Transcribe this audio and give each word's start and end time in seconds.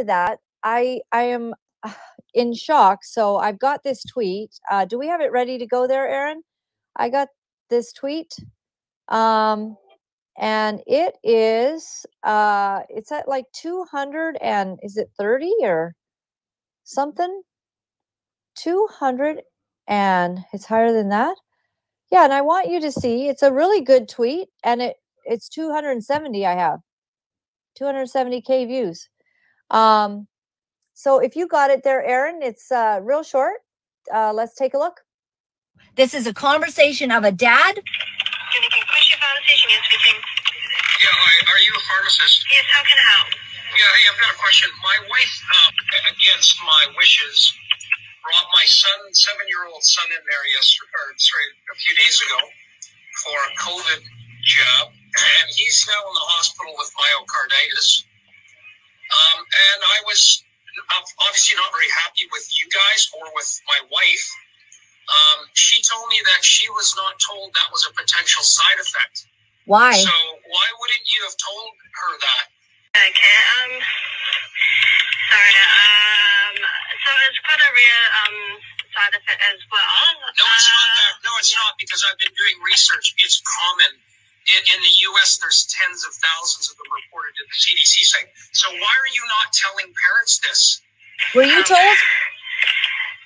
to 0.00 0.04
that, 0.06 0.40
I 0.64 1.02
I 1.12 1.24
am 1.24 1.54
in 2.34 2.54
shock. 2.54 3.04
So 3.04 3.38
I've 3.38 3.60
got 3.60 3.84
this 3.84 4.04
tweet. 4.04 4.52
Uh, 4.70 4.86
do 4.86 4.98
we 4.98 5.08
have 5.08 5.22
it 5.22 5.32
ready 5.32 5.58
to 5.58 5.66
go 5.66 5.88
there, 5.88 6.08
Aaron? 6.08 6.42
I 6.96 7.10
got 7.10 7.28
this 7.70 7.92
tweet. 7.94 8.34
Um, 9.08 9.76
and 10.38 10.82
it 10.88 11.16
is 11.24 12.06
uh 12.24 12.80
it's 12.90 13.12
at 13.12 13.28
like 13.28 13.46
200 13.54 14.38
and 14.42 14.80
is 14.82 14.98
it 14.98 15.10
30 15.18 15.52
or 15.62 15.94
something 16.84 17.42
200 18.56 19.42
and 19.88 20.40
it's 20.52 20.66
higher 20.66 20.92
than 20.92 21.10
that 21.10 21.36
yeah 22.12 22.24
and 22.24 22.32
i 22.34 22.40
want 22.42 22.70
you 22.70 22.80
to 22.80 22.92
see 22.92 23.28
it's 23.28 23.42
a 23.42 23.52
really 23.52 23.82
good 23.82 24.08
tweet 24.08 24.48
and 24.64 24.82
it 24.82 24.96
it's 25.24 25.48
270 25.48 26.46
i 26.46 26.54
have 26.54 26.80
270k 27.80 28.66
views 28.68 29.08
um 29.70 30.26
so 30.94 31.18
if 31.18 31.36
you 31.36 31.46
got 31.46 31.70
it 31.70 31.82
there 31.82 32.04
aaron 32.04 32.42
it's 32.42 32.70
uh 32.72 32.98
real 33.02 33.22
short 33.22 33.58
uh 34.12 34.32
let's 34.32 34.54
take 34.54 34.74
a 34.74 34.78
look 34.78 35.00
This 35.96 36.14
is 36.14 36.26
a 36.26 36.34
conversation 36.34 37.10
of 37.10 37.24
a 37.24 37.32
dad 37.32 37.80
Yeah, 41.00 41.16
hi. 41.16 41.34
Are 41.48 41.60
you 41.64 41.72
a 41.72 41.82
pharmacist? 41.88 42.44
Yes, 42.52 42.66
how 42.68 42.82
can 42.84 42.98
I 43.00 43.06
help? 43.16 43.28
Yeah, 43.72 43.88
hey, 43.88 44.04
I've 44.10 44.20
got 44.20 44.30
a 44.34 44.38
question. 44.42 44.68
My 44.84 44.98
wife, 45.08 45.34
um, 45.64 45.72
against 46.12 46.52
my 46.66 46.82
wishes, 46.98 47.38
brought 48.20 48.48
my 48.52 48.66
son, 48.68 48.98
seven-year-old 49.14 49.80
son, 49.80 50.06
in 50.12 50.20
there 50.28 50.44
yesterday, 50.58 50.92
or 50.92 51.06
sorry, 51.16 51.48
a 51.72 51.76
few 51.80 51.94
days 51.96 52.16
ago, 52.20 52.40
for 53.24 53.36
a 53.38 53.50
COVID 53.64 54.00
jab, 54.44 54.92
and 54.92 55.46
he's 55.56 55.78
now 55.88 56.02
in 56.04 56.14
the 56.20 56.26
hospital 56.36 56.74
with 56.76 56.90
myocarditis. 57.00 58.04
Um, 59.10 59.38
and 59.42 59.80
I 59.82 59.98
was 60.06 60.42
obviously 61.26 61.58
not 61.58 61.70
very 61.74 61.90
happy 62.06 62.30
with 62.30 62.46
you 62.54 62.66
guys 62.70 63.10
or 63.18 63.26
with 63.34 63.50
my 63.66 63.80
wife. 63.90 64.26
Um, 65.10 65.50
she 65.58 65.82
told 65.82 66.06
me 66.08 66.22
that 66.22 66.46
she 66.46 66.70
was 66.70 66.94
not 66.94 67.18
told 67.18 67.50
that 67.58 67.68
was 67.74 67.82
a 67.90 67.92
potential 67.98 68.42
side 68.46 68.78
effect. 68.78 69.26
why 69.66 69.98
So 69.98 70.14
why 70.46 70.66
wouldn't 70.78 71.06
you 71.10 71.20
have 71.26 71.34
told 71.34 71.70
her 71.74 72.12
that? 72.22 72.44
Okay, 72.94 73.38
um, 73.58 73.72
sorry, 75.30 75.54
um, 75.62 76.54
so 76.58 77.10
it's 77.30 77.40
got 77.46 77.58
a 77.58 77.70
real, 77.70 78.02
um, 78.22 78.36
side 78.94 79.14
effect 79.14 79.40
as 79.46 79.60
well. 79.70 79.90
No, 80.38 80.46
it's 80.54 80.66
not 80.66 80.90
Uh, 80.90 80.98
that. 80.98 81.12
No, 81.22 81.30
it's 81.38 81.54
not 81.54 81.72
because 81.78 82.02
I've 82.06 82.18
been 82.18 82.34
doing 82.34 82.56
research. 82.66 83.14
It's 83.18 83.38
common. 83.46 83.92
In, 84.48 84.60
in 84.76 84.80
the 84.80 84.94
U.S., 85.12 85.38
there's 85.42 85.68
tens 85.68 86.04
of 86.04 86.12
thousands 86.20 86.70
of 86.72 86.76
them 86.80 86.88
reported 86.92 87.34
at 87.36 87.46
the 87.52 87.58
CDC 87.60 87.94
site. 88.08 88.30
So 88.56 88.70
why 88.72 88.92
are 88.92 89.12
you 89.12 89.24
not 89.28 89.52
telling 89.52 89.88
parents 89.92 90.40
this? 90.40 90.80
were 91.34 91.44
you 91.44 91.62
told 91.64 91.96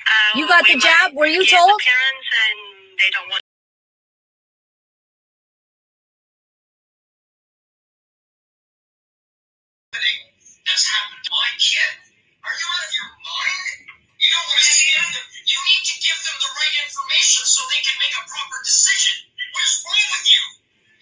Uh, 0.06 0.38
You 0.38 0.48
got 0.48 0.64
we 0.66 0.74
the 0.74 0.80
jab? 0.80 1.12
might 1.12 1.18
Were 1.18 1.26
you 1.30 1.42
get 1.46 1.54
told? 1.56 1.80
The 1.80 1.84
parents 1.86 2.28
and 2.44 2.58
they 3.00 3.10
don't 3.14 3.28
want 3.30 3.42
That's 10.66 10.86
happened 10.88 11.24
to 11.26 11.32
my 11.34 11.50
kid. 11.60 11.94
Are 12.46 12.54
you 12.56 12.66
out 12.72 12.84
of 12.86 12.92
your 12.94 13.10
mind? 13.20 13.78
You 14.22 14.30
don't 14.32 14.48
want 14.50 14.60
to 14.62 14.68
scare 14.70 15.08
them. 15.18 15.26
You 15.46 15.58
need 15.60 15.84
to 15.90 15.96
give 16.02 16.18
them 16.24 16.36
the 16.40 16.50
right 16.54 16.76
information 16.86 17.42
so 17.46 17.60
they 17.70 17.82
can 17.84 17.96
make 18.00 18.14
a 18.16 18.24
proper 18.26 18.58
decision. 18.64 19.16
What 19.52 19.64
is 19.66 19.74
wrong 19.84 20.06
with 20.16 20.28
you? 20.30 20.44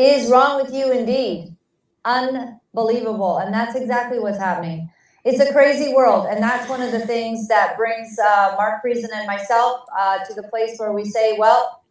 is 0.00 0.30
wrong 0.30 0.62
with 0.62 0.74
you 0.74 0.92
indeed? 0.92 1.56
Unbelievable. 2.04 3.38
And 3.38 3.52
that's 3.54 3.76
exactly 3.76 4.18
what's 4.18 4.38
happening. 4.38 4.90
It's 5.24 5.40
a 5.40 5.52
crazy 5.52 5.94
world. 5.94 6.26
And 6.30 6.42
that's 6.42 6.68
one 6.68 6.82
of 6.82 6.92
the 6.92 7.06
things 7.06 7.48
that 7.48 7.76
brings 7.76 8.18
uh, 8.18 8.54
Mark 8.56 8.82
Friesen 8.84 9.10
and 9.14 9.26
myself 9.26 9.82
uh, 9.98 10.24
to 10.24 10.34
the 10.34 10.44
place 10.44 10.78
where 10.78 10.92
we 10.92 11.04
say, 11.04 11.36
well, 11.38 11.82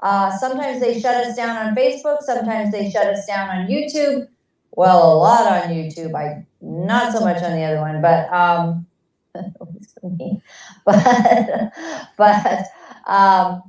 uh, 0.00 0.30
sometimes 0.38 0.80
they 0.80 1.00
shut 1.00 1.14
us 1.16 1.36
down 1.36 1.56
on 1.56 1.74
Facebook, 1.74 2.22
sometimes 2.22 2.72
they 2.72 2.90
shut 2.90 3.06
us 3.06 3.26
down 3.26 3.48
on 3.48 3.66
YouTube. 3.68 4.28
Well, 4.72 5.12
a 5.12 5.16
lot 5.16 5.46
on 5.46 5.70
YouTube. 5.70 6.14
I 6.14 6.46
not 6.60 7.12
so 7.12 7.20
much 7.20 7.42
on 7.42 7.52
the 7.52 7.64
other 7.64 7.80
one, 7.80 8.02
but 8.02 8.32
um. 8.32 8.86
But 10.84 11.72
but 12.16 12.64
um, 13.06 13.62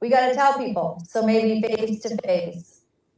we 0.00 0.08
got 0.10 0.28
to 0.28 0.34
tell 0.34 0.58
people. 0.58 1.02
So 1.08 1.24
maybe 1.24 1.62
face 1.62 2.00
to 2.02 2.16
face. 2.24 2.71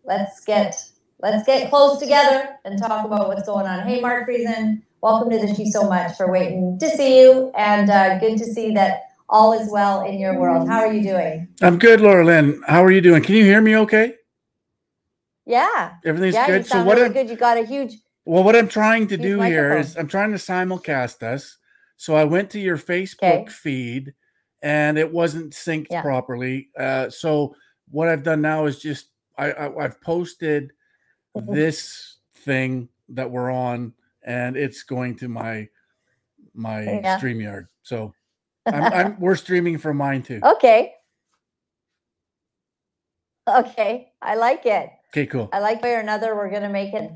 Let's 0.04 0.44
get 0.44 0.76
let's 1.22 1.46
get 1.46 1.70
close 1.70 1.98
together 1.98 2.56
and 2.66 2.78
talk 2.78 3.06
about 3.06 3.28
what's 3.28 3.46
going 3.46 3.66
on. 3.66 3.86
Hey, 3.86 4.00
Mark 4.00 4.28
Friesen, 4.28 4.82
welcome 5.00 5.30
to 5.30 5.38
the 5.38 5.54
She 5.54 5.70
So 5.70 5.88
Much 5.88 6.16
for 6.16 6.30
waiting 6.30 6.78
to 6.78 6.90
see 6.90 7.20
you, 7.22 7.50
and 7.56 7.88
uh, 7.88 8.18
good 8.18 8.36
to 8.38 8.44
see 8.44 8.72
that 8.74 9.04
all 9.30 9.54
is 9.54 9.70
well 9.72 10.04
in 10.04 10.18
your 10.18 10.38
world. 10.38 10.68
How 10.68 10.80
are 10.80 10.92
you 10.92 11.02
doing? 11.02 11.48
I'm 11.62 11.78
good, 11.78 12.02
Laura 12.02 12.22
Lynn. 12.24 12.62
How 12.66 12.84
are 12.84 12.90
you 12.90 13.00
doing? 13.00 13.22
Can 13.22 13.34
you 13.36 13.44
hear 13.44 13.62
me 13.62 13.76
okay? 13.78 14.14
Yeah, 15.46 15.94
Everything's 16.04 16.34
yeah, 16.34 16.46
you 16.48 16.52
good. 16.52 16.66
So 16.66 16.84
what 16.84 16.96
really 16.96 17.06
I'm 17.06 17.12
good. 17.14 17.30
You 17.30 17.36
got 17.36 17.56
a 17.56 17.64
huge. 17.64 17.94
well, 18.26 18.44
what 18.44 18.56
I'm 18.56 18.68
trying 18.68 19.06
to 19.08 19.16
do 19.16 19.40
here 19.40 19.68
microphone. 19.70 19.80
is 19.80 19.96
I'm 19.96 20.08
trying 20.08 20.32
to 20.32 20.38
simulcast 20.38 21.22
us. 21.22 21.56
So 21.96 22.14
I 22.14 22.24
went 22.24 22.50
to 22.50 22.60
your 22.60 22.76
Facebook 22.76 23.22
Okay. 23.22 23.46
feed 23.48 24.14
and 24.62 24.98
it 24.98 25.10
wasn't 25.10 25.54
synced 25.54 25.86
Yeah. 25.90 26.02
properly. 26.02 26.68
Uh, 26.78 27.08
so 27.08 27.54
what 27.90 28.08
I've 28.08 28.22
done 28.22 28.42
now 28.42 28.66
is 28.66 28.78
just 28.80 29.08
I, 29.38 29.52
I 29.52 29.84
I've 29.84 30.00
posted 30.00 30.72
Mhm. 31.36 31.52
this 31.54 32.18
thing 32.36 32.88
that 33.08 33.30
we're 33.30 33.50
on 33.50 33.92
and 34.22 34.56
it's 34.56 34.82
going 34.84 35.16
to 35.16 35.28
my 35.28 35.68
my 36.54 36.82
Yeah. 36.84 37.18
StreamYard. 37.18 37.66
So 37.82 38.14
I'm, 38.66 38.82
I'm 38.84 39.20
we're 39.20 39.36
streaming 39.36 39.78
from 39.78 39.96
mine 39.96 40.22
too. 40.22 40.40
Okay. 40.42 40.94
Okay, 43.46 44.12
I 44.22 44.36
like 44.36 44.64
it. 44.64 44.88
Okay, 45.12 45.26
cool. 45.26 45.50
I 45.52 45.58
like 45.58 45.82
way 45.82 45.94
or 45.94 46.00
another. 46.00 46.34
We're 46.34 46.50
gonna 46.50 46.70
make 46.70 46.94
it. 46.94 47.10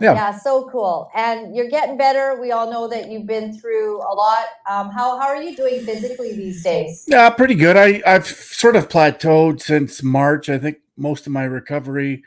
Yeah. 0.00 0.14
Yeah, 0.14 0.38
so 0.38 0.68
cool. 0.70 1.10
And 1.14 1.54
you're 1.56 1.68
getting 1.68 1.96
better. 1.96 2.40
We 2.40 2.52
all 2.52 2.70
know 2.70 2.86
that 2.88 3.10
you've 3.10 3.26
been 3.26 3.52
through 3.58 3.98
a 4.00 4.14
lot. 4.14 4.44
Um, 4.68 4.90
how 4.90 5.18
how 5.20 5.26
are 5.28 5.40
you 5.42 5.56
doing 5.56 5.84
physically 5.84 6.34
these 6.34 6.62
days? 6.64 7.04
Yeah, 7.06 7.30
pretty 7.30 7.54
good. 7.54 7.76
I 7.76 8.02
I've 8.06 8.26
sort 8.26 8.74
of 8.76 8.88
plateaued 8.88 9.60
since 9.60 10.02
March. 10.02 10.48
I 10.48 10.58
think 10.58 10.78
most 10.98 11.26
of 11.26 11.32
my 11.32 11.44
recovery, 11.44 12.22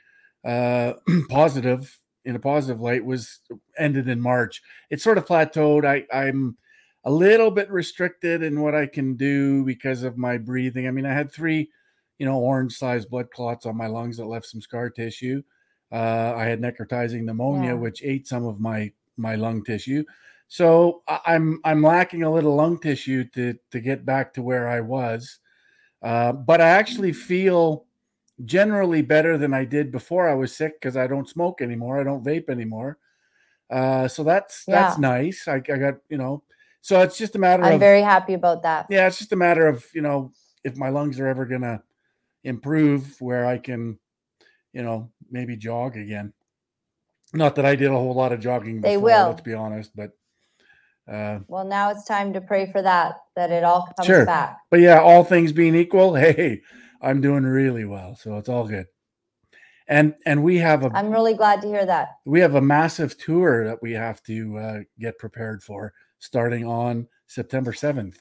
uh, 0.45 0.93
positive 1.29 1.97
in 2.25 2.35
a 2.35 2.39
positive 2.39 2.79
light, 2.81 3.03
was 3.05 3.39
ended 3.77 4.07
in 4.07 4.21
March. 4.21 4.61
It 4.89 5.01
sort 5.01 5.17
of 5.17 5.25
plateaued. 5.25 5.85
I 5.85 6.05
I'm 6.15 6.57
a 7.03 7.11
little 7.11 7.49
bit 7.51 7.69
restricted 7.71 8.43
in 8.43 8.61
what 8.61 8.75
I 8.75 8.85
can 8.85 9.15
do 9.15 9.63
because 9.65 10.03
of 10.03 10.17
my 10.17 10.37
breathing. 10.37 10.87
I 10.87 10.91
mean, 10.91 11.05
I 11.05 11.13
had 11.13 11.31
three, 11.31 11.69
you 12.19 12.25
know, 12.27 12.37
orange-sized 12.37 13.09
blood 13.09 13.31
clots 13.31 13.65
on 13.65 13.75
my 13.75 13.87
lungs 13.87 14.17
that 14.17 14.25
left 14.27 14.45
some 14.45 14.61
scar 14.61 14.89
tissue. 14.91 15.41
Uh, 15.91 16.33
I 16.37 16.45
had 16.45 16.61
necrotizing 16.61 17.23
pneumonia, 17.23 17.71
Yeah. 17.71 17.73
which 17.73 18.03
ate 18.03 18.27
some 18.27 18.45
of 18.45 18.59
my 18.59 18.91
my 19.17 19.35
lung 19.35 19.63
tissue. 19.63 20.03
So 20.47 21.01
I'm 21.07 21.59
I'm 21.63 21.81
lacking 21.81 22.23
a 22.23 22.31
little 22.31 22.55
lung 22.55 22.77
tissue 22.79 23.23
to 23.33 23.55
to 23.71 23.79
get 23.79 24.05
back 24.05 24.33
to 24.35 24.41
where 24.43 24.67
I 24.67 24.81
was, 24.81 25.39
uh, 26.03 26.33
but 26.33 26.61
I 26.61 26.69
actually 26.69 27.13
feel 27.13 27.85
generally 28.45 29.01
better 29.01 29.37
than 29.37 29.53
I 29.53 29.65
did 29.65 29.91
before 29.91 30.29
I 30.29 30.33
was 30.33 30.55
sick 30.55 30.79
because 30.79 30.97
I 30.97 31.07
don't 31.07 31.29
smoke 31.29 31.61
anymore. 31.61 31.99
I 31.99 32.03
don't 32.03 32.23
vape 32.23 32.49
anymore. 32.49 32.97
Uh, 33.69 34.07
so 34.07 34.23
that's 34.23 34.65
that's 34.65 34.97
Yeah. 34.97 35.01
nice. 35.01 35.47
I, 35.47 35.55
I 35.55 35.59
got 35.59 35.95
you 36.09 36.17
know. 36.17 36.43
So 36.81 36.99
it's 37.01 37.17
just 37.17 37.35
a 37.35 37.39
matter 37.39 37.63
of 37.63 37.67
I'm 37.69 37.75
of 37.75 37.79
very 37.79 38.01
happy 38.01 38.33
about 38.33 38.63
that. 38.63 38.87
yeah, 38.89 39.07
it's 39.07 39.19
just 39.19 39.31
a 39.31 39.35
matter 39.37 39.67
of 39.67 39.85
you 39.93 40.01
know 40.01 40.31
if 40.63 40.75
my 40.75 40.89
lungs 40.89 41.19
are 41.19 41.27
ever 41.27 41.45
gonna 41.45 41.83
improve 42.43 43.19
where 43.21 43.45
I 43.45 43.57
can, 43.57 43.99
you 44.73 44.83
know, 44.83 45.11
maybe 45.29 45.55
jog 45.55 45.95
again. 45.95 46.33
Not 47.33 47.55
that 47.55 47.65
I 47.65 47.75
did 47.75 47.89
a 47.91 47.93
whole 47.93 48.13
lot 48.13 48.33
of 48.33 48.39
jogging. 48.39 48.81
They 48.81 48.95
before, 48.97 49.05
will. 49.05 49.27
Let's 49.27 49.41
be 49.41 49.53
honest, 49.53 49.95
but 49.95 50.11
uh, 51.09 51.39
Well, 51.47 51.65
now 51.65 51.91
it's 51.91 52.03
time 52.05 52.33
to 52.33 52.41
pray 52.41 52.69
for 52.71 52.81
that, 52.81 53.15
that 53.35 53.51
it 53.51 53.63
all 53.63 53.87
comes 53.95 54.07
Sure. 54.07 54.25
back. 54.25 54.57
but 54.69 54.79
yeah, 54.79 54.99
all 54.99 55.23
things 55.23 55.51
being 55.51 55.75
equal, 55.75 56.15
hey, 56.15 56.61
I'm 57.01 57.21
doing 57.21 57.43
really 57.43 57.85
well, 57.85 58.15
so 58.15 58.37
it's 58.37 58.49
all 58.49 58.67
good. 58.67 58.87
And 59.87 60.15
and 60.25 60.43
we 60.43 60.57
have 60.59 60.83
a 60.85 60.91
I'm 60.93 61.09
really 61.11 61.33
glad 61.33 61.61
to 61.61 61.67
hear 61.67 61.85
that. 61.85 62.09
we 62.25 62.39
have 62.39 62.55
a 62.55 62.61
massive 62.61 63.17
tour 63.17 63.65
that 63.65 63.81
we 63.81 63.91
have 63.93 64.21
to 64.23 64.57
uh, 64.57 64.79
get 64.99 65.17
prepared 65.17 65.63
for 65.63 65.93
starting 66.19 66.65
on 66.65 67.07
September 67.27 67.71
7th. 67.73 68.17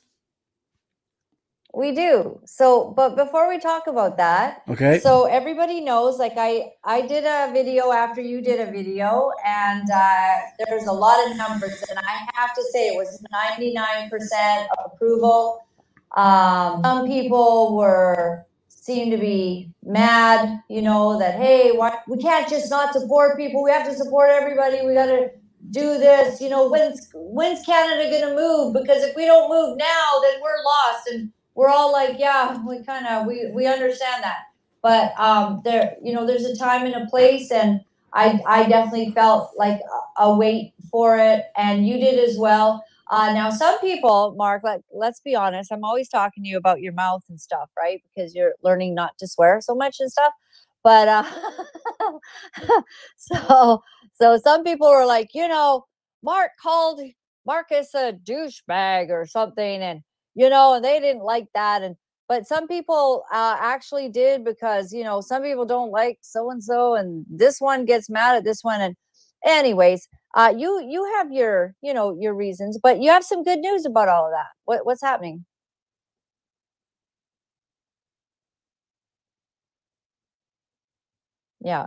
We 1.73 1.93
do. 1.93 2.41
So, 2.47 2.93
but 2.97 3.15
before 3.15 3.49
we 3.49 3.61
talk 3.61 3.87
about 3.87 4.17
that, 4.17 4.63
Okay. 4.69 4.99
so 4.99 5.27
everybody 5.27 5.81
knows, 5.81 6.19
like 6.19 6.33
I, 6.37 6.73
I 6.83 7.03
did 7.03 7.23
a 7.25 7.53
video 7.53 7.93
after 7.93 8.21
you 8.21 8.41
did 8.41 8.59
a 8.67 8.73
video, 8.73 9.31
and 9.47 9.89
uh, 9.89 10.35
there's 10.67 10.87
a 10.87 10.93
lot 10.93 11.31
of 11.31 11.37
numbers, 11.37 11.81
and 11.89 11.97
I 12.01 12.27
have 12.35 12.55
to 12.55 12.63
say 12.73 12.89
it 12.89 12.97
was 12.97 13.23
99% 13.33 14.67
approval. 14.85 15.65
Um, 16.17 16.83
some 16.83 17.07
people 17.07 17.77
were 17.77 18.45
seemed 18.81 19.13
to 19.13 19.19
be 19.19 19.71
mad, 19.85 20.63
you 20.69 20.81
know, 20.81 21.19
that 21.19 21.37
hey, 21.37 21.73
why 21.73 21.99
we 22.09 22.17
can't 22.17 22.49
just 22.49 22.71
not 22.71 22.95
support 22.95 23.37
people. 23.37 23.63
We 23.63 23.71
have 23.71 23.87
to 23.87 23.95
support 23.95 24.31
everybody. 24.31 24.85
We 24.85 24.95
got 24.95 25.07
to 25.07 25.31
do 25.71 25.99
this. 25.99 26.41
You 26.41 26.49
know, 26.49 26.69
when's 26.69 27.09
when's 27.15 27.65
Canada 27.65 28.11
gonna 28.11 28.35
move? 28.35 28.73
Because 28.73 29.05
if 29.05 29.15
we 29.15 29.27
don't 29.27 29.51
move 29.51 29.77
now, 29.77 30.21
then 30.23 30.41
we're 30.43 30.65
lost. 30.65 31.09
And 31.13 31.31
we're 31.55 31.69
all 31.69 31.93
like, 31.93 32.17
yeah, 32.19 32.59
we 32.67 32.83
kind 32.83 33.07
of 33.07 33.27
we 33.27 33.51
we 33.53 33.67
understand 33.67 34.25
that. 34.25 34.45
But 34.83 35.13
um, 35.21 35.61
there, 35.63 35.97
you 36.03 36.15
know, 36.15 36.27
there's 36.27 36.47
a 36.47 36.57
time 36.57 36.87
and 36.87 36.95
a 36.95 37.07
place, 37.07 37.51
and 37.51 37.81
I 38.15 38.41
I 38.47 38.67
definitely 38.67 39.13
felt 39.13 39.51
like 39.59 39.81
a, 40.19 40.23
a 40.25 40.73
for 40.91 41.19
it, 41.19 41.45
and 41.57 41.87
you 41.87 41.99
did 41.99 42.19
as 42.19 42.39
well. 42.39 42.83
Uh, 43.11 43.33
now, 43.33 43.51
some 43.51 43.79
people, 43.81 44.35
Mark, 44.37 44.63
let, 44.65 44.83
let's 44.93 45.21
be 45.21 45.35
honest, 45.35 45.73
I'm 45.73 45.85
always 45.85 46.09
talking 46.09 46.45
to 46.45 46.49
you 46.49 46.57
about 46.57 46.81
your 46.81 46.93
mouth 46.93 47.23
and 47.29 47.41
stuff, 47.41 47.69
right? 47.79 48.03
Because 48.05 48.35
you're 48.35 48.55
learning 48.63 48.95
not 48.95 49.19
to 49.19 49.29
swear 49.29 49.61
so 49.61 49.75
much 49.75 49.97
and 50.01 50.11
stuff. 50.11 50.33
But 50.85 51.09
uh, 51.09 51.25
so, 53.17 53.83
so 54.15 54.39
some 54.39 54.65
people 54.65 54.89
were 54.91 55.07
like, 55.07 55.31
you 55.35 55.49
know, 55.49 55.87
Mark 56.23 56.53
called 56.63 57.01
Marcus 57.47 57.95
a 57.95 58.13
douchebag 58.13 59.11
or 59.11 59.27
something, 59.27 59.83
and 59.83 60.03
you 60.35 60.49
know, 60.49 60.75
and 60.75 60.85
they 60.85 61.01
didn't 61.01 61.25
like 61.25 61.47
that. 61.55 61.83
And 61.83 61.97
but 62.29 62.47
some 62.47 62.69
people 62.69 63.25
uh, 63.33 63.57
actually 63.61 64.09
did 64.09 64.45
because 64.45 64.93
you 64.93 65.05
know 65.05 65.21
some 65.21 65.43
people 65.43 65.67
don't 65.67 65.91
like 65.91 66.19
so 66.23 66.51
and 66.51 66.63
so, 66.63 66.95
and 66.95 67.27
this 67.29 67.61
one 67.61 67.85
gets 67.85 68.09
mad 68.09 68.37
at 68.37 68.45
this 68.45 68.63
one. 68.63 68.81
And 68.81 68.97
anyways, 69.45 70.09
uh, 70.35 70.53
you 70.57 70.81
you 70.89 71.05
have 71.17 71.33
your 71.33 71.75
you 71.83 71.95
know 71.95 72.17
your 72.19 72.35
reasons, 72.35 72.79
but 72.83 73.01
you 73.03 73.11
have 73.11 73.25
some 73.25 73.43
good 73.43 73.61
news 73.61 73.87
about 73.87 74.09
all 74.09 74.27
of 74.27 74.33
that. 74.33 74.49
What 74.65 74.87
what's 74.87 75.03
happening? 75.03 75.45
Yeah. 81.61 81.87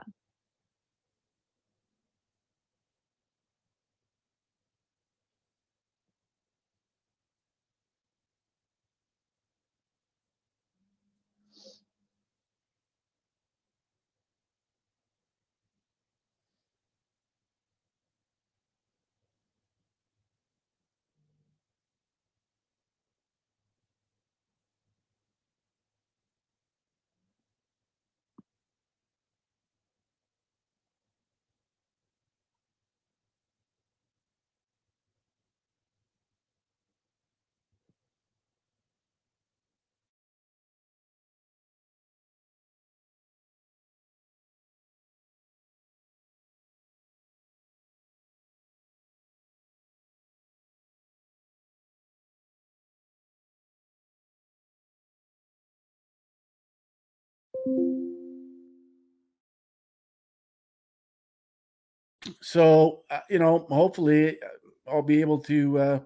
So 62.42 63.04
uh, 63.10 63.20
you 63.30 63.40
know 63.40 63.66
hopefully 63.70 64.38
uh, 64.42 64.92
i'll 64.92 65.02
be 65.02 65.22
able 65.22 65.40
to 65.40 65.80
uh, 65.80 66.00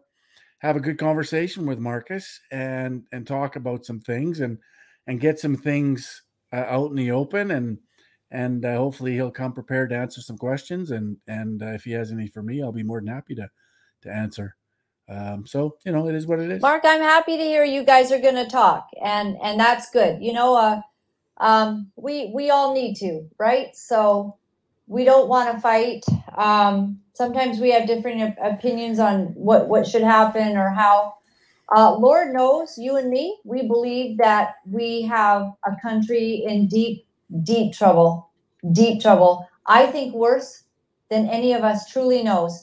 have 0.60 0.76
a 0.76 0.80
good 0.82 0.98
conversation 0.98 1.66
with 1.66 1.80
marcus 1.80 2.40
and 2.52 3.04
and 3.12 3.26
talk 3.26 3.56
about 3.56 3.86
some 3.86 4.00
things 4.00 4.40
and 4.40 4.58
and 5.08 5.20
get 5.20 5.40
some 5.40 5.56
things 5.56 6.24
uh, 6.54 6.66
out 6.68 6.90
in 6.90 6.96
the 6.96 7.12
open 7.12 7.52
and 7.52 7.78
and 8.32 8.66
uh, 8.66 8.76
hopefully 8.76 9.14
he'll 9.14 9.32
come 9.32 9.54
prepared 9.54 9.90
to 9.90 9.98
answer 9.98 10.22
some 10.22 10.38
questions 10.38 10.92
and 10.92 11.18
and 11.28 11.62
if 11.62 11.84
he 11.84 11.92
has 11.92 12.12
any 12.12 12.28
for 12.28 12.44
me 12.44 12.62
i'll 12.62 12.72
be 12.72 12.84
more 12.84 13.00
than 13.00 13.08
happy 13.08 13.36
to 13.36 13.48
to 14.02 14.10
answer 14.12 14.56
um, 15.10 15.46
so 15.48 15.78
you 15.86 15.92
know 15.92 16.08
it 16.08 16.16
is 16.16 16.28
what 16.28 16.40
it 16.40 16.52
is 16.52 16.62
Mark, 16.62 16.84
I'm 16.86 17.02
happy 17.02 17.38
to 17.38 17.44
hear 17.44 17.64
you 17.64 17.84
guys 17.84 18.12
are 18.12 18.20
going 18.20 18.36
to 18.36 18.46
talk, 18.46 18.90
and 19.02 19.38
and 19.42 19.58
that's 19.58 19.90
good. 19.90 20.22
You 20.22 20.34
know, 20.34 20.54
uh, 20.56 20.82
um, 21.39 21.91
we 21.96 22.32
we 22.34 22.50
all 22.51 22.74
need 22.74 22.96
to, 22.98 23.27
right? 23.39 23.75
So 23.75 24.38
we 24.88 25.06
don't 25.06 25.29
want 25.29 25.53
to 25.53 25.62
fight. 25.62 26.06
Um, 26.38 27.01
sometimes 27.13 27.60
we 27.60 27.72
have 27.72 27.88
different 27.88 28.22
op- 28.39 28.53
opinions 28.56 29.00
on 29.00 29.27
what 29.36 29.70
what 29.70 29.88
should 29.88 30.03
happen 30.03 30.58
or 30.58 30.72
how. 30.72 31.15
Uh, 31.75 31.96
Lord 31.98 32.34
knows, 32.34 32.77
you 32.77 32.98
and 32.98 33.10
me, 33.10 33.39
we 33.46 33.67
believe 33.67 34.20
that 34.20 34.56
we 34.70 35.03
have 35.03 35.53
a 35.65 35.72
country 35.82 36.44
in 36.48 36.67
deep, 36.67 37.08
deep 37.44 37.74
trouble, 37.74 38.29
deep 38.72 39.01
trouble. 39.01 39.48
I 39.67 39.88
think 39.88 40.13
worse 40.15 40.63
than 41.10 41.27
any 41.29 41.53
of 41.53 41.63
us 41.63 41.91
truly 41.91 42.24
knows 42.24 42.56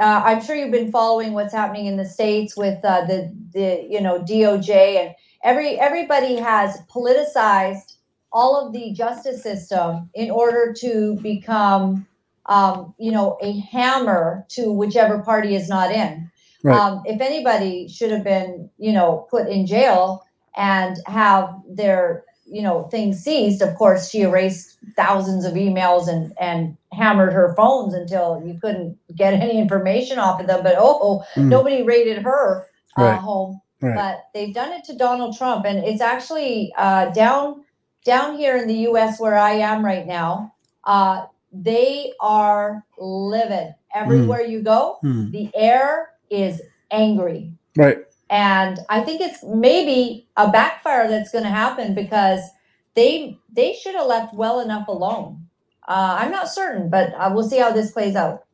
uh, 0.00 0.22
I'm 0.26 0.42
sure 0.42 0.56
you've 0.56 0.72
been 0.72 0.90
following 0.92 1.34
what's 1.34 1.54
happening 1.54 1.86
in 1.86 1.96
the 1.96 2.04
states 2.06 2.56
with 2.56 2.84
uh, 2.84 3.06
the 3.06 3.32
the 3.52 3.86
you 3.88 4.00
know 4.00 4.20
DOJ 4.20 4.70
and 5.06 5.14
every 5.44 5.78
everybody 5.80 6.36
has 6.36 6.78
politicized 6.94 7.93
all 8.34 8.66
of 8.66 8.72
the 8.74 8.92
justice 8.92 9.42
system 9.42 10.10
in 10.14 10.30
order 10.30 10.74
to 10.80 11.16
become 11.22 12.06
um, 12.46 12.94
you 12.98 13.12
know 13.12 13.38
a 13.42 13.60
hammer 13.60 14.44
to 14.50 14.72
whichever 14.72 15.20
party 15.20 15.54
is 15.54 15.68
not 15.70 15.90
in. 15.92 16.30
Right. 16.64 16.78
Um, 16.78 17.02
if 17.06 17.20
anybody 17.22 17.88
should 17.88 18.10
have 18.10 18.24
been 18.24 18.68
you 18.78 18.92
know 18.92 19.26
put 19.30 19.48
in 19.48 19.66
jail 19.66 20.26
and 20.56 20.98
have 21.06 21.54
their 21.68 22.24
you 22.46 22.60
know 22.62 22.84
things 22.90 23.22
seized, 23.22 23.62
of 23.62 23.74
course 23.76 24.10
she 24.10 24.22
erased 24.22 24.76
thousands 24.96 25.44
of 25.46 25.54
emails 25.54 26.08
and 26.08 26.34
and 26.40 26.76
hammered 26.92 27.32
her 27.32 27.54
phones 27.56 27.94
until 27.94 28.42
you 28.44 28.58
couldn't 28.60 28.98
get 29.16 29.34
any 29.34 29.58
information 29.58 30.18
off 30.18 30.40
of 30.40 30.48
them. 30.48 30.62
But 30.62 30.74
oh, 30.78 31.22
Mm, 31.36 31.48
nobody 31.50 31.82
raided 31.84 32.22
her 32.22 32.66
uh, 32.98 33.02
Right. 33.02 33.20
home. 33.20 33.60
right 33.80 33.94
But 33.94 34.24
they've 34.34 34.54
done 34.54 34.72
it 34.72 34.84
to 34.86 34.96
Donald 34.96 35.36
Trump, 35.38 35.64
and 35.66 35.78
it's 35.84 36.02
actually 36.02 36.72
uh, 36.76 37.06
down 37.12 37.63
down 38.04 38.36
here 38.36 38.56
in 38.56 38.68
the 38.68 38.74
U.S. 38.90 39.18
where 39.18 39.36
I 39.36 39.52
am 39.52 39.84
right 39.84 40.06
now. 40.06 40.54
Uh, 40.84 41.26
they 41.52 42.12
are 42.20 42.84
livid 42.98 43.74
everywhere 43.94 44.42
you 44.42 44.62
go. 44.62 44.98
Hmm, 45.00 45.30
The 45.30 45.50
air 45.54 46.10
is 46.30 46.60
angry. 46.90 47.52
right 47.76 47.98
And 48.30 48.78
I 48.88 49.00
think 49.00 49.20
it's 49.20 49.42
maybe 49.44 50.28
a 50.36 50.50
backfire 50.50 51.08
that's 51.08 51.30
going 51.32 51.44
to 51.44 51.50
happen 51.50 51.94
because 51.94 52.40
they 52.94 53.38
they 53.52 53.74
should 53.74 53.94
have 53.94 54.06
left 54.06 54.34
well 54.34 54.60
enough 54.60 54.88
alone. 54.88 55.46
Uh, 55.86 56.16
I'm 56.20 56.30
not 56.30 56.48
certain, 56.48 56.88
but 56.90 57.12
uh, 57.14 57.30
we'll 57.32 57.48
see 57.48 57.58
how 57.58 57.70
this 57.72 57.92
plays 57.92 58.16
out. 58.16 58.44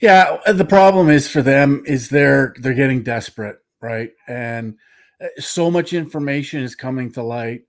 Yeah, 0.00 0.38
uh, 0.46 0.52
the 0.52 0.64
problem 0.64 1.10
is 1.10 1.28
for 1.28 1.42
them 1.42 1.82
is 1.86 2.08
they're 2.08 2.54
they're 2.58 2.74
getting 2.74 3.02
desperate, 3.02 3.58
right? 3.80 4.10
And 4.26 4.76
uh, 5.20 5.28
so 5.38 5.70
much 5.70 5.92
information 5.92 6.62
is 6.62 6.74
coming 6.74 7.12
to 7.12 7.22
light. 7.22 7.62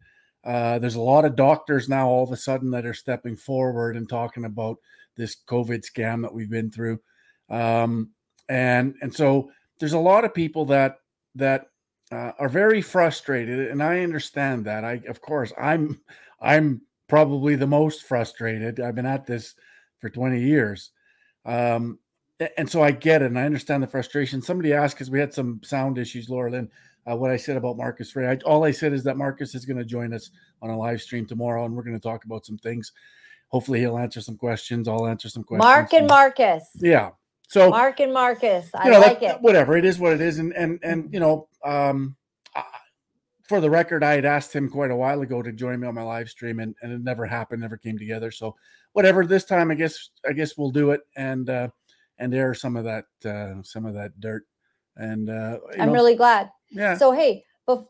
Uh, 0.44 0.78
there's 0.80 0.96
a 0.96 1.02
lot 1.02 1.26
of 1.26 1.36
doctors 1.36 1.88
now 1.88 2.08
all 2.08 2.24
of 2.24 2.32
a 2.32 2.38
sudden 2.38 2.72
that 2.72 2.86
are 2.86 2.94
stepping 2.94 3.36
forward 3.36 3.96
and 3.96 4.10
talking 4.10 4.46
about 4.46 4.78
this 5.16 5.38
COVID 5.48 5.84
scam 5.86 6.22
that 6.22 6.34
we've 6.34 6.50
been 6.50 6.72
through. 6.72 7.00
Um, 7.50 8.10
and 8.50 8.96
and 9.02 9.14
so 9.14 9.52
there's 9.80 9.94
a 9.94 10.00
lot 10.00 10.26
of 10.26 10.34
people 10.34 10.66
that 10.66 10.98
that 11.36 11.68
uh, 12.12 12.32
are 12.40 12.50
very 12.50 12.82
frustrated, 12.82 13.70
and 13.70 13.82
I 13.82 14.02
understand 14.02 14.66
that. 14.66 14.84
I 14.84 15.02
of 15.08 15.22
course 15.22 15.54
I'm 15.60 16.02
I'm 16.42 16.82
probably 17.08 17.56
the 17.56 17.68
most 17.68 18.04
frustrated. 18.04 18.80
I've 18.80 18.96
been 18.96 19.06
at 19.06 19.26
this 19.26 19.56
for 20.00 20.10
20 20.10 20.42
years. 20.42 20.92
Um, 21.46 22.00
and 22.58 22.70
so 22.70 22.82
I 22.82 22.92
get 22.92 23.22
it, 23.22 23.28
and 23.28 23.40
I 23.40 23.46
understand 23.46 23.84
the 23.84 23.88
frustration. 23.88 24.42
Somebody 24.42 24.74
asked 24.74 24.96
because 24.96 25.12
we 25.12 25.20
had 25.20 25.34
some 25.34 25.62
sound 25.63 25.98
issues, 25.98 26.30
Laura 26.30 26.52
Lynn, 26.52 26.70
uh, 27.10 27.16
what 27.16 27.32
I 27.32 27.38
said 27.38 27.58
about 27.58 27.78
Marcus 27.78 28.16
Ray. 28.16 28.28
I, 28.28 28.36
all 28.46 28.63
I 28.63 28.72
said 28.72 28.94
is 28.94 29.04
that 29.04 29.18
Marcus 29.18 29.56
is 29.56 29.66
going 29.66 29.78
to 29.78 29.86
join 29.86 30.13
us 30.13 30.32
on 30.62 30.70
a 30.70 30.78
live 30.78 31.02
stream 31.02 31.25
tomorrow, 31.25 31.66
and 31.66 31.75
we're 31.75 31.84
going 31.84 31.96
to 31.96 32.02
talk 32.02 32.25
about 32.25 32.46
some 32.46 32.58
things. 32.58 32.92
Hopefully, 33.50 33.80
he'll 33.80 33.98
answer 33.98 34.22
some 34.22 34.38
questions. 34.38 34.88
I'll 34.88 35.08
answer 35.08 35.30
some 35.30 35.44
questions. 35.44 35.63
Mark 35.63 35.94
and 35.94 36.08
Marcus. 36.08 36.63
Yeah. 36.75 37.12
So 37.48 37.70
Mark 37.70 38.00
and 38.00 38.12
Marcus. 38.12 38.70
I 38.74 38.86
you 38.86 38.92
know, 38.92 39.00
like 39.00 39.20
that- 39.20 39.36
it. 39.36 39.42
Whatever 39.42 39.78
it 39.78 39.86
is, 39.86 40.00
what 40.00 40.13
it 40.13 40.22
is, 40.22 40.40
and 40.40 40.54
and 40.54 40.80
and 40.82 41.13
you 41.13 41.20
know, 41.20 41.48
um, 41.63 42.16
I- 42.56 42.63
for 43.48 43.62
the 43.62 43.70
record, 43.70 44.04
I 44.04 44.13
had 44.13 44.25
asked 44.25 44.54
him 44.54 44.70
quite 44.70 44.90
a 44.90 44.96
while 44.96 45.22
ago 45.22 45.42
to 45.44 45.52
join 45.52 45.80
me 45.80 45.88
on 45.88 45.94
my 45.94 46.02
live 46.02 46.30
stream, 46.30 46.60
and, 46.60 46.74
and 46.82 46.92
it 46.92 47.04
never 47.04 47.25
happened, 47.25 47.62
never 47.62 47.78
came 47.78 48.00
together. 48.00 48.32
So 48.32 48.56
whatever, 48.94 49.25
this 49.25 49.44
time 49.44 49.70
I 49.70 49.75
guess 49.75 50.10
I 50.28 50.32
guess 50.34 50.58
we'll 50.58 50.72
do 50.72 50.92
it, 50.92 51.02
and 51.16 51.50
uh, 51.50 51.68
and 52.17 52.34
air 52.34 52.53
some 52.53 52.75
of 52.75 52.84
that 52.86 53.05
uh, 53.25 53.62
some 53.63 53.86
of 53.86 53.93
that 53.96 54.20
dirt, 54.20 54.46
and 54.96 55.29
uh, 55.29 55.58
I'm 55.79 55.88
know, 55.88 55.93
really 55.93 56.15
glad. 56.15 56.50
yeah. 56.72 56.96
So 56.98 57.12
hey, 57.12 57.43
bef- 57.67 57.88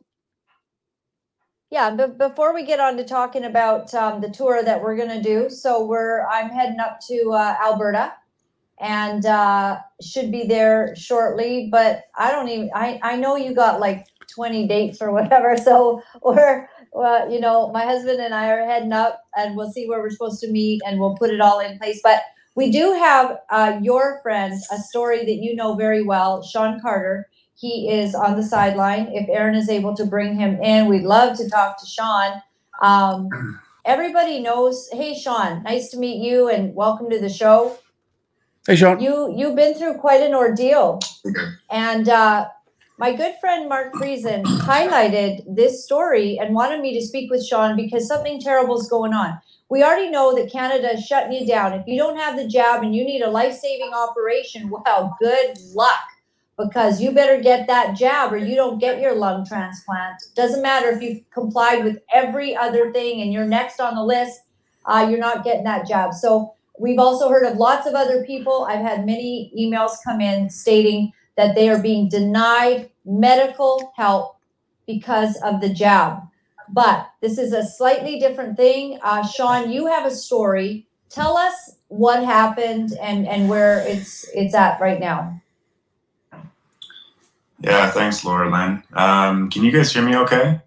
yeah, 1.69 1.95
but 1.95 2.17
before 2.17 2.53
we 2.53 2.63
get 2.63 2.79
on 2.79 2.97
to 2.97 3.03
talking 3.03 3.45
about 3.45 3.93
um, 3.93 4.21
the 4.21 4.29
tour 4.29 4.63
that 4.63 4.81
we're 4.81 4.95
gonna 4.95 5.21
do, 5.21 5.49
so 5.49 5.85
we're 5.85 6.25
I'm 6.27 6.49
heading 6.49 6.79
up 6.79 6.99
to 7.07 7.31
uh, 7.31 7.55
Alberta, 7.63 8.13
and 8.79 9.25
uh, 9.25 9.79
should 10.01 10.31
be 10.31 10.45
there 10.45 10.95
shortly. 10.95 11.69
But 11.71 12.03
I 12.17 12.31
don't 12.31 12.49
even 12.49 12.69
I 12.73 12.99
I 13.01 13.15
know 13.17 13.35
you 13.35 13.53
got 13.53 13.79
like 13.79 14.05
20 14.27 14.67
dates 14.67 15.01
or 15.01 15.11
whatever, 15.11 15.57
so 15.63 16.01
we're 16.21 16.69
well, 16.91 17.31
you 17.31 17.39
know, 17.39 17.71
my 17.71 17.85
husband 17.85 18.19
and 18.19 18.33
I 18.33 18.49
are 18.51 18.65
heading 18.65 18.93
up, 18.93 19.21
and 19.35 19.55
we'll 19.55 19.71
see 19.71 19.87
where 19.87 19.99
we're 19.99 20.11
supposed 20.11 20.41
to 20.41 20.51
meet, 20.51 20.81
and 20.85 20.99
we'll 20.99 21.15
put 21.15 21.31
it 21.31 21.41
all 21.41 21.59
in 21.59 21.77
place. 21.79 21.99
But 22.03 22.21
we 22.55 22.72
do 22.72 22.93
have 22.93 23.39
uh, 23.50 23.79
your 23.81 24.19
friend, 24.22 24.53
a 24.72 24.77
story 24.77 25.25
that 25.25 25.38
you 25.41 25.55
know 25.55 25.75
very 25.75 26.03
well, 26.03 26.43
Sean 26.43 26.79
Carter. 26.79 27.29
He 27.55 27.89
is 27.89 28.13
on 28.13 28.36
the 28.36 28.43
sideline. 28.43 29.10
If 29.12 29.27
Aaron 29.29 29.55
is 29.55 29.69
able 29.69 29.95
to 29.95 30.05
bring 30.05 30.36
him 30.36 30.62
in, 30.62 30.88
we'd 30.88 31.03
love 31.03 31.38
to 31.38 31.50
talk 31.50 31.79
to 31.79 31.86
Sean. 31.86 32.41
Um, 32.81 33.29
everybody 33.86 34.39
knows. 34.39 34.89
Hey, 34.91 35.15
Sean, 35.15 35.63
nice 35.63 35.89
to 35.89 35.98
meet 35.98 36.24
you, 36.24 36.50
and 36.50 36.75
welcome 36.75 37.10
to 37.10 37.19
the 37.19 37.29
show. 37.29 37.77
Hey, 38.67 38.75
Sean. 38.75 39.00
You 39.00 39.33
you've 39.36 39.55
been 39.55 39.74
through 39.74 39.98
quite 39.98 40.22
an 40.22 40.36
ordeal, 40.36 41.00
and 41.72 42.07
uh, 42.07 42.48
my 43.00 43.15
good 43.15 43.33
friend 43.41 43.67
Mark 43.67 43.93
Friesen 43.93 44.43
highlighted 44.45 45.43
this 45.48 45.83
story 45.83 46.38
and 46.39 46.53
wanted 46.53 46.81
me 46.81 46.93
to 46.93 47.05
speak 47.05 47.31
with 47.31 47.45
Sean 47.45 47.75
because 47.75 48.07
something 48.07 48.39
terrible 48.39 48.79
is 48.79 48.88
going 48.88 49.13
on. 49.13 49.39
We 49.73 49.81
already 49.81 50.11
know 50.11 50.35
that 50.35 50.51
Canada 50.51 50.93
is 50.93 51.03
shutting 51.03 51.33
you 51.33 51.47
down. 51.47 51.73
If 51.73 51.87
you 51.87 51.97
don't 51.97 52.15
have 52.15 52.37
the 52.37 52.47
jab 52.47 52.83
and 52.83 52.95
you 52.95 53.03
need 53.03 53.23
a 53.23 53.29
life 53.31 53.55
saving 53.55 53.91
operation, 53.91 54.69
well, 54.69 55.17
good 55.19 55.57
luck 55.73 56.03
because 56.59 57.01
you 57.01 57.11
better 57.11 57.41
get 57.41 57.65
that 57.65 57.97
jab 57.97 58.31
or 58.31 58.37
you 58.37 58.55
don't 58.55 58.77
get 58.77 59.01
your 59.01 59.15
lung 59.15 59.43
transplant. 59.43 60.21
Doesn't 60.35 60.61
matter 60.61 60.91
if 60.91 61.01
you've 61.01 61.27
complied 61.31 61.83
with 61.83 61.97
every 62.13 62.55
other 62.55 62.93
thing 62.93 63.23
and 63.23 63.33
you're 63.33 63.47
next 63.47 63.79
on 63.79 63.95
the 63.95 64.03
list, 64.03 64.41
uh, 64.85 65.07
you're 65.09 65.17
not 65.17 65.43
getting 65.43 65.63
that 65.63 65.87
jab. 65.87 66.13
So 66.13 66.53
we've 66.77 66.99
also 66.99 67.29
heard 67.29 67.47
of 67.47 67.57
lots 67.57 67.87
of 67.87 67.95
other 67.95 68.23
people. 68.25 68.67
I've 68.69 68.85
had 68.85 69.07
many 69.07 69.51
emails 69.57 69.93
come 70.05 70.21
in 70.21 70.51
stating 70.51 71.11
that 71.35 71.55
they 71.55 71.67
are 71.67 71.81
being 71.81 72.09
denied 72.09 72.91
medical 73.05 73.91
help 73.95 74.37
because 74.85 75.35
of 75.41 75.61
the 75.61 75.69
jab. 75.69 76.19
But 76.73 77.11
this 77.21 77.37
is 77.37 77.53
a 77.53 77.63
slightly 77.63 78.19
different 78.19 78.57
thing. 78.57 78.97
Uh, 79.03 79.25
Sean, 79.25 79.69
you 79.69 79.85
have 79.85 80.07
a 80.07 80.11
story. 80.11 80.87
Tell 81.07 81.37
us 81.37 81.77
what 81.87 82.25
happened 82.25 82.93
and, 82.99 83.27
and 83.27 83.47
where 83.47 83.85
it's 83.87 84.27
it's 84.33 84.55
at 84.55 84.81
right 84.81 84.99
now. 84.99 85.39
Yeah, 87.59 87.91
thanks, 87.91 88.25
Laura 88.25 88.49
Lynn. 88.51 88.83
Um, 88.93 89.51
can 89.51 89.63
you 89.63 89.71
guys 89.71 89.93
hear 89.93 90.01
me 90.01 90.17
okay? 90.17 90.59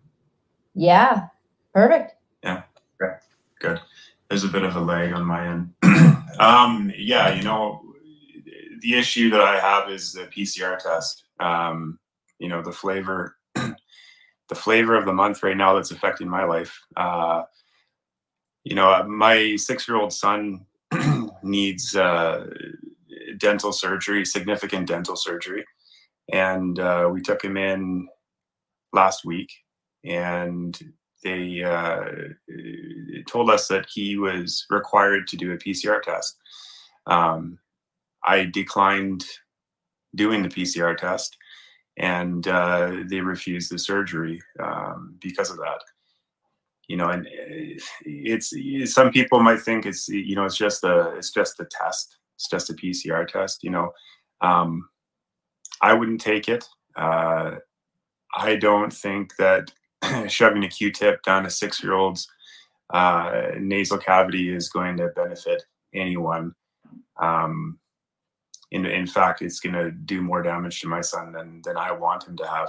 Yeah, 0.74 1.26
perfect. 1.74 2.14
Yeah, 2.42 2.62
okay. 3.02 3.16
good. 3.58 3.80
There's 4.28 4.44
a 4.44 4.48
bit 4.48 4.62
of 4.62 4.76
a 4.76 4.80
lag 4.80 5.12
on 5.12 5.24
my 5.24 5.48
end. 5.48 5.74
um, 6.38 6.92
yeah, 6.96 7.34
you 7.34 7.42
know, 7.42 7.82
the 8.80 8.94
issue 8.94 9.30
that 9.30 9.40
I 9.40 9.58
have 9.58 9.90
is 9.90 10.12
the 10.12 10.26
PCR 10.26 10.78
test. 10.78 11.24
Um, 11.40 11.98
you 12.38 12.48
know, 12.48 12.62
the 12.62 12.72
flavor, 12.72 13.35
the 14.48 14.54
flavor 14.54 14.96
of 14.96 15.06
the 15.06 15.12
month 15.12 15.42
right 15.42 15.56
now 15.56 15.74
that's 15.74 15.90
affecting 15.90 16.28
my 16.28 16.44
life. 16.44 16.80
Uh, 16.96 17.42
you 18.64 18.74
know, 18.74 18.90
uh, 18.90 19.04
my 19.04 19.56
six-year-old 19.56 20.12
son 20.12 20.66
needs 21.42 21.94
uh, 21.94 22.46
dental 23.38 23.72
surgery, 23.72 24.24
significant 24.24 24.88
dental 24.88 25.16
surgery, 25.16 25.64
and 26.32 26.78
uh, 26.78 27.08
we 27.12 27.20
took 27.20 27.42
him 27.42 27.56
in 27.56 28.08
last 28.92 29.24
week, 29.24 29.52
and 30.04 30.78
they 31.22 31.62
uh, 31.62 32.04
told 33.28 33.50
us 33.50 33.68
that 33.68 33.86
he 33.92 34.16
was 34.16 34.66
required 34.70 35.26
to 35.28 35.36
do 35.36 35.52
a 35.52 35.56
PCR 35.56 36.00
test. 36.02 36.36
Um, 37.06 37.58
I 38.24 38.44
declined 38.44 39.24
doing 40.14 40.42
the 40.42 40.48
PCR 40.48 40.96
test, 40.96 41.36
and 41.96 42.46
uh, 42.46 42.98
they 43.08 43.20
refused 43.20 43.70
the 43.70 43.78
surgery 43.78 44.42
um, 44.60 45.16
because 45.20 45.50
of 45.50 45.56
that. 45.58 45.80
You 46.88 46.96
know, 46.96 47.08
and 47.08 47.26
uh, 47.26 47.80
it's 48.04 48.54
some 48.92 49.10
people 49.10 49.40
might 49.40 49.60
think 49.60 49.86
it's 49.86 50.08
you 50.08 50.36
know 50.36 50.44
it's 50.44 50.56
just 50.56 50.84
a 50.84 51.14
it's 51.16 51.30
just 51.30 51.58
a 51.58 51.66
test, 51.70 52.16
it's 52.36 52.48
just 52.48 52.70
a 52.70 52.74
PCR 52.74 53.26
test. 53.26 53.64
You 53.64 53.70
know, 53.70 53.92
um, 54.40 54.88
I 55.80 55.94
wouldn't 55.94 56.20
take 56.20 56.48
it. 56.48 56.64
Uh, 56.94 57.56
I 58.36 58.56
don't 58.56 58.92
think 58.92 59.34
that 59.36 59.72
shoving 60.28 60.64
a 60.64 60.68
Q-tip 60.68 61.22
down 61.22 61.46
a 61.46 61.50
six-year-old's 61.50 62.28
uh, 62.90 63.52
nasal 63.58 63.98
cavity 63.98 64.54
is 64.54 64.68
going 64.68 64.96
to 64.98 65.08
benefit 65.08 65.64
anyone. 65.92 66.54
Um, 67.20 67.78
in, 68.70 68.86
in 68.86 69.06
fact, 69.06 69.42
it's 69.42 69.60
going 69.60 69.74
to 69.74 69.90
do 69.90 70.20
more 70.22 70.42
damage 70.42 70.80
to 70.80 70.88
my 70.88 71.00
son 71.00 71.32
than, 71.32 71.62
than 71.64 71.76
I 71.76 71.92
want 71.92 72.26
him 72.26 72.36
to 72.36 72.46
have. 72.46 72.68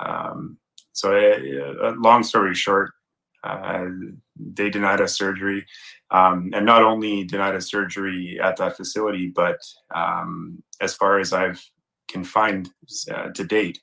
Um, 0.00 0.58
so, 0.92 1.14
uh, 1.14 1.92
long 1.98 2.22
story 2.22 2.54
short, 2.54 2.92
uh, 3.44 3.86
they 4.36 4.68
denied 4.68 5.00
us 5.00 5.16
surgery, 5.16 5.64
um, 6.10 6.50
and 6.54 6.66
not 6.66 6.82
only 6.82 7.24
denied 7.24 7.54
us 7.54 7.70
surgery 7.70 8.38
at 8.42 8.56
that 8.56 8.76
facility, 8.76 9.28
but 9.28 9.58
um, 9.94 10.62
as 10.80 10.94
far 10.94 11.18
as 11.20 11.32
I've 11.32 11.62
can 12.08 12.24
find 12.24 12.68
uh, 13.14 13.28
to 13.34 13.44
date, 13.44 13.78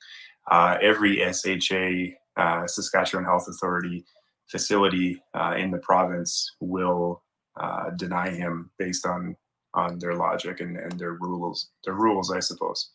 uh, 0.50 0.76
every 0.82 1.18
SHA 1.32 2.16
uh, 2.36 2.66
Saskatchewan 2.66 3.24
Health 3.24 3.46
Authority 3.48 4.04
facility 4.48 5.22
uh, 5.34 5.54
in 5.56 5.70
the 5.70 5.78
province 5.78 6.54
will 6.60 7.22
uh, 7.58 7.90
deny 7.96 8.30
him 8.30 8.70
based 8.78 9.06
on 9.06 9.36
on 9.76 9.98
their 10.00 10.14
logic 10.14 10.60
and, 10.60 10.76
and 10.76 10.98
their 10.98 11.14
rules 11.14 11.70
their 11.84 11.94
rules 11.94 12.32
I 12.32 12.40
suppose. 12.40 12.90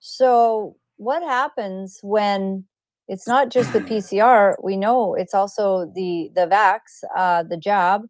So, 0.00 0.76
what 0.96 1.22
happens 1.22 2.00
when 2.02 2.64
it's 3.08 3.26
not 3.28 3.50
just 3.50 3.72
the 3.72 3.80
PCR? 3.80 4.56
We 4.62 4.76
know 4.76 5.14
it's 5.14 5.34
also 5.34 5.90
the 5.94 6.30
the 6.34 6.46
vax, 6.46 7.04
uh, 7.16 7.44
the 7.44 7.56
jab. 7.56 8.02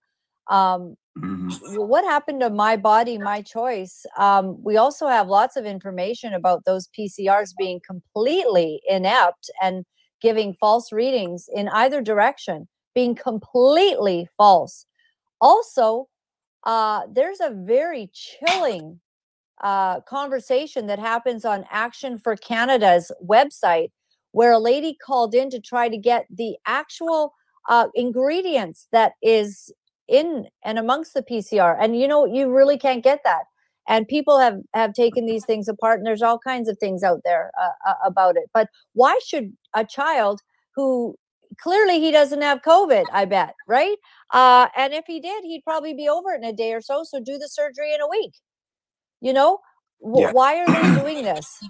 Um, 0.48 0.96
Mhm. 1.18 1.86
what 1.88 2.04
happened 2.04 2.40
to 2.40 2.50
my 2.50 2.76
body, 2.76 3.18
my 3.18 3.42
choice? 3.42 4.06
Um, 4.16 4.62
we 4.64 4.76
also 4.78 5.06
have 5.08 5.28
lots 5.28 5.56
of 5.56 5.66
information 5.66 6.32
about 6.34 6.64
those 6.64 6.88
PCRs 6.88 7.54
being 7.58 7.80
completely 7.86 8.80
inept 8.88 9.50
and 9.60 9.84
giving 10.22 10.54
false 10.54 10.92
readings 10.92 11.48
in 11.52 11.68
either 11.68 12.00
direction, 12.00 12.68
being 12.94 13.14
completely 13.14 14.28
false. 14.38 14.86
Also, 15.40 16.08
uh, 16.64 17.02
there's 17.10 17.40
a 17.40 17.50
very 17.50 18.10
chilling 18.12 19.00
uh, 19.62 20.00
conversation 20.02 20.86
that 20.86 20.98
happens 20.98 21.44
on 21.44 21.64
Action 21.70 22.18
for 22.18 22.36
Canada's 22.36 23.12
website 23.24 23.90
where 24.32 24.52
a 24.52 24.58
lady 24.58 24.96
called 25.04 25.34
in 25.34 25.50
to 25.50 25.60
try 25.60 25.88
to 25.88 25.96
get 25.96 26.26
the 26.30 26.56
actual 26.66 27.34
uh, 27.68 27.88
ingredients 27.94 28.88
that 28.92 29.12
is 29.22 29.72
in 30.08 30.46
and 30.64 30.78
amongst 30.78 31.14
the 31.14 31.22
PCR. 31.22 31.76
And 31.80 31.98
you 31.98 32.08
know, 32.08 32.24
you 32.24 32.50
really 32.50 32.78
can't 32.78 33.04
get 33.04 33.20
that. 33.24 33.44
And 33.88 34.06
people 34.06 34.38
have 34.38 34.58
have 34.74 34.94
taken 34.94 35.26
these 35.26 35.44
things 35.44 35.68
apart, 35.68 35.98
and 35.98 36.06
there's 36.06 36.22
all 36.22 36.38
kinds 36.38 36.68
of 36.68 36.78
things 36.78 37.02
out 37.02 37.20
there 37.24 37.50
uh, 37.60 37.90
uh, 37.90 37.94
about 38.06 38.36
it. 38.36 38.48
But 38.54 38.68
why 38.94 39.18
should 39.24 39.52
a 39.74 39.84
child 39.84 40.40
who 40.74 41.16
clearly 41.60 42.00
he 42.00 42.10
doesn't 42.12 42.42
have 42.42 42.62
COVID, 42.62 43.06
I 43.12 43.24
bet, 43.26 43.54
right? 43.66 43.96
Uh, 44.32 44.68
and 44.76 44.94
if 44.94 45.04
he 45.06 45.20
did, 45.20 45.44
he'd 45.44 45.64
probably 45.64 45.94
be 45.94 46.08
over 46.08 46.32
it 46.32 46.38
in 46.42 46.44
a 46.44 46.52
day 46.52 46.72
or 46.74 46.80
so. 46.80 47.04
So 47.04 47.20
do 47.20 47.38
the 47.38 47.48
surgery 47.48 47.94
in 47.94 48.00
a 48.00 48.08
week. 48.08 48.34
You 49.20 49.32
know, 49.32 49.58
w- 50.02 50.22
Yeah. 50.22 50.32
why 50.32 50.58
are 50.58 50.70
they 50.70 50.86
doing 50.88 51.22
this? 51.22 51.64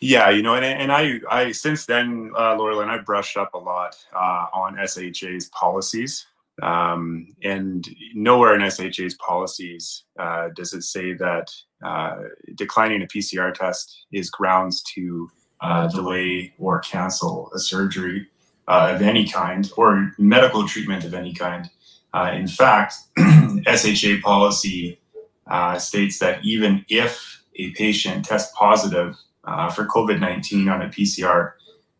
Yeah, 0.00 0.30
you 0.30 0.42
know, 0.42 0.54
and, 0.54 0.64
and 0.64 0.92
I, 0.92 1.20
I 1.30 1.52
since 1.52 1.86
then, 1.86 2.32
uh, 2.38 2.56
Laurel, 2.56 2.82
and 2.82 2.90
I 2.90 2.98
brushed 2.98 3.36
up 3.36 3.54
a 3.54 3.58
lot 3.58 3.96
uh, 4.14 4.46
on 4.54 4.76
SHA's 4.86 5.48
policies. 5.50 6.26
Um, 6.62 7.28
and 7.44 7.88
nowhere 8.14 8.54
in 8.54 8.70
SHA's 8.70 9.14
policies 9.16 10.04
uh, 10.18 10.48
does 10.56 10.74
it 10.74 10.82
say 10.82 11.14
that 11.14 11.48
uh, 11.84 12.16
declining 12.56 13.02
a 13.02 13.06
PCR 13.06 13.54
test 13.54 14.06
is 14.12 14.30
grounds 14.30 14.82
to 14.94 15.30
uh, 15.60 15.86
delay 15.88 16.52
or 16.58 16.80
cancel 16.80 17.50
a 17.54 17.58
surgery 17.58 18.26
uh, 18.68 18.92
of 18.94 19.02
any 19.02 19.26
kind 19.26 19.70
or 19.76 20.12
medical 20.18 20.66
treatment 20.66 21.04
of 21.04 21.12
any 21.12 21.34
kind. 21.34 21.68
Uh, 22.14 22.30
in 22.34 22.46
fact, 22.46 22.94
SHA 23.18 24.20
policy 24.22 24.98
uh, 25.46 25.78
states 25.78 26.18
that 26.20 26.44
even 26.44 26.84
if 26.88 27.42
a 27.56 27.70
patient 27.72 28.24
tests 28.24 28.52
positive 28.56 29.16
uh, 29.44 29.70
for 29.70 29.86
COVID 29.86 30.20
19 30.20 30.68
on 30.68 30.82
a 30.82 30.88
PCR, 30.88 31.52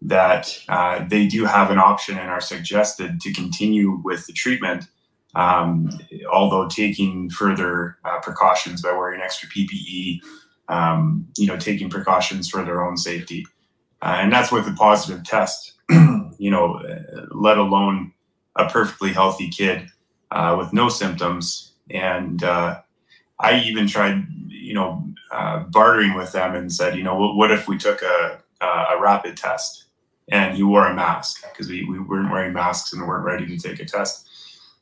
that 0.02 0.58
uh, 0.68 1.04
they 1.08 1.26
do 1.26 1.44
have 1.44 1.70
an 1.70 1.78
option 1.78 2.16
and 2.16 2.30
are 2.30 2.40
suggested 2.40 3.20
to 3.20 3.32
continue 3.32 4.00
with 4.02 4.26
the 4.26 4.32
treatment, 4.32 4.86
um, 5.34 5.90
although 6.32 6.68
taking 6.68 7.28
further 7.28 7.98
precautions 8.22 8.80
by 8.82 8.92
wearing 8.92 9.20
extra 9.20 9.48
PPE, 9.48 10.20
um, 10.70 11.26
you 11.36 11.46
know, 11.46 11.56
taking 11.56 11.90
precautions 11.90 12.48
for 12.48 12.64
their 12.64 12.82
own 12.82 12.96
safety. 12.96 13.46
Uh, 14.00 14.18
and 14.20 14.32
that's 14.32 14.50
with 14.50 14.66
a 14.66 14.72
positive 14.72 15.24
test, 15.24 15.72
you 15.90 16.50
know, 16.50 16.76
uh, 16.76 17.26
let 17.32 17.58
alone 17.58 18.12
a 18.56 18.68
perfectly 18.70 19.12
healthy 19.12 19.48
kid 19.48 19.90
uh, 20.30 20.54
with 20.58 20.72
no 20.72 20.88
symptoms. 20.88 21.72
And 21.90 22.42
uh, 22.42 22.80
I 23.40 23.58
even 23.60 23.88
tried, 23.88 24.26
you 24.48 24.72
know, 24.72 25.04
uh, 25.32 25.64
bartering 25.64 26.14
with 26.14 26.32
them 26.32 26.54
and 26.54 26.72
said, 26.72 26.96
you 26.96 27.02
know, 27.02 27.16
what, 27.16 27.36
what 27.36 27.50
if 27.50 27.68
we 27.68 27.76
took 27.76 28.00
a, 28.02 28.40
a, 28.60 29.00
rapid 29.00 29.36
test 29.36 29.84
and 30.30 30.56
he 30.56 30.62
wore 30.62 30.86
a 30.86 30.94
mask 30.94 31.44
because 31.50 31.68
we, 31.68 31.84
we 31.84 31.98
weren't 31.98 32.30
wearing 32.30 32.52
masks 32.52 32.92
and 32.92 33.06
weren't 33.06 33.24
ready 33.24 33.46
to 33.46 33.56
take 33.56 33.80
a 33.80 33.84
test. 33.84 34.28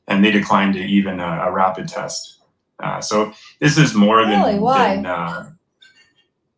And 0.07 0.25
they 0.25 0.30
declined 0.30 0.75
to 0.75 0.80
even 0.80 1.21
a, 1.21 1.45
a 1.47 1.52
rapid 1.52 1.89
test. 1.89 2.39
Uh, 2.78 3.00
so 3.00 3.32
this 3.60 3.76
is 3.76 3.95
more 3.95 4.25
than, 4.25 4.41
Really? 4.41 4.58
Why? 4.58 4.97
than 4.97 5.06
uh, 5.06 5.50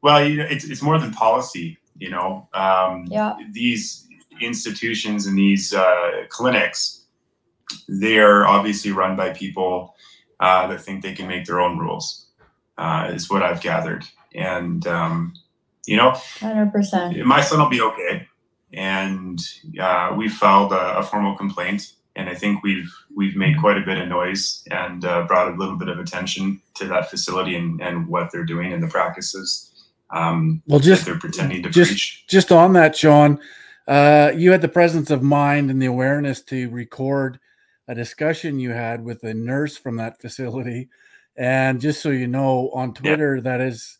well, 0.03 0.27
you 0.27 0.37
know, 0.39 0.47
it's, 0.49 0.65
it's 0.65 0.83
more 0.83 0.99
than 0.99 1.13
policy, 1.13 1.79
you 1.99 2.11
know, 2.11 2.49
um, 2.55 3.07
Yeah. 3.09 3.37
these 3.53 4.07
institutions 4.41 5.27
and 5.27 5.37
these 5.37 5.75
uh, 5.75 6.25
clinics, 6.29 7.05
they 7.89 8.19
are 8.19 8.47
obviously 8.47 8.91
run 8.93 9.17
by 9.17 9.31
people 9.31 9.95
uh, 10.41 10.67
that 10.69 10.81
think 10.81 11.03
they 11.03 11.13
can 11.15 11.29
make 11.29 11.45
their 11.45 11.61
own 11.61 11.79
rules, 11.79 12.27
uh, 12.79 13.11
is 13.13 13.29
what 13.29 13.43
I've 13.43 13.61
gathered. 13.61 14.05
And, 14.35 14.87
um, 14.87 15.35
you 15.87 15.97
know, 15.97 16.13
100%. 16.39 17.23
my 17.25 17.41
son 17.43 17.59
will 17.61 17.69
be 17.69 17.83
okay. 17.83 18.27
And 18.73 19.39
uh, 19.81 20.15
we 20.17 20.29
filed 20.29 20.73
a, 20.73 20.99
a 20.99 21.03
formal 21.03 21.37
complaint, 21.37 21.93
and 22.15 22.29
I 22.29 22.35
think 22.37 22.63
we've 22.63 22.93
we've 23.15 23.35
made 23.35 23.59
quite 23.59 23.77
a 23.77 23.81
bit 23.85 23.99
of 23.99 24.07
noise 24.09 24.63
and 24.71 25.05
uh, 25.05 25.25
brought 25.27 25.53
a 25.53 25.57
little 25.57 25.77
bit 25.77 25.89
of 25.89 25.99
attention 25.99 26.61
to 26.75 26.87
that 26.87 27.11
facility 27.11 27.57
and, 27.57 27.81
and 27.83 28.07
what 28.07 28.31
they're 28.31 28.45
doing 28.45 28.73
and 28.73 28.81
the 28.81 28.87
practices 28.87 29.70
um, 30.13 30.63
Well, 30.67 30.81
just 30.81 31.07
they're 31.07 31.19
pretending 31.19 31.63
to 31.63 31.71
just- 31.71 31.91
preach. 31.91 32.27
just 32.29 32.51
on 32.53 32.73
that, 32.75 32.97
Sean, 32.97 33.39
uh, 33.89 34.33
you 34.37 34.51
had 34.53 34.61
the 34.63 34.69
presence 34.69 35.11
of 35.11 35.23
mind 35.23 35.71
and 35.71 35.81
the 35.81 35.87
awareness 35.87 36.43
to 36.45 36.69
record 36.71 37.39
a 37.89 37.95
discussion 37.95 38.61
you 38.61 38.71
had 38.71 39.03
with 39.05 39.25
a 39.25 39.35
nurse 39.35 39.77
from 39.77 39.97
that 39.97 40.21
facility. 40.21 40.89
And 41.37 41.81
just 41.81 42.01
so 42.03 42.11
you 42.11 42.27
know, 42.29 42.71
on 42.73 42.95
Twitter, 42.95 43.41
that 43.41 43.61
has 43.61 43.97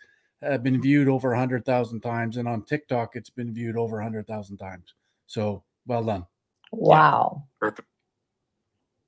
uh, 0.47 0.59
been 0.59 0.81
viewed 0.81 1.09
over 1.09 1.31
100,000 1.31 2.01
times. 2.01 2.37
And 2.37 2.47
on 2.47 2.63
TikTok, 2.63 3.17
it's 3.17 3.31
been 3.31 3.53
viewed 3.53 3.77
over 3.77 3.97
100,000 3.97 4.59
times. 4.59 4.95
So 5.27 5.63
well 5.87 6.05
done. 6.05 6.27
Wow. 6.73 7.45
Perfect. 7.59 7.89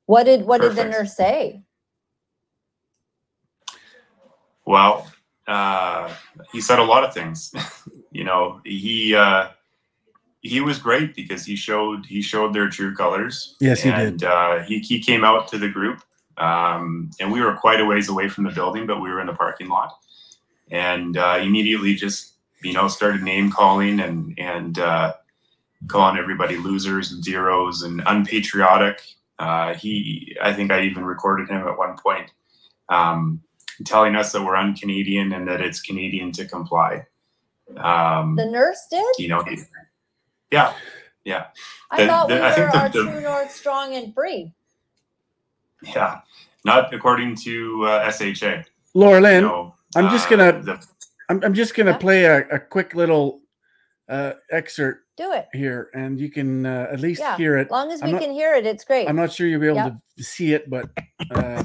What 0.06 0.24
did 0.24 0.42
what 0.44 0.60
did 0.60 0.74
the 0.74 0.84
nurse 0.84 1.14
say? 1.16 1.62
Well, 4.64 5.06
uh, 5.52 6.10
he 6.50 6.60
said 6.62 6.78
a 6.78 6.82
lot 6.82 7.04
of 7.04 7.12
things. 7.12 7.54
you 8.10 8.24
know, 8.24 8.60
he 8.64 9.14
uh, 9.14 9.48
he 10.40 10.60
was 10.60 10.78
great 10.78 11.14
because 11.14 11.44
he 11.44 11.56
showed 11.56 12.06
he 12.06 12.22
showed 12.22 12.54
their 12.54 12.68
true 12.70 12.94
colors. 12.94 13.54
Yes, 13.60 13.82
he 13.82 13.90
did. 13.90 14.24
uh, 14.24 14.60
he 14.62 14.78
he 14.78 14.98
came 14.98 15.24
out 15.24 15.48
to 15.48 15.58
the 15.58 15.68
group, 15.68 16.02
um, 16.38 17.10
and 17.20 17.30
we 17.30 17.42
were 17.42 17.54
quite 17.54 17.80
a 17.80 17.84
ways 17.84 18.08
away 18.08 18.28
from 18.28 18.44
the 18.44 18.50
building, 18.50 18.86
but 18.86 19.00
we 19.02 19.10
were 19.10 19.20
in 19.20 19.26
the 19.26 19.34
parking 19.34 19.68
lot, 19.68 19.98
and 20.70 21.18
uh, 21.18 21.38
immediately 21.40 21.94
just 21.94 22.32
you 22.62 22.72
know 22.72 22.88
started 22.88 23.22
name 23.22 23.50
calling 23.50 24.00
and 24.00 24.34
and 24.38 24.78
uh, 24.78 25.12
calling 25.86 26.16
everybody 26.18 26.56
losers 26.56 27.12
and 27.12 27.22
zeros 27.22 27.82
and 27.82 28.02
unpatriotic. 28.06 29.02
Uh, 29.38 29.74
he, 29.74 30.36
I 30.40 30.52
think 30.54 30.70
I 30.70 30.82
even 30.82 31.04
recorded 31.04 31.48
him 31.50 31.66
at 31.66 31.76
one 31.76 31.98
point. 31.98 32.30
Um, 32.88 33.42
telling 33.84 34.16
us 34.16 34.32
that 34.32 34.42
we're 34.44 34.56
un-Canadian 34.56 35.32
and 35.32 35.46
that 35.48 35.60
it's 35.60 35.80
Canadian 35.80 36.32
to 36.32 36.44
comply. 36.46 37.06
Um, 37.76 38.36
The 38.36 38.46
nurse 38.46 38.86
did? 38.90 39.04
you 39.18 39.28
know, 39.28 39.42
he- 39.44 39.58
yeah, 40.50 40.74
yeah, 41.24 41.46
I 41.90 42.02
the- 42.02 42.06
thought 42.08 42.28
the- 42.28 42.34
we 42.34 42.40
I 42.40 42.50
were 42.58 42.70
the- 42.70 42.78
our 42.78 42.88
the- 42.88 43.02
true 43.04 43.20
north 43.20 43.50
strong 43.50 43.94
and 43.94 44.12
free. 44.14 44.52
yeah. 45.82 46.20
Not 46.64 46.94
according 46.94 47.34
to 47.44 47.84
uh, 47.86 48.10
SHA. 48.10 48.64
Laura 48.94 49.16
you 49.16 49.22
Lynn, 49.22 49.42
know, 49.44 49.74
I'm 49.96 50.10
just 50.10 50.26
uh, 50.26 50.36
gonna- 50.36 50.62
the- 50.62 50.86
I'm, 51.28 51.42
I'm 51.44 51.54
just 51.54 51.74
going 51.74 51.86
to 51.86 51.92
Yeah. 51.92 51.98
play 51.98 52.24
a, 52.24 52.46
a 52.48 52.58
quick 52.58 52.94
little 52.94 53.40
uh, 54.08 54.32
excerpt 54.50 55.00
Do 55.18 55.30
it. 55.32 55.46
here, 55.52 55.90
and 55.92 56.18
you 56.18 56.30
can 56.30 56.64
uh, 56.64 56.86
at 56.90 57.00
least 57.00 57.20
Yeah, 57.20 57.36
hear 57.36 57.58
it. 57.58 57.66
As 57.66 57.70
long 57.70 57.92
as 57.92 58.00
I'm 58.00 58.06
we 58.08 58.12
not- 58.12 58.22
can 58.22 58.30
hear 58.32 58.54
it, 58.54 58.64
it's 58.64 58.82
great. 58.82 59.06
I'm 59.06 59.16
not 59.16 59.30
sure 59.30 59.46
you'll 59.46 59.60
be 59.60 59.66
able 59.66 59.76
Yep. 59.76 59.94
to 60.16 60.24
see 60.24 60.54
it, 60.54 60.70
but 60.70 60.88
uh, 61.34 61.62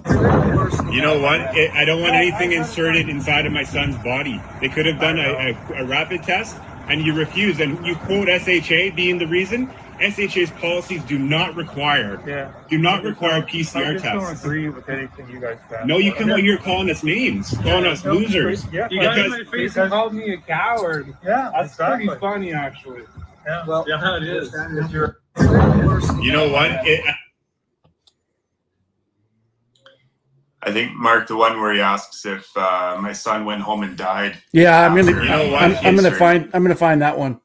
You 0.91 1.01
know 1.01 1.17
what? 1.21 1.55
It, 1.55 1.71
I 1.71 1.85
don't 1.85 2.01
want 2.01 2.13
anything 2.15 2.51
inserted 2.51 3.07
inside 3.07 3.45
of 3.45 3.53
my 3.53 3.63
son's 3.63 3.95
body. 4.03 4.41
They 4.59 4.67
could 4.67 4.85
have 4.85 4.99
done 4.99 5.17
a, 5.17 5.55
a, 5.71 5.83
a 5.83 5.85
rapid 5.85 6.23
test, 6.23 6.57
and 6.89 7.01
you 7.05 7.13
refuse, 7.13 7.61
and 7.61 7.83
you 7.85 7.95
quote 7.95 8.27
SHA 8.27 8.95
being 8.95 9.17
the 9.17 9.27
reason. 9.27 9.69
SHA's 10.01 10.51
policies 10.51 11.01
do 11.05 11.17
not 11.17 11.55
require 11.55 12.21
Yeah. 12.27 12.51
do 12.69 12.77
not 12.77 12.95
I 12.95 12.97
just 12.97 13.05
require 13.21 13.39
don't- 13.39 13.49
I 13.49 13.51
PCR 13.51 13.93
just 13.93 14.03
don't 14.03 14.37
agree 14.37 14.69
with 14.69 14.87
anything 14.89 15.27
you 15.29 15.39
guys 15.39 15.57
said. 15.69 15.87
No, 15.87 15.97
you 15.97 16.13
come 16.13 16.29
out 16.29 16.39
here 16.39 16.57
calling 16.57 16.89
us 16.91 17.01
names, 17.03 17.57
calling 17.63 17.85
us 17.87 18.03
losers. 18.05 18.65
Yeah, 18.73 18.87
You 18.91 19.01
got 19.01 19.15
Because- 19.15 19.25
in 19.25 19.31
my 19.31 19.37
face 19.37 19.49
because- 19.49 19.77
and 19.77 19.89
called 19.89 20.13
me 20.13 20.33
a 20.33 20.37
coward. 20.37 21.15
yeah, 21.25 21.49
That's 21.55 21.71
exactly. 21.71 22.05
pretty 22.07 22.19
funny, 22.19 22.53
actually. 22.53 23.03
Yeah. 23.47 23.65
Well, 23.65 23.85
yeah, 23.87 24.17
it 24.17 24.23
is. 24.23 24.53
If 24.53 24.91
you're- 24.91 25.13
You 26.21 26.31
know 26.33 26.49
what? 26.49 26.71
It, 26.85 27.01
I 30.63 30.71
think 30.71 30.91
Mark, 30.95 31.27
the 31.27 31.37
one 31.37 31.61
where 31.61 31.73
he 31.73 31.79
asks 31.79 32.25
if 32.25 32.45
uh, 32.57 32.97
my 32.99 33.13
son 33.13 33.45
went 33.45 33.61
home 33.61 33.83
and 33.83 33.95
died. 33.95 34.37
yeah, 34.51 34.85
I'm 34.85 34.95
gonna, 34.97 35.11
You 35.11 35.29
know? 35.29 35.55
I'm, 35.55 35.75
I'm 35.85 35.95
gonna 35.95 36.11
find, 36.11 36.49
I'm 36.53 36.61
gonna 36.61 36.75
find 36.75 37.01
that 37.01 37.17
one. 37.17 37.39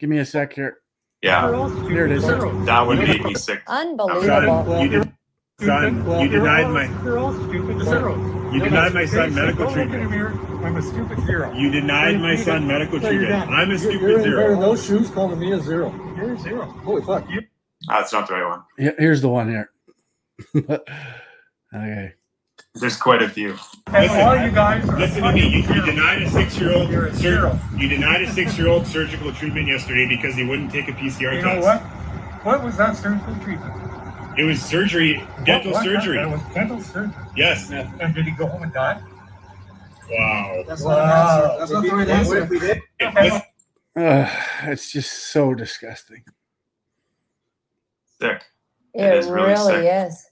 Give 0.00 0.10
me 0.10 0.18
a 0.18 0.24
sec 0.24 0.52
here. 0.54 0.78
Yeah, 1.22 1.48
Here 1.88 2.06
it 2.06 2.12
is. 2.12 2.26
that 2.26 2.80
one 2.86 2.98
made 2.98 3.22
me 3.22 3.34
sick. 3.34 3.62
Unbelievable. 3.68 5.14
You 5.58 5.66
did, 5.68 6.04
son, 6.04 6.20
you 6.20 6.28
denied 6.28 6.70
my 6.70 7.02
You're 7.02 7.18
all 7.18 7.32
stupid 7.32 7.80
zeros. 7.82 8.52
you 8.54 8.60
denied 8.60 8.92
my 8.92 9.06
son 9.06 9.34
medical 9.34 9.64
Don't 9.64 9.76
look 9.78 9.86
in 9.94 10.02
the 10.02 10.08
treatment. 10.08 10.64
I'm 10.66 10.76
a 10.76 10.82
stupid 10.82 11.20
zero. 11.24 11.52
You 11.54 11.70
denied 11.70 12.20
my 12.20 12.36
son 12.36 12.66
medical 12.66 13.00
treatment. 13.00 13.32
I'm 13.32 13.70
a 13.70 13.72
You're- 13.72 13.78
stupid 13.78 14.00
you're 14.02 14.18
in 14.18 14.22
zero. 14.24 14.60
those 14.60 14.84
shoes 14.84 15.08
calling 15.10 15.38
me 15.40 15.52
a 15.52 15.60
zero. 15.60 15.94
You're 16.16 16.34
a 16.34 16.38
zero. 16.38 16.64
Holy 16.66 17.00
fuck. 17.02 17.26
You 17.30 17.40
ah, 17.88 18.00
That's 18.00 18.12
not 18.12 18.28
the 18.28 18.34
right 18.34 18.48
one. 18.50 18.62
Yeah, 18.78 18.90
here's 18.98 19.22
the 19.22 19.28
one 19.30 19.48
here. 19.48 19.70
okay. 21.74 22.12
There's 22.74 22.96
quite 22.98 23.22
a 23.22 23.28
few. 23.30 23.56
and 23.86 24.02
Listen, 24.04 24.20
all 24.20 24.36
you 24.36 24.50
guys 24.50 24.86
are 24.86 24.98
Listen 24.98 25.22
to 25.22 25.32
me. 25.32 25.48
You, 25.48 25.62
you 25.74 25.86
denied 25.86 26.20
a 26.20 26.28
six-year-old. 26.30 26.90
You're 26.90 27.06
a 27.06 27.14
sur- 27.14 27.18
zero. 27.20 27.58
you 27.78 27.88
denied 27.88 28.20
a 28.20 28.30
six-year-old 28.30 28.86
surgical 28.86 29.32
treatment 29.32 29.68
yesterday 29.68 30.06
because 30.06 30.34
he 30.34 30.44
wouldn't 30.44 30.70
take 30.70 30.88
a 30.88 30.92
PCR 30.92 31.36
You 31.36 31.40
test. 31.40 31.44
know 31.44 31.60
what? 31.62 31.80
What 32.44 32.62
was 32.62 32.76
that 32.76 32.94
surgical 32.98 33.34
treatment? 33.36 33.72
It 34.36 34.44
was 34.44 34.62
surgery, 34.62 35.26
dental 35.44 35.72
What- 35.72 35.84
what- 35.84 35.84
surgery. 35.84 36.18
That 36.18 36.30
was 36.30 36.42
dental 36.54 36.80
surgery. 36.82 37.12
Yes. 37.36 37.70
And 37.70 38.14
did 38.14 38.24
he 38.26 38.32
go 38.32 38.46
home 38.46 38.62
and 38.64 38.72
die? 38.72 39.00
Wow. 40.10 40.64
That's 40.68 40.84
not 40.84 40.98
an 40.98 41.08
answer. 41.08 41.58
That's 41.58 41.70
not 41.72 41.82
the 41.82 41.90
right 41.90 42.08
answer. 42.08 42.34
What 42.34 42.42
if 42.42 42.50
we 42.50 42.58
did? 42.58 42.82
Listen, 43.14 43.42
Uh, 43.96 44.28
it's 44.64 44.92
just 44.92 45.10
so 45.32 45.54
disgusting. 45.54 46.22
Sick. 48.20 48.44
It, 48.94 49.02
It 49.04 49.14
is 49.18 49.26
really 49.28 49.48
really 49.52 49.82
sick. 49.86 50.06
is. 50.10 50.30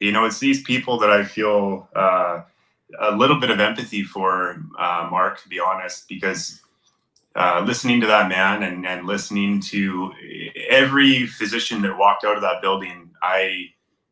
You 0.00 0.12
know, 0.12 0.24
it's 0.24 0.40
these 0.40 0.62
people 0.64 0.98
that 0.98 1.10
I 1.10 1.24
feel 1.24 1.88
uh, 1.94 2.42
a 3.00 3.12
little 3.12 3.38
bit 3.40 3.50
of 3.50 3.60
empathy 3.60 4.02
for, 4.02 4.60
uh, 4.78 5.08
Mark, 5.10 5.40
to 5.42 5.48
be 5.48 5.58
honest, 5.60 6.08
because 6.08 6.60
uh, 7.36 7.62
listening 7.66 8.00
to 8.00 8.06
that 8.06 8.28
man 8.28 8.62
and, 8.62 8.86
and 8.86 9.06
listening 9.06 9.60
to 9.60 10.12
every 10.68 11.26
physician 11.26 11.82
that 11.82 11.98
walked 11.98 12.24
out 12.24 12.36
of 12.36 12.42
that 12.42 12.62
building, 12.62 13.10
I 13.22 13.66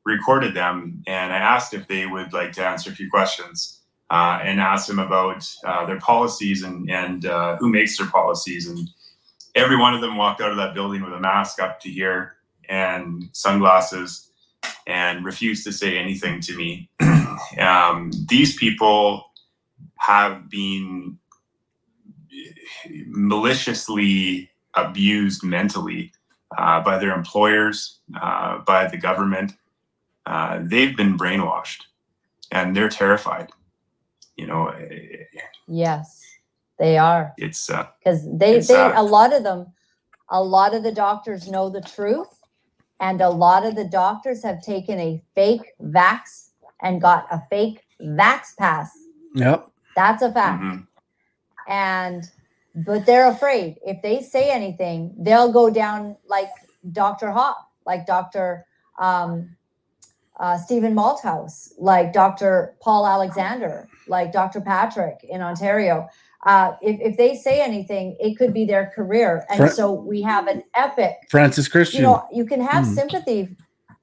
recorded 0.04 0.54
them 0.54 1.02
and 1.06 1.32
I 1.32 1.38
asked 1.38 1.72
if 1.72 1.88
they 1.88 2.06
would 2.06 2.32
like 2.34 2.52
to 2.52 2.66
answer 2.66 2.90
a 2.90 2.94
few 2.94 3.08
questions 3.08 3.80
uh, 4.10 4.40
and 4.42 4.60
asked 4.60 4.88
them 4.88 4.98
about 4.98 5.48
uh, 5.64 5.86
their 5.86 5.98
policies 6.00 6.62
and, 6.62 6.90
and 6.90 7.24
uh, 7.24 7.56
who 7.56 7.70
makes 7.70 7.96
their 7.96 8.08
policies. 8.08 8.68
And 8.68 8.90
every 9.54 9.76
one 9.76 9.94
of 9.94 10.02
them 10.02 10.16
walked 10.16 10.42
out 10.42 10.50
of 10.50 10.58
that 10.58 10.74
building 10.74 11.02
with 11.02 11.14
a 11.14 11.20
mask 11.20 11.60
up 11.60 11.80
to 11.80 11.88
here 11.88 12.36
and 12.68 13.24
sunglasses 13.32 14.30
and 14.86 15.24
refused 15.24 15.64
to 15.64 15.72
say 15.72 15.96
anything 15.96 16.40
to 16.42 16.56
me. 16.56 16.90
um, 17.58 18.10
these 18.28 18.56
people 18.56 19.30
have 19.96 20.50
been 20.50 21.18
maliciously 23.06 24.50
abused 24.74 25.42
mentally 25.44 26.12
uh, 26.58 26.80
by 26.82 26.98
their 26.98 27.14
employers, 27.14 28.00
uh, 28.20 28.58
by 28.58 28.86
the 28.86 28.96
government. 28.96 29.52
Uh, 30.26 30.60
they've 30.62 30.96
been 30.96 31.16
brainwashed 31.18 31.82
and 32.50 32.74
they're 32.76 32.88
terrified. 32.88 33.50
You 34.36 34.46
know, 34.46 34.72
Yes, 35.68 36.22
they 36.78 36.98
are. 36.98 37.32
it's 37.38 37.70
uh, 37.70 37.86
because 37.98 38.24
they 38.38 38.56
It's 38.56 38.68
they 38.68 38.74
sad. 38.74 38.96
a 38.96 39.02
lot 39.02 39.32
of 39.32 39.42
them 39.44 39.66
a 40.30 40.42
lot 40.42 40.74
of 40.74 40.82
the 40.82 40.90
doctors 40.92 41.48
know 41.48 41.68
the 41.68 41.82
truth 41.82 42.40
and 43.00 43.20
a 43.20 43.28
lot 43.28 43.64
of 43.66 43.76
the 43.76 43.84
doctors 43.84 44.42
have 44.42 44.60
taken 44.62 44.98
a 44.98 45.22
fake 45.34 45.66
vax 45.82 46.50
and 46.82 47.00
got 47.00 47.26
a 47.30 47.42
fake 47.50 47.82
vax 48.00 48.56
pass 48.58 48.90
Yep. 49.34 49.68
that's 49.94 50.22
a 50.22 50.32
fact 50.32 50.62
mhm. 50.62 50.86
And 51.68 52.24
but 52.74 53.06
they're 53.06 53.30
afraid 53.30 53.76
if 53.86 54.02
they 54.02 54.20
say 54.20 54.50
anything 54.50 55.14
they'll 55.18 55.52
go 55.52 55.70
down 55.70 56.16
like 56.26 56.48
dr 56.92 57.30
Hoffe 57.30 57.64
like 57.86 58.04
dr 58.06 58.64
um, 58.98 59.54
uh, 60.40 60.58
stephen 60.58 60.94
malthouse 60.94 61.72
like 61.78 62.12
dr 62.12 62.74
paul 62.82 63.06
alexander 63.06 63.88
like 64.08 64.32
dr 64.32 64.60
patrick 64.62 65.18
in 65.28 65.40
ontario 65.40 66.06
uh, 66.46 66.72
if, 66.82 67.00
if 67.00 67.16
they 67.16 67.36
say 67.36 67.62
anything 67.62 68.16
it 68.20 68.36
could 68.36 68.52
be 68.52 68.64
their 68.64 68.90
career 68.94 69.44
and 69.48 69.58
Fra- 69.58 69.70
so 69.70 69.92
we 69.92 70.20
have 70.20 70.46
an 70.48 70.62
epic 70.74 71.14
Francis 71.30 71.68
Christian. 71.68 72.00
you 72.00 72.06
know 72.08 72.24
you 72.32 72.44
can 72.44 72.60
have 72.60 72.84
Hmm. 72.84 72.94
sympathy 72.94 73.56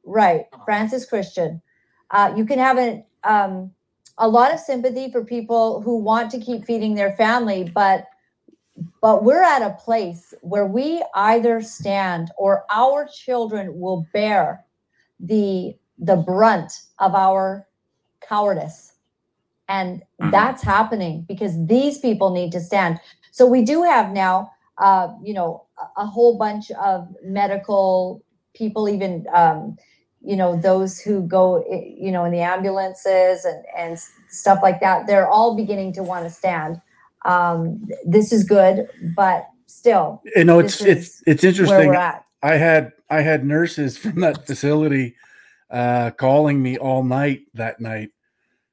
right 0.05 0.45
francis 0.65 1.05
christian 1.05 1.61
uh, 2.11 2.33
you 2.35 2.45
can 2.45 2.57
have 2.59 2.77
an, 2.77 3.05
um, 3.23 3.71
a 4.17 4.27
lot 4.27 4.53
of 4.53 4.59
sympathy 4.59 5.11
for 5.11 5.23
people 5.23 5.81
who 5.81 5.97
want 5.97 6.29
to 6.31 6.39
keep 6.39 6.65
feeding 6.65 6.95
their 6.95 7.11
family 7.13 7.69
but 7.73 8.05
but 9.01 9.23
we're 9.23 9.43
at 9.43 9.61
a 9.61 9.75
place 9.83 10.33
where 10.41 10.65
we 10.65 11.03
either 11.15 11.61
stand 11.61 12.31
or 12.37 12.63
our 12.71 13.07
children 13.07 13.79
will 13.79 14.05
bear 14.13 14.63
the 15.19 15.75
the 15.97 16.15
brunt 16.15 16.71
of 16.99 17.13
our 17.15 17.67
cowardice 18.21 18.93
and 19.67 20.01
Mhm. 20.21 20.31
that's 20.31 20.63
happening 20.63 21.25
because 21.27 21.53
these 21.67 21.99
people 21.99 22.31
need 22.31 22.51
to 22.51 22.59
stand 22.59 22.99
so 23.31 23.45
we 23.45 23.63
do 23.63 23.83
have 23.83 24.11
now 24.11 24.51
uh, 24.77 25.09
you 25.23 25.33
know 25.33 25.65
a, 25.79 26.01
a 26.01 26.05
whole 26.05 26.37
bunch 26.37 26.71
of 26.71 27.07
medical 27.23 28.23
people 28.53 28.89
even 28.89 29.25
um, 29.33 29.77
you 30.23 30.35
know 30.35 30.55
those 30.55 30.99
who 30.99 31.21
go 31.23 31.63
you 31.69 32.11
know 32.11 32.25
in 32.25 32.31
the 32.31 32.41
ambulances 32.41 33.45
and 33.45 33.63
and 33.75 33.99
stuff 34.29 34.59
like 34.61 34.79
that 34.79 35.07
they're 35.07 35.27
all 35.27 35.55
beginning 35.55 35.91
to 35.93 36.03
want 36.03 36.23
to 36.23 36.29
stand 36.29 36.81
um, 37.25 37.87
this 38.05 38.31
is 38.31 38.43
good 38.43 38.87
but 39.15 39.47
still 39.67 40.21
you 40.35 40.43
know, 40.43 40.59
it's 40.59 40.81
it's 40.81 41.23
it's 41.25 41.43
where 41.43 41.49
interesting. 41.49 41.87
we're 41.89 41.95
at 41.95 42.25
I 42.43 42.55
had 42.55 42.93
I 43.09 43.21
had 43.21 43.45
nurses 43.45 43.97
from 43.97 44.21
that 44.21 44.45
facility 44.45 45.15
uh, 45.69 46.11
calling 46.11 46.61
me 46.61 46.77
all 46.77 47.03
night 47.03 47.41
that 47.53 47.79
night 47.79 48.09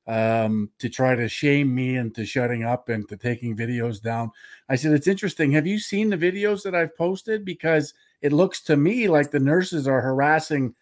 um, 0.06 0.70
to 0.78 0.88
try 0.88 1.14
to 1.14 1.28
shame 1.28 1.74
me 1.74 1.96
into 1.96 2.24
shutting 2.24 2.64
up 2.64 2.88
and 2.88 3.06
to 3.08 3.16
taking 3.16 3.56
videos 3.56 4.00
down. 4.00 4.30
I 4.68 4.76
said, 4.76 4.92
"It's 4.92 5.06
interesting. 5.06 5.52
Have 5.52 5.66
you 5.66 5.78
seen 5.78 6.10
the 6.10 6.16
videos 6.16 6.62
that 6.62 6.74
I've 6.74 6.96
posted? 6.96 7.44
Because 7.44 7.94
it 8.22 8.32
looks 8.32 8.62
to 8.62 8.76
me 8.76 9.06
like 9.08 9.30
the 9.30 9.38
nurses 9.38 9.86
are 9.86 10.00
harassing 10.00 10.74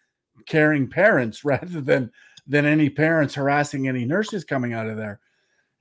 caring 0.47 0.89
parents 0.89 1.45
rather 1.45 1.81
than 1.81 2.11
than 2.47 2.65
any 2.65 2.89
parents 2.89 3.35
harassing 3.35 3.87
any 3.87 4.05
nurses 4.05 4.43
coming 4.43 4.73
out 4.73 4.87
of 4.87 4.97
there." 4.97 5.19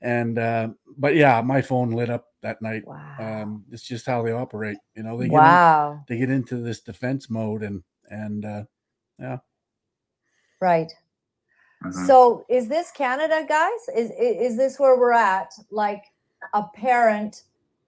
And 0.03 0.39
uh, 0.39 0.69
but 0.99 1.17
yeah, 1.17 1.41
my 1.41 1.63
phone 1.63 1.91
lit 1.91 2.11
up 2.11 2.27
that 2.43 2.61
night. 2.61 2.85
wow 2.87 3.17
Um, 3.19 3.65
it's 3.71 3.83
just 3.83 4.07
how 4.07 4.23
they 4.23 4.33
operate. 4.33 4.79
You 4.95 5.03
know, 5.03 5.17
they 5.17 5.29
get 5.29 5.37
in- 5.37 5.43
wow 5.43 6.05
they 6.09 6.19
get 6.19 6.31
into 6.31 6.59
this 6.59 6.81
defense 6.81 7.31
mode 7.31 7.63
and 7.63 7.83
and 8.11 8.45
uh 8.45 8.65
yeah, 9.19 9.39
right 10.61 10.93
Mhm. 11.85 12.07
So 12.07 12.45
is 12.49 12.69
this 12.69 12.91
Canada, 12.91 13.45
guys? 13.49 13.89
Is, 13.95 14.11
is 14.13 14.53
is 14.53 14.57
this 14.57 14.79
where 14.79 14.99
we're 14.99 15.13
at? 15.13 15.53
Like 15.71 16.05
a 16.55 16.65
parent, 16.75 17.43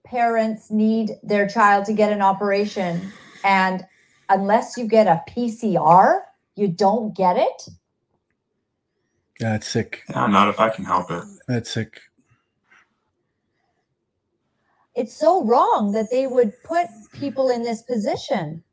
parents 0.05 0.69
need 0.71 1.11
their 1.23 1.47
child 1.47 1.85
to 1.85 1.93
get 1.93 2.11
an 2.11 2.21
operation, 2.21 3.11
and 3.43 3.85
unless 4.29 4.77
you 4.77 4.85
get 4.85 5.07
a 5.07 5.23
PCR, 5.27 6.21
you 6.59 6.67
don't 6.67 7.15
get 7.15 7.37
it. 7.37 7.67
yeah, 9.39 9.55
it's 9.55 9.67
sick. 9.67 10.03
Yeah, 10.09 10.27
not 10.27 10.49
if 10.49 10.59
I 10.59 10.69
can 10.69 10.83
help 10.85 11.09
it. 11.11 11.23
That's 11.47 11.71
sick. 11.71 12.01
It's 14.95 15.15
so 15.15 15.45
wrong 15.45 15.91
that 15.93 16.09
they 16.11 16.27
would 16.27 16.51
put 16.63 16.87
people 17.13 17.49
in 17.49 17.63
this 17.63 17.81
position. 17.83 18.63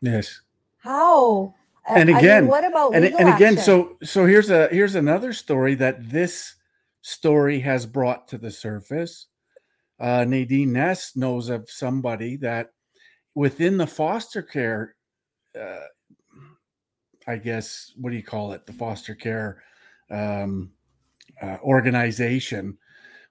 Yes. 0.00 0.40
How? 0.78 1.54
I- 1.86 2.00
And 2.00 2.10
I 2.10 2.12
mean, 2.12 2.16
again- 2.16 2.46
what 2.46 2.64
about 2.64 2.94
And 2.94 3.04
and 3.04 3.14
again, 3.34 3.54
action? 3.58 3.58
so 3.58 3.96
so 4.02 4.26
here's 4.26 4.50
a 4.50 4.68
here's 4.68 4.94
another 4.94 5.32
story 5.32 5.74
that 5.76 6.10
this 6.10 6.54
story 7.00 7.60
has 7.60 7.86
brought 7.86 8.28
to 8.28 8.38
the 8.38 8.50
surface. 8.50 9.26
Uh, 9.98 10.24
Nadine 10.24 10.72
Ness 10.72 11.16
knows 11.16 11.48
of 11.48 11.70
somebody 11.70 12.36
that 12.38 12.72
within 13.34 13.78
the 13.78 13.86
foster 13.86 14.42
care, 14.42 14.96
uh, 15.58 15.86
I 17.26 17.36
guess, 17.36 17.92
what 17.96 18.10
do 18.10 18.16
you 18.16 18.22
call 18.22 18.52
it? 18.52 18.66
The 18.66 18.72
foster 18.72 19.14
care 19.14 19.62
um, 20.10 20.72
uh, 21.40 21.58
organization 21.62 22.78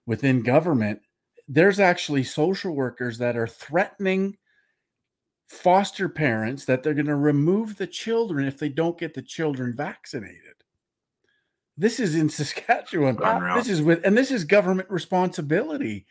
within 0.06 0.42
government. 0.42 1.02
There's 1.48 1.80
actually 1.80 2.24
social 2.24 2.74
workers 2.74 3.18
that 3.18 3.36
are 3.36 3.48
threatening 3.48 4.38
foster 5.48 6.08
parents 6.08 6.64
that 6.66 6.82
they're 6.82 6.94
going 6.94 7.06
to 7.06 7.16
remove 7.16 7.78
the 7.78 7.88
children 7.88 8.48
if 8.48 8.58
they 8.58 8.70
don't 8.70 8.98
get 8.98 9.14
the 9.14 9.22
children 9.22 9.76
vaccinated. 9.76 10.56
This 11.78 12.00
is 12.00 12.16
in 12.16 12.30
Saskatchewan. 12.30 13.18
Unreal. 13.22 13.56
This 13.56 13.68
is 13.68 13.82
with, 13.82 14.06
and 14.06 14.18
this 14.18 14.32
is 14.32 14.44
government 14.46 14.90
responsibility. 14.90 16.06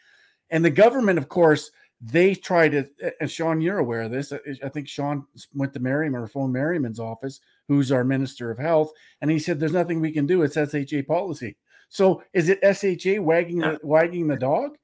And 0.51 0.65
the 0.65 0.71
government, 0.71 1.19
of 1.19 1.29
course, 1.29 1.71
they 2.01 2.35
try 2.35 2.69
to, 2.69 2.89
and 3.21 3.31
Sean, 3.31 3.61
you're 3.61 3.79
aware 3.79 4.03
of 4.03 4.11
this. 4.11 4.33
I 4.33 4.39
I 4.65 4.69
think 4.69 4.89
Sean 4.89 5.27
went 5.55 5.75
to 5.75 5.81
Merriman 5.81 6.21
or 6.21 6.27
phoned 6.27 6.53
Merriman's 6.53 6.99
office, 7.01 7.41
who's 7.69 7.93
our 7.93 8.05
minister 8.05 8.51
of 8.51 8.59
health, 8.59 8.93
and 9.21 9.31
he 9.31 9.39
said, 9.39 9.61
"There's 9.61 9.73
nothing 9.73 10.01
we 10.01 10.13
can 10.13 10.27
do. 10.27 10.43
It's 10.43 10.57
SHA 10.57 11.03
policy." 11.07 11.57
So, 11.91 12.23
is 12.33 12.49
it 12.49 12.61
SHA 12.63 13.21
wagging 13.21 13.59
the 13.59 13.79
wagging 13.83 14.29
the 14.29 14.37
dog? 14.37 14.79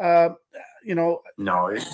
Uh, 0.00 0.30
you 0.84 0.94
know, 0.94 1.22
No, 1.36 1.66
it, 1.68 1.86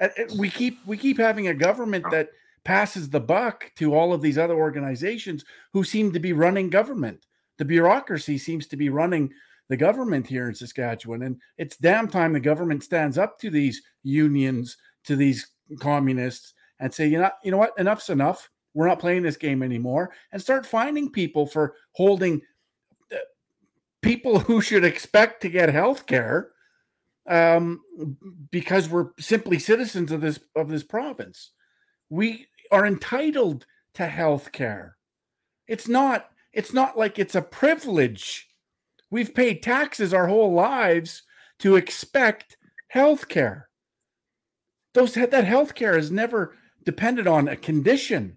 uh, 0.00 0.04
uh, 0.04 0.08
we 0.38 0.50
keep 0.50 0.78
we 0.86 0.96
keep 0.96 1.18
having 1.18 1.48
a 1.48 1.54
government 1.54 2.04
that 2.10 2.28
passes 2.64 3.08
the 3.08 3.20
buck 3.20 3.72
to 3.76 3.94
all 3.94 4.12
of 4.12 4.20
these 4.20 4.38
other 4.38 4.54
organizations 4.54 5.44
who 5.72 5.82
seem 5.82 6.12
to 6.12 6.20
be 6.20 6.32
running 6.32 6.70
government. 6.70 7.26
The 7.56 7.64
bureaucracy 7.64 8.38
seems 8.38 8.66
to 8.68 8.76
be 8.76 8.88
running 8.88 9.32
the 9.68 9.76
government 9.76 10.26
here 10.26 10.48
in 10.48 10.54
Saskatchewan, 10.54 11.22
and 11.22 11.40
it's 11.56 11.76
damn 11.76 12.08
time 12.08 12.32
the 12.32 12.40
government 12.40 12.82
stands 12.82 13.18
up 13.18 13.38
to 13.40 13.50
these 13.50 13.82
unions, 14.02 14.76
to 15.04 15.16
these 15.16 15.50
communists, 15.80 16.54
and 16.80 16.92
say, 16.92 17.06
you 17.06 17.18
know, 17.18 17.30
you 17.42 17.50
know 17.50 17.58
what, 17.58 17.74
enough's 17.78 18.10
enough. 18.10 18.48
We're 18.74 18.88
not 18.88 19.00
playing 19.00 19.22
this 19.22 19.36
game 19.36 19.62
anymore, 19.62 20.12
and 20.32 20.40
start 20.40 20.66
finding 20.66 21.10
people 21.10 21.46
for 21.46 21.74
holding 21.92 22.42
uh, 23.12 23.16
people 24.02 24.38
who 24.38 24.60
should 24.60 24.84
expect 24.84 25.42
to 25.42 25.48
get 25.48 25.68
health 25.68 26.06
care 26.06 26.50
um, 27.28 27.82
because 28.50 28.88
we're 28.88 29.10
simply 29.18 29.58
citizens 29.58 30.10
of 30.10 30.20
this 30.20 30.40
of 30.56 30.68
this 30.68 30.82
province. 30.82 31.50
We 32.08 32.46
are 32.70 32.86
entitled 32.86 33.66
to 33.94 34.06
health 34.06 34.52
care. 34.52 34.96
It's 35.66 35.88
not 35.88 36.30
it's 36.52 36.72
not 36.72 36.96
like 36.96 37.18
it's 37.18 37.34
a 37.34 37.42
privilege. 37.42 38.47
We've 39.10 39.34
paid 39.34 39.62
taxes 39.62 40.12
our 40.12 40.26
whole 40.26 40.52
lives 40.52 41.22
to 41.60 41.76
expect 41.76 42.56
health 42.88 43.28
care. 43.28 43.68
Those 44.94 45.14
that 45.14 45.32
health 45.32 45.74
care 45.74 45.96
is 45.96 46.10
never 46.10 46.56
depended 46.84 47.26
on 47.26 47.48
a 47.48 47.56
condition. 47.56 48.36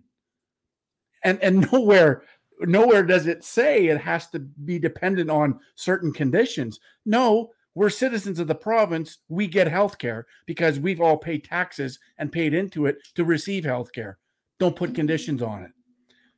And 1.23 1.41
and 1.41 1.69
nowhere 1.71 2.23
nowhere 2.61 3.03
does 3.03 3.27
it 3.27 3.43
say 3.43 3.87
it 3.87 3.99
has 3.99 4.27
to 4.29 4.39
be 4.39 4.79
dependent 4.79 5.29
on 5.29 5.59
certain 5.75 6.13
conditions. 6.13 6.79
No, 7.05 7.51
we're 7.73 7.89
citizens 7.89 8.39
of 8.39 8.47
the 8.47 8.55
province. 8.55 9.19
We 9.29 9.47
get 9.47 9.67
health 9.67 9.97
care 9.97 10.27
because 10.45 10.79
we've 10.79 11.01
all 11.01 11.17
paid 11.17 11.43
taxes 11.43 11.99
and 12.17 12.31
paid 12.31 12.53
into 12.53 12.85
it 12.85 12.97
to 13.15 13.23
receive 13.23 13.63
health 13.63 13.91
care. 13.93 14.19
Don't 14.59 14.75
put 14.75 14.89
mm-hmm. 14.89 14.95
conditions 14.95 15.41
on 15.41 15.63
it. 15.63 15.71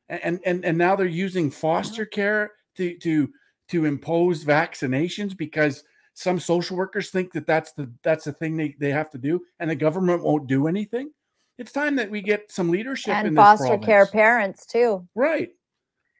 And 0.09 0.39
and 0.45 0.63
and 0.63 0.77
now 0.77 0.95
they're 0.95 1.07
using 1.07 1.49
foster 1.49 2.03
uh-huh. 2.03 2.09
care 2.15 2.51
to 2.77 2.97
to 2.99 3.29
to 3.73 3.85
impose 3.85 4.45
vaccinations 4.45 5.35
because 5.35 5.83
some 6.13 6.39
social 6.39 6.77
workers 6.77 7.09
think 7.09 7.33
that 7.33 7.47
that's 7.47 7.71
the 7.71 7.91
that's 8.03 8.23
the 8.23 8.31
thing 8.31 8.55
they, 8.55 8.75
they 8.79 8.91
have 8.91 9.09
to 9.09 9.17
do 9.17 9.41
and 9.59 9.69
the 9.69 9.75
government 9.75 10.23
won't 10.23 10.47
do 10.47 10.67
anything. 10.67 11.11
It's 11.57 11.71
time 11.71 11.95
that 11.95 12.09
we 12.09 12.21
get 12.21 12.51
some 12.51 12.69
leadership 12.69 13.15
in 13.15 13.27
And 13.27 13.35
foster 13.35 13.79
care 13.79 14.05
parents 14.05 14.67
too. 14.67 15.07
Right. 15.15 15.49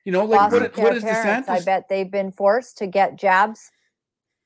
You 0.04 0.12
know, 0.12 0.26
like 0.26 0.40
Foster 0.52 0.60
what, 0.62 0.78
what 0.78 0.98
is 0.98 1.04
parents, 1.04 1.48
I 1.48 1.62
bet 1.62 1.88
they've 1.90 2.10
been 2.10 2.32
forced 2.32 2.80
to 2.80 2.88
get 2.88 3.18
jabs. 3.18 3.72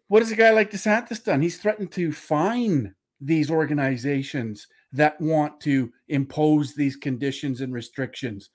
What 0.09 0.21
has 0.21 0.31
a 0.31 0.35
guy 0.35 0.51
like 0.51 0.69
DeSantis 0.69 1.23
done? 1.23 1.41
He's 1.41 1.57
threatened 1.57 1.91
to 1.93 2.11
fine 2.11 2.93
these 3.21 3.49
organizations 3.49 4.67
that 4.91 5.19
want 5.19 5.59
to 5.61 5.91
impose 6.09 6.75
these 6.75 6.97
conditions 6.97 7.61
and 7.61 7.73
restrictions. 7.73 8.49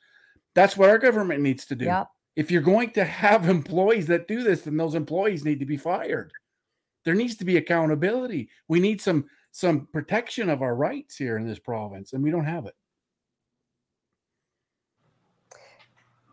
That's 0.54 0.76
what 0.76 0.90
our 0.90 0.98
government 0.98 1.40
needs 1.40 1.64
to 1.66 1.74
do. 1.74 1.86
Yep. 1.86 2.08
If 2.36 2.50
you're 2.50 2.62
going 2.62 2.90
to 2.92 3.04
have 3.04 3.48
employees 3.48 4.06
that 4.06 4.28
do 4.28 4.42
this, 4.42 4.62
then 4.62 4.76
those 4.76 4.94
employees 4.94 5.44
need 5.44 5.60
to 5.60 5.66
be 5.66 5.76
fired. 5.76 6.32
There 7.04 7.14
needs 7.14 7.36
to 7.36 7.44
be 7.44 7.56
accountability. 7.56 8.48
We 8.68 8.80
need 8.80 9.00
some 9.00 9.26
some 9.54 9.86
protection 9.92 10.48
of 10.48 10.62
our 10.62 10.74
rights 10.74 11.16
here 11.16 11.36
in 11.36 11.46
this 11.46 11.58
province, 11.58 12.14
and 12.14 12.22
we 12.22 12.30
don't 12.30 12.46
have 12.46 12.64
it. 12.64 12.74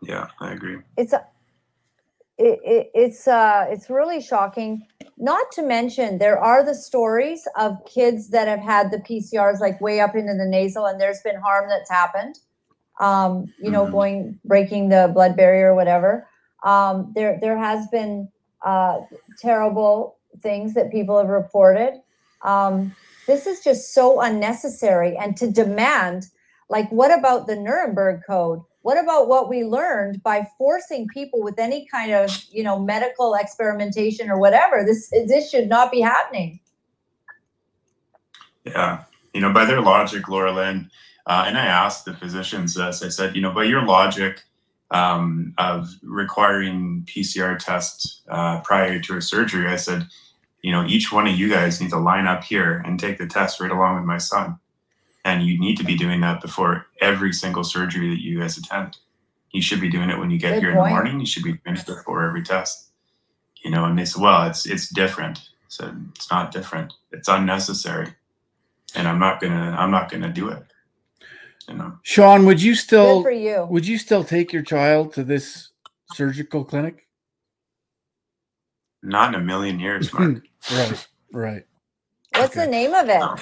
Yeah, 0.02 0.28
I 0.40 0.52
agree. 0.52 0.78
it's 0.96 1.12
a 1.12 1.26
it, 2.38 2.58
it, 2.64 2.90
it's 2.94 3.28
uh 3.28 3.66
it's 3.68 3.90
really 3.90 4.22
shocking 4.22 4.86
not 5.18 5.52
to 5.52 5.62
mention 5.62 6.16
there 6.16 6.38
are 6.38 6.64
the 6.64 6.74
stories 6.74 7.46
of 7.58 7.76
kids 7.84 8.30
that 8.30 8.48
have 8.48 8.60
had 8.60 8.90
the 8.90 8.96
pcrs 8.98 9.60
like 9.60 9.78
way 9.82 10.00
up 10.00 10.16
into 10.16 10.32
the 10.34 10.46
nasal 10.46 10.86
and 10.86 10.98
there's 10.98 11.20
been 11.20 11.38
harm 11.38 11.68
that's 11.68 11.90
happened 11.90 12.38
um 13.00 13.52
you 13.60 13.72
know 13.72 13.86
Mhm. 13.86 13.92
going 13.92 14.40
breaking 14.46 14.90
the 14.90 15.10
blood 15.14 15.36
barrier 15.36 15.72
or 15.72 15.76
whatever. 15.76 16.28
Um 16.64 17.12
there 17.16 17.38
there 17.42 17.58
has 17.58 17.88
been 17.88 18.30
uh 18.64 19.00
terrible 19.38 20.18
things 20.42 20.74
that 20.74 20.92
people 20.92 21.18
have 21.18 21.28
reported. 21.30 22.02
Um 22.44 22.96
this 23.28 23.46
is 23.46 23.64
just 23.64 23.94
so 23.94 24.20
unnecessary 24.22 25.16
and 25.18 25.36
to 25.38 25.50
demand 25.50 26.28
like 26.70 26.90
what 26.92 27.16
about 27.16 27.48
the 27.48 27.56
nuremberg 27.56 28.22
code? 28.26 28.60
What 28.82 28.98
about 29.02 29.28
what 29.28 29.50
we 29.50 29.64
learned 29.64 30.22
by 30.24 30.48
forcing 30.58 31.08
people 31.08 31.42
with 31.42 31.58
any 31.58 31.86
kind 31.92 32.12
of 32.12 32.30
you 32.52 32.64
know 32.64 32.78
medical 32.80 33.34
experimentation 33.34 34.30
or 34.30 34.38
whatever? 34.40 34.84
This 34.86 35.10
this 35.10 35.50
should 35.50 35.68
not 35.68 35.92
be 35.92 36.00
happening. 36.02 36.60
Yeah, 38.64 39.04
you 39.34 39.40
know, 39.40 39.52
by 39.52 39.64
their 39.66 39.80
logic, 39.82 40.28
Laura 40.28 40.52
Lynn, 40.52 40.90
uh, 41.30 41.44
and 41.46 41.56
I 41.56 41.64
asked 41.64 42.06
the 42.06 42.12
physicians 42.12 42.74
this. 42.74 43.04
I 43.04 43.08
said, 43.08 43.36
you 43.36 43.40
know, 43.40 43.52
by 43.52 43.62
your 43.62 43.86
logic 43.86 44.42
um, 44.90 45.54
of 45.58 45.88
requiring 46.02 47.06
PCR 47.06 47.56
tests 47.56 48.22
uh, 48.28 48.60
prior 48.62 48.98
to 48.98 49.16
a 49.16 49.22
surgery, 49.22 49.68
I 49.68 49.76
said, 49.76 50.08
you 50.62 50.72
know, 50.72 50.84
each 50.84 51.12
one 51.12 51.28
of 51.28 51.38
you 51.38 51.48
guys 51.48 51.80
need 51.80 51.90
to 51.90 52.00
line 52.00 52.26
up 52.26 52.42
here 52.42 52.82
and 52.84 52.98
take 52.98 53.18
the 53.18 53.28
test 53.28 53.60
right 53.60 53.70
along 53.70 53.94
with 53.94 54.04
my 54.04 54.18
son, 54.18 54.58
and 55.24 55.44
you 55.44 55.56
need 55.56 55.76
to 55.76 55.84
be 55.84 55.94
doing 55.94 56.20
that 56.22 56.40
before 56.40 56.86
every 57.00 57.32
single 57.32 57.62
surgery 57.62 58.08
that 58.10 58.20
you 58.20 58.40
guys 58.40 58.58
attend. 58.58 58.96
You 59.52 59.62
should 59.62 59.80
be 59.80 59.88
doing 59.88 60.10
it 60.10 60.18
when 60.18 60.32
you 60.32 60.38
get 60.38 60.54
Good 60.54 60.62
here 60.62 60.70
in 60.72 60.78
the 60.78 60.88
morning. 60.88 61.20
You 61.20 61.26
should 61.26 61.44
be 61.44 61.52
doing 61.52 61.76
it 61.76 61.86
before 61.86 62.24
every 62.24 62.42
test. 62.42 62.88
You 63.64 63.70
know, 63.70 63.84
and 63.84 63.96
they 63.96 64.04
said, 64.04 64.20
well, 64.20 64.48
it's 64.48 64.66
it's 64.66 64.88
different. 64.88 65.48
So 65.68 65.94
it's 66.16 66.28
not 66.28 66.50
different. 66.50 66.92
It's 67.12 67.28
unnecessary 67.28 68.14
and 68.94 69.06
I'm 69.06 69.18
not 69.18 69.40
gonna 69.40 69.76
I'm 69.78 69.90
not 69.90 70.10
gonna 70.10 70.32
do 70.32 70.48
it. 70.48 70.64
You 71.70 71.76
know. 71.76 71.98
Sean, 72.02 72.46
would 72.46 72.60
you 72.60 72.72
good 72.72 72.78
still 72.78 73.22
for 73.22 73.30
you 73.30 73.66
would 73.70 73.86
you 73.86 73.96
still 73.96 74.24
take 74.24 74.52
your 74.52 74.62
child 74.62 75.12
to 75.14 75.22
this 75.22 75.70
surgical 76.14 76.64
clinic? 76.64 77.06
Not 79.04 79.34
in 79.34 79.40
a 79.40 79.44
million 79.44 79.78
years, 79.78 80.12
Mark. 80.12 80.42
Right, 80.70 81.08
right. 81.32 81.64
what's 82.34 82.54
the 82.54 82.66
name 82.66 82.92
of 82.92 83.08
it 83.08 83.18
No. 83.18 83.34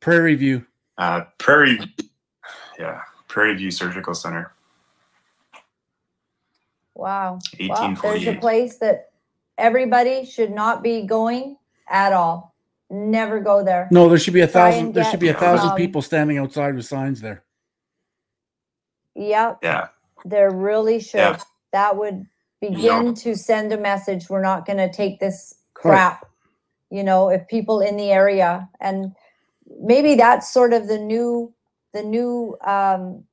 Prairie 0.00 0.34
View. 0.34 0.64
uh, 0.96 1.24
Prairie, 1.36 1.78
yeah, 2.78 3.02
Prairie 3.28 3.54
View 3.54 3.70
Surgical 3.70 4.14
Center, 4.14 4.54
wow 6.94 7.38
eighteen 7.58 7.68
well, 7.68 7.96
there's 8.02 8.26
a 8.26 8.36
place 8.36 8.78
that 8.78 9.10
everybody 9.58 10.24
should 10.24 10.52
not 10.52 10.82
be 10.82 11.02
going 11.02 11.58
at 11.90 12.14
all 12.14 12.54
never 12.88 13.40
go 13.40 13.62
there 13.62 13.88
No, 13.90 14.08
there 14.08 14.18
should 14.18 14.32
be 14.32 14.40
a 14.40 14.46
thousand. 14.46 14.94
There 14.94 15.04
should 15.04 15.20
be 15.20 15.28
a 15.28 15.34
thousand 15.34 15.70
um, 15.70 15.76
people 15.76 16.00
standing 16.00 16.38
outside 16.38 16.76
with 16.76 16.86
signs 16.86 17.20
there. 17.20 17.43
Yep. 19.14 19.58
Yeah, 19.62 19.88
there 20.24 20.50
really 20.50 21.00
should 21.00 21.18
Yeah. 21.18 21.40
that 21.72 21.96
would 21.96 22.26
begin 22.60 23.14
to 23.14 23.36
send 23.36 23.72
a 23.72 23.78
message 23.78 24.30
we're 24.30 24.42
not 24.42 24.66
going 24.66 24.78
to 24.78 24.90
take 24.92 25.20
this 25.20 25.54
Right. 25.84 25.92
crap 25.92 26.26
you 26.90 27.04
know 27.04 27.28
if 27.28 27.46
people 27.48 27.80
in 27.80 27.96
the 27.96 28.10
area 28.10 28.68
and 28.80 29.14
maybe 29.80 30.14
that's 30.14 30.52
sort 30.52 30.72
of 30.72 30.88
the 30.88 30.98
new 30.98 31.52
the 31.92 32.02
new 32.02 32.56
um 32.64 33.24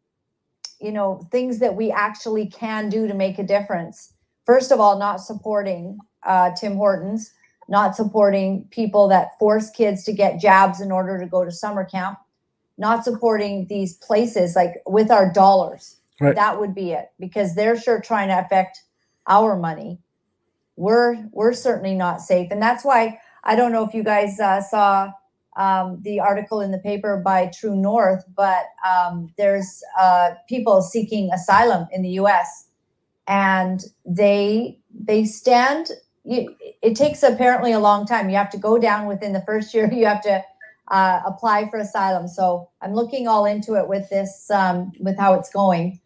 you 0.81 0.91
know 0.91 1.27
things 1.31 1.59
that 1.59 1.75
we 1.75 1.91
actually 1.91 2.47
can 2.47 2.89
do 2.89 3.07
to 3.07 3.13
make 3.13 3.39
a 3.39 3.43
difference. 3.43 4.13
First 4.45 4.71
of 4.71 4.79
all 4.79 4.97
not 4.99 5.21
supporting 5.21 5.99
uh, 6.23 6.51
tim 6.59 6.75
hortons 6.75 7.31
not 7.69 7.95
supporting 7.95 8.65
people 8.71 9.07
that 9.07 9.37
force 9.39 9.69
kids 9.69 10.03
to 10.03 10.13
get 10.13 10.39
jabs 10.41 10.81
in 10.81 10.91
order 10.91 11.17
to 11.19 11.25
go 11.25 11.45
to 11.45 11.51
summer 11.51 11.85
camp 11.85 12.19
not 12.81 13.05
supporting 13.05 13.67
these 13.67 13.93
places 13.93 14.55
like 14.55 14.81
with 14.85 15.11
our 15.11 15.31
dollars. 15.31 15.97
Right. 16.19 16.35
that 16.35 16.59
would 16.59 16.75
be 16.75 16.91
it 16.91 17.11
because 17.19 17.55
they're 17.55 17.79
sure 17.79 17.99
trying 17.99 18.27
to 18.27 18.39
affect 18.39 18.83
our 19.27 19.55
money. 19.55 19.99
We're 20.75 21.27
we're 21.31 21.53
certainly 21.53 21.95
not 21.95 22.21
safe 22.21 22.49
and 22.49 22.61
that's 22.61 22.83
why 22.83 23.19
i 23.43 23.55
don't 23.55 23.71
know 23.71 23.85
if 23.85 23.93
you 23.93 24.03
guys 24.03 24.39
uh, 24.39 24.61
saw 24.61 25.11
um, 25.57 25.99
the 26.01 26.19
article 26.19 26.61
in 26.61 26.71
the 26.71 26.79
paper 26.79 27.21
by 27.23 27.51
true 27.53 27.75
north 27.75 28.23
but 28.35 28.65
um, 28.87 29.29
there's 29.37 29.83
uh, 29.99 30.31
people 30.47 30.81
seeking 30.81 31.29
asylum 31.33 31.87
in 31.91 32.01
the 32.01 32.11
us 32.11 32.67
and 33.27 33.83
they 34.05 34.79
they 34.93 35.25
stand 35.25 35.91
you, 36.23 36.55
it 36.81 36.95
takes 36.95 37.23
apparently 37.23 37.71
a 37.71 37.79
long 37.79 38.05
time. 38.05 38.29
You 38.29 38.35
have 38.35 38.51
to 38.51 38.57
go 38.57 38.77
down 38.77 39.07
within 39.07 39.33
the 39.33 39.41
first 39.41 39.73
year 39.73 39.91
you 39.93 40.05
have 40.05 40.21
to 40.23 40.43
uh, 40.91 41.21
apply 41.25 41.69
for 41.71 41.79
asylum. 41.79 42.29
So 42.29 42.69
i'm 42.83 42.93
looking 42.95 43.27
all 43.27 43.45
into 43.45 43.75
it 43.75 43.89
with 43.89 44.09
this 44.11 44.51
um, 44.51 44.93
with 45.01 45.17
how 45.19 45.35
it's 45.35 45.51
going. 45.51 46.01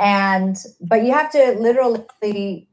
And 0.00 0.56
but 0.80 1.04
you 1.04 1.12
have 1.12 1.30
to 1.32 1.56
literally 1.60 2.68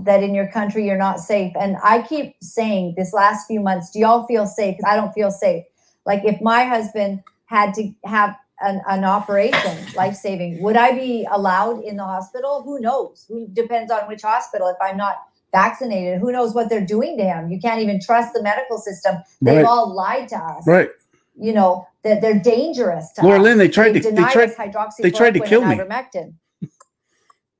that 0.00 0.22
in 0.22 0.34
your 0.34 0.48
country 0.48 0.86
you're 0.86 0.98
not 0.98 1.20
safe. 1.20 1.52
And 1.60 1.76
i 1.84 2.02
keep 2.02 2.36
saying 2.42 2.94
this 2.98 3.12
last 3.14 3.46
few 3.48 3.60
months 3.60 3.90
do 3.92 4.00
y'all 4.00 4.26
feel 4.26 4.46
safe? 4.46 4.76
i 4.86 4.96
don't 4.96 5.12
feel 5.14 5.32
safe. 5.32 5.64
Like 6.06 6.24
if 6.24 6.40
my 6.42 6.64
husband 6.64 7.22
had 7.46 7.74
to 7.74 7.92
have 8.06 8.36
an, 8.60 8.82
an 8.88 9.04
operation 9.04 9.86
life 9.96 10.16
saving 10.16 10.60
would 10.62 10.76
i 10.76 10.92
be 10.92 11.26
allowed 11.32 11.82
in 11.84 11.96
the 11.98 12.04
hospital? 12.04 12.62
Who 12.64 12.80
knows? 12.80 13.26
Who 13.28 13.48
depends 13.52 13.92
on 13.92 14.02
which 14.08 14.22
hospital. 14.22 14.68
If 14.68 14.76
i'm 14.82 14.98
not 14.98 15.16
vaccinated 15.52 16.20
who 16.20 16.32
knows 16.32 16.54
what 16.54 16.70
they're 16.70 16.86
doing 16.86 17.18
to 17.18 17.24
him? 17.24 17.50
You 17.50 17.60
can't 17.60 17.80
even 17.82 18.00
trust 18.00 18.34
the 18.34 18.42
medical 18.42 18.78
system. 18.78 19.16
They've 19.42 19.56
Right. 19.58 19.66
all 19.66 19.94
lied 19.94 20.28
to 20.30 20.36
us. 20.36 20.66
Right, 20.66 20.90
you 21.38 21.52
know 21.52 21.86
that 22.04 22.20
they're 22.20 22.40
dangerous 22.40 23.12
to 23.12 23.22
Laura 23.22 23.38
us. 23.38 23.44
Lynn. 23.44 23.58
They 23.58 23.68
tried 23.68 23.92
to. 23.94 24.00
They 24.00 24.22
tried. 24.24 24.50
hydroxychloroquine 24.50 24.96
they 25.02 25.10
tried 25.10 25.34
to 25.34 25.40
kill 25.40 25.64
me. 25.64 25.76
ivermectin. 25.76 26.34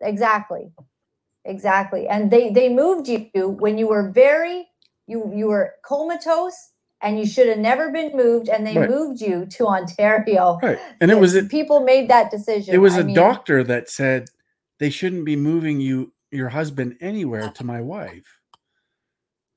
exactly, 0.00 0.72
exactly. 1.44 2.08
And 2.08 2.30
they 2.30 2.50
they 2.50 2.68
moved 2.68 3.08
you 3.08 3.28
when 3.60 3.78
you 3.78 3.88
were 3.88 4.10
very 4.10 4.68
you 5.06 5.32
you 5.34 5.48
were 5.48 5.74
comatose 5.84 6.72
and 7.00 7.18
you 7.18 7.26
should 7.26 7.48
have 7.48 7.58
never 7.58 7.90
been 7.90 8.16
moved. 8.16 8.48
And 8.48 8.66
they 8.66 8.76
Right. 8.78 8.88
moved 8.90 9.20
you 9.20 9.46
to 9.46 9.66
Ontario. 9.66 10.58
Right, 10.62 10.78
and 11.00 11.10
it 11.10 11.18
was 11.18 11.40
people 11.48 11.80
made 11.80 12.08
that 12.10 12.30
decision. 12.30 12.74
it 12.74 12.78
was 12.78 12.96
a 12.96 13.00
a 13.00 13.14
doctor 13.14 13.64
that 13.64 13.88
said 13.90 14.28
they 14.78 14.90
shouldn't 14.90 15.24
be 15.24 15.36
moving 15.36 15.80
you 15.80 16.12
your 16.30 16.48
husband 16.48 16.96
anywhere 17.00 17.50
to 17.50 17.64
my 17.64 17.80
wife, 17.80 18.38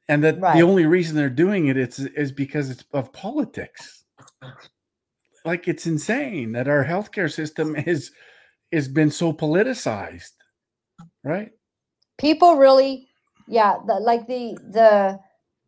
and 0.09 0.23
that 0.23 0.39
Right. 0.41 0.55
the 0.57 0.63
only 0.63 0.85
reason 0.85 1.15
they're 1.15 1.29
doing 1.29 1.67
it 1.67 1.77
is 1.77 1.99
is 1.99 2.31
because 2.31 2.69
it's 2.69 2.83
of 2.91 3.13
politics. 3.13 3.94
Like 5.45 5.67
it's 5.67 5.85
insane 5.87 6.53
that 6.53 6.67
our 6.67 6.85
healthcare 6.85 7.31
system 7.31 7.75
is 7.75 8.11
has 8.71 8.87
been 8.87 9.11
so 9.11 9.33
politicized, 9.33 10.33
right? 11.23 11.51
people 12.17 12.57
really 12.57 13.09
yeah 13.47 13.75
the, 13.87 13.95
like 13.95 14.27
the 14.27 14.57
the 14.71 15.19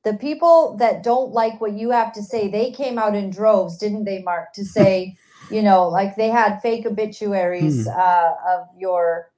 the 0.03 0.17
people 0.17 0.77
that 0.77 1.03
don't 1.03 1.31
like 1.33 1.59
what 1.59 1.73
you 1.73 1.91
have 1.91 2.13
to 2.13 2.23
say 2.23 2.47
they 2.49 2.71
came 2.71 2.97
out 2.97 3.15
in 3.15 3.29
droves 3.29 3.77
didn't 3.77 4.05
they 4.05 4.21
mark 4.23 4.53
to 4.53 4.65
say 4.65 5.17
you 5.49 5.61
know 5.61 5.87
like 5.89 6.15
they 6.15 6.29
had 6.29 6.59
fake 6.61 6.85
obituaries 6.85 7.85
Hmm. 7.85 7.99
uh, 7.99 8.33
of 8.49 8.67
your 8.77 9.31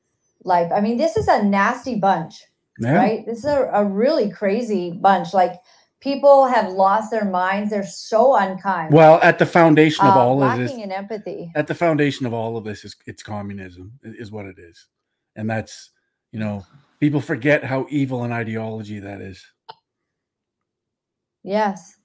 life 0.46 0.72
i 0.74 0.80
mean 0.82 0.98
this 0.98 1.18
is 1.18 1.28
a 1.28 1.44
nasty 1.44 1.96
bunch 1.96 2.44
Yeah. 2.80 2.94
right 3.00 3.26
this 3.26 3.40
is 3.40 3.46
a, 3.46 3.70
a 3.74 3.86
really 3.86 4.32
crazy 4.32 4.92
bunch 5.02 5.34
like 5.34 5.54
people 6.00 6.48
have 6.48 6.72
lost 6.72 7.12
their 7.12 7.26
minds. 7.26 7.72
They're 7.72 7.86
so 7.86 8.36
unkind. 8.36 8.94
Well, 8.94 9.20
at 9.22 9.40
the 9.40 9.46
foundation 9.46 10.06
of 10.06 10.16
uh, 10.16 10.20
all 10.20 10.44
of 10.44 10.50
lacking 10.50 10.64
this, 10.64 10.74
in 10.74 10.92
empathy. 10.92 11.52
at 11.56 11.68
the 11.68 11.76
foundation 11.76 12.26
of 12.26 12.34
all 12.34 12.58
of 12.58 12.64
this 12.64 12.86
is 12.86 12.96
it's 13.06 13.24
communism 13.24 13.94
is 14.04 14.32
what 14.32 14.46
it 14.46 14.58
is, 14.58 14.88
and 15.36 15.50
that's 15.50 15.92
you 16.32 16.40
know 16.40 16.66
people 17.00 17.22
forget 17.22 17.64
how 17.64 17.86
evil 17.90 18.24
an 18.24 18.32
ideology 18.32 19.00
that 19.00 19.22
is. 19.22 19.46
Yes. 21.44 21.96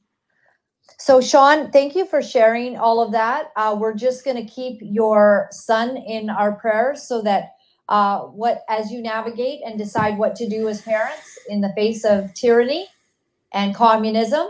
So, 0.99 1.21
Sean, 1.21 1.71
thank 1.71 1.97
you 1.97 2.07
for 2.07 2.23
sharing 2.23 2.77
all 2.77 3.03
of 3.03 3.13
that. 3.13 3.51
Uh, 3.57 3.77
we're 3.79 3.95
just 3.95 4.25
going 4.25 4.37
to 4.37 4.51
keep 4.51 4.79
your 4.81 5.49
son 5.51 5.97
in 5.97 6.31
our 6.31 6.53
prayers 6.53 7.03
so 7.03 7.21
that 7.23 7.51
uh, 7.89 8.21
what 8.21 8.63
as 8.69 8.91
you 8.91 9.03
navigate 9.03 9.61
and 9.67 9.79
decide 9.79 10.17
what 10.17 10.37
to 10.37 10.49
do 10.49 10.69
as 10.69 10.81
parents 10.83 11.39
in 11.49 11.61
the 11.61 11.73
face 11.75 12.05
of 12.05 12.33
tyranny 12.35 12.87
and 13.55 13.75
communism, 13.75 14.49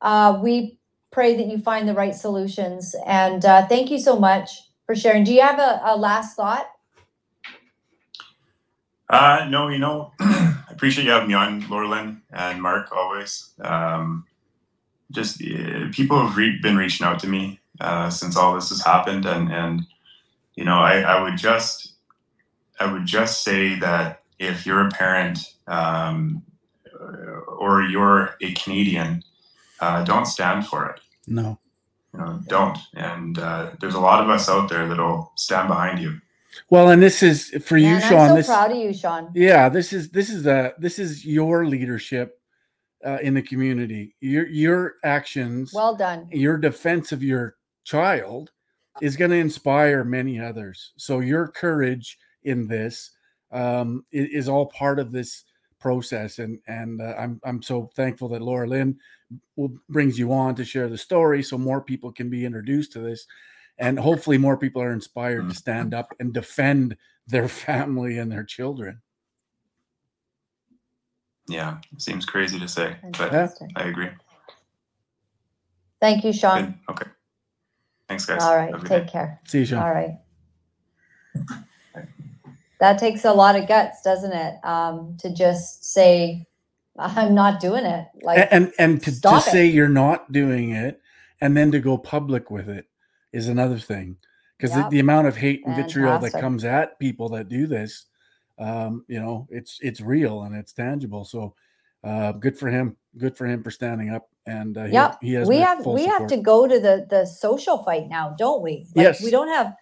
uh, 0.00 0.38
we 0.42 0.78
pray 1.10 1.36
that 1.36 1.48
you 1.48 1.58
find 1.58 1.88
the 1.88 1.94
right 1.94 2.14
solutions. 2.14 2.94
And 3.06 3.44
uh, 3.44 3.66
thank 3.66 3.90
you 3.90 3.98
so 3.98 4.18
much 4.18 4.50
for 4.86 4.94
sharing. 4.94 5.24
Do 5.24 5.34
you 5.34 5.42
have 5.42 5.58
a, 5.58 5.80
a 5.84 5.96
last 5.96 6.36
thought? 6.36 6.66
Uh, 9.10 9.46
no, 9.50 9.68
you 9.68 9.78
know, 9.78 10.12
I 10.20 10.56
appreciate 10.70 11.04
you 11.04 11.10
having 11.10 11.28
me 11.28 11.34
on, 11.34 11.68
Laura 11.68 11.88
Lynn 11.88 12.22
and 12.32 12.62
Mark, 12.62 12.92
always. 12.92 13.50
Um, 13.60 14.24
just 15.10 15.42
uh, 15.42 15.88
people 15.90 16.24
have 16.24 16.36
re- 16.36 16.60
been 16.62 16.76
reaching 16.76 17.04
out 17.04 17.18
to 17.18 17.26
me 17.26 17.58
uh, 17.80 18.08
since 18.08 18.36
all 18.36 18.54
this 18.54 18.68
has 18.68 18.84
happened, 18.84 19.26
and 19.26 19.52
and 19.52 19.82
you 20.54 20.64
know, 20.64 20.78
I, 20.78 21.00
I 21.00 21.22
would 21.22 21.36
just, 21.36 21.94
I 22.78 22.92
would 22.92 23.04
just 23.04 23.42
say 23.42 23.74
that 23.80 24.22
if 24.38 24.64
you're 24.64 24.86
a 24.86 24.90
parent 24.90 25.40
um, 25.66 26.44
or 27.00 27.82
you're 27.82 28.34
a 28.40 28.52
Canadian, 28.54 29.22
uh, 29.80 30.04
don't 30.04 30.26
stand 30.26 30.66
for 30.66 30.90
it. 30.90 31.00
No. 31.26 31.58
You 32.12 32.20
know, 32.20 32.40
don't. 32.48 32.78
And 32.94 33.38
uh, 33.38 33.70
there's 33.80 33.94
a 33.94 34.00
lot 34.00 34.22
of 34.22 34.30
us 34.30 34.48
out 34.48 34.68
there 34.68 34.88
that'll 34.88 35.32
stand 35.36 35.68
behind 35.68 36.00
you. 36.00 36.20
Well, 36.68 36.90
and 36.90 37.00
this 37.00 37.22
is 37.22 37.50
for 37.64 37.76
you, 37.76 37.86
Man, 37.86 38.00
Sean. 38.00 38.18
I'm 38.18 38.28
so 38.30 38.34
this 38.36 38.46
proud 38.46 38.72
of 38.72 38.76
you, 38.78 38.92
Sean. 38.92 39.30
yeah, 39.34 39.68
this 39.68 39.92
is 39.92 40.10
this 40.10 40.28
is 40.30 40.46
a 40.46 40.74
this 40.78 40.98
is 40.98 41.24
your 41.24 41.64
leadership 41.66 42.40
uh, 43.06 43.18
in 43.22 43.34
the 43.34 43.42
community. 43.42 44.16
Your 44.20 44.48
your 44.48 44.94
actions, 45.04 45.72
Well 45.72 45.94
done. 45.94 46.28
your 46.32 46.58
defense 46.58 47.12
of 47.12 47.22
your 47.22 47.56
child 47.84 48.50
is 49.00 49.16
going 49.16 49.30
to 49.30 49.36
inspire 49.36 50.02
many 50.02 50.40
others. 50.40 50.92
So 50.96 51.20
your 51.20 51.46
courage 51.48 52.18
in 52.42 52.66
this 52.66 53.12
um, 53.52 54.04
i- 54.12 54.16
is, 54.18 54.48
all 54.48 54.66
part 54.66 54.98
of 54.98 55.12
this 55.12 55.44
process, 55.80 56.38
and 56.38 56.58
and 56.66 57.00
uh, 57.00 57.14
I'm 57.18 57.40
I'm 57.44 57.62
so 57.62 57.90
thankful 57.96 58.28
that 58.28 58.42
Laura 58.42 58.68
Lynn 58.68 58.98
will, 59.56 59.74
brings 59.88 60.18
you 60.18 60.32
on 60.32 60.54
to 60.56 60.64
share 60.64 60.88
the 60.88 60.98
story, 60.98 61.42
so 61.42 61.58
more 61.58 61.80
people 61.80 62.12
can 62.12 62.30
be 62.30 62.44
introduced 62.44 62.92
to 62.92 63.00
this, 63.00 63.26
and 63.78 63.98
hopefully 63.98 64.38
more 64.38 64.56
people 64.56 64.82
are 64.82 64.92
inspired 64.92 65.48
to 65.48 65.54
stand 65.54 65.94
up 65.94 66.14
and 66.20 66.32
defend 66.32 66.96
their 67.26 67.48
family 67.66 68.18
and 68.18 68.30
their 68.30 68.44
children. 68.44 69.00
Yeah, 71.48 71.78
seems 71.98 72.24
crazy 72.24 72.60
to 72.60 72.68
say, 72.68 72.96
but 73.18 73.32
I 73.74 73.84
agree. 73.84 74.10
Thank 76.00 76.24
you, 76.24 76.32
Sean. 76.32 76.78
Good. 76.86 76.92
Okay. 76.92 77.10
Thanks, 78.08 78.24
guys. 78.24 78.42
All 78.42 78.56
right. 78.56 78.72
Have 78.72 78.84
Take 78.84 79.08
care. 79.08 79.40
See 79.46 79.60
you, 79.60 79.64
Sean. 79.66 79.82
All 79.82 79.92
right. 79.92 80.18
That 82.80 82.98
takes 82.98 83.24
a 83.24 83.32
lot 83.32 83.56
of 83.56 83.68
guts, 83.68 84.02
doesn't 84.02 84.32
it? 84.32 84.54
Um, 84.64 85.16
to 85.20 85.32
just 85.32 85.84
say, 85.84 86.46
I'm 86.98 87.34
not 87.34 87.60
doing 87.60 87.84
it. 87.84 88.08
Like, 88.22 88.48
and 88.50 88.72
and 88.78 89.02
to, 89.02 89.20
to 89.20 89.40
say 89.40 89.66
you're 89.66 89.88
not 89.88 90.32
doing 90.32 90.70
it 90.72 91.00
and 91.40 91.56
then 91.56 91.70
to 91.72 91.80
go 91.80 91.96
public 91.96 92.50
with 92.50 92.68
it 92.68 92.86
is 93.32 93.48
another 93.48 93.78
thing 93.78 94.16
because 94.58 94.76
Yep. 94.76 94.86
the, 94.86 94.96
the 94.96 95.00
amount 95.00 95.26
of 95.28 95.36
hate 95.36 95.62
and 95.64 95.76
vitriol 95.76 96.18
that 96.18 96.32
comes 96.32 96.64
at 96.64 96.98
people 96.98 97.28
that 97.30 97.48
do 97.48 97.66
this 97.66 98.06
um 98.58 99.04
you 99.08 99.18
know 99.18 99.46
it's 99.50 99.78
it's 99.80 100.00
real 100.02 100.42
and 100.42 100.54
it's 100.54 100.72
tangible 100.74 101.24
so 101.24 101.54
uh 102.04 102.32
good 102.32 102.58
for 102.58 102.68
him 102.68 102.94
good 103.16 103.34
for 103.36 103.46
him 103.46 103.62
for 103.62 103.70
standing 103.70 104.10
up 104.10 104.28
and 104.46 104.76
uh, 104.76 104.84
he, 104.84 104.92
Yep. 104.92 105.18
he 105.22 105.32
has 105.34 105.48
we 105.48 105.56
have 105.58 105.86
we 105.86 106.04
have 106.06 106.26
to 106.26 106.36
go 106.36 106.66
to 106.66 106.78
the 106.80 107.06
the 107.08 107.24
social 107.26 107.82
fight 107.84 108.08
now, 108.08 108.34
don't 108.38 108.62
we? 108.62 108.86
Like, 108.94 109.04
Yes. 109.04 109.22
We 109.22 109.30
don't 109.30 109.48
have 109.48 109.74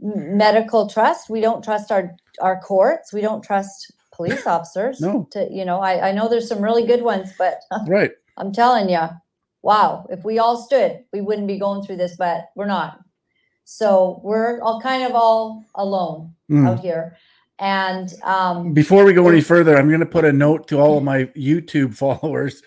medical 0.00 0.88
trust. 0.88 1.30
We 1.30 1.40
don't 1.40 1.62
trust 1.62 1.90
our 1.92 2.14
our 2.40 2.60
courts. 2.60 3.12
We 3.12 3.20
don't 3.20 3.42
trust 3.42 3.92
police 4.12 4.46
officers. 4.54 5.00
No. 5.00 5.28
To 5.32 5.48
you 5.50 5.64
know, 5.64 5.80
I 5.80 6.08
I 6.08 6.12
know 6.12 6.28
there's 6.28 6.48
some 6.48 6.62
really 6.62 6.86
good 6.86 7.02
ones, 7.02 7.32
but 7.38 7.60
right 7.86 8.10
I'm 8.36 8.52
telling 8.52 8.88
you, 8.88 9.06
wow, 9.62 10.06
if 10.10 10.24
we 10.24 10.38
all 10.38 10.56
stood, 10.56 11.00
we 11.12 11.20
wouldn't 11.20 11.46
be 11.48 11.58
going 11.58 11.82
through 11.82 11.96
this, 11.96 12.16
but 12.16 12.46
we're 12.56 12.66
not. 12.66 13.00
So 13.64 14.20
we're 14.24 14.60
all 14.62 14.80
kind 14.80 15.04
of 15.04 15.12
all 15.14 15.64
alone 15.74 16.34
Mhm. 16.50 16.68
out 16.68 16.80
here. 16.80 17.16
And 17.58 18.08
um, 18.24 18.72
Before 18.72 19.04
we 19.04 19.12
go 19.12 19.28
any 19.28 19.42
further, 19.42 19.76
I'm 19.76 19.88
going 19.88 20.00
to 20.00 20.06
put 20.06 20.24
a 20.24 20.32
note 20.32 20.66
to 20.68 20.80
all 20.80 20.96
of 20.96 21.04
my 21.04 21.24
YouTube 21.36 21.94
followers. 22.02 22.62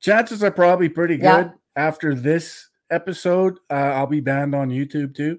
Chances 0.00 0.42
are 0.42 0.50
probably 0.50 0.88
pretty 0.88 1.16
good 1.16 1.22
Yeah. 1.46 1.50
after 1.76 2.14
this 2.14 2.66
episode. 2.90 3.58
Uh, 3.70 3.74
I'll 3.74 4.06
be 4.06 4.20
banned 4.20 4.54
on 4.54 4.70
YouTube 4.70 5.14
too. 5.14 5.38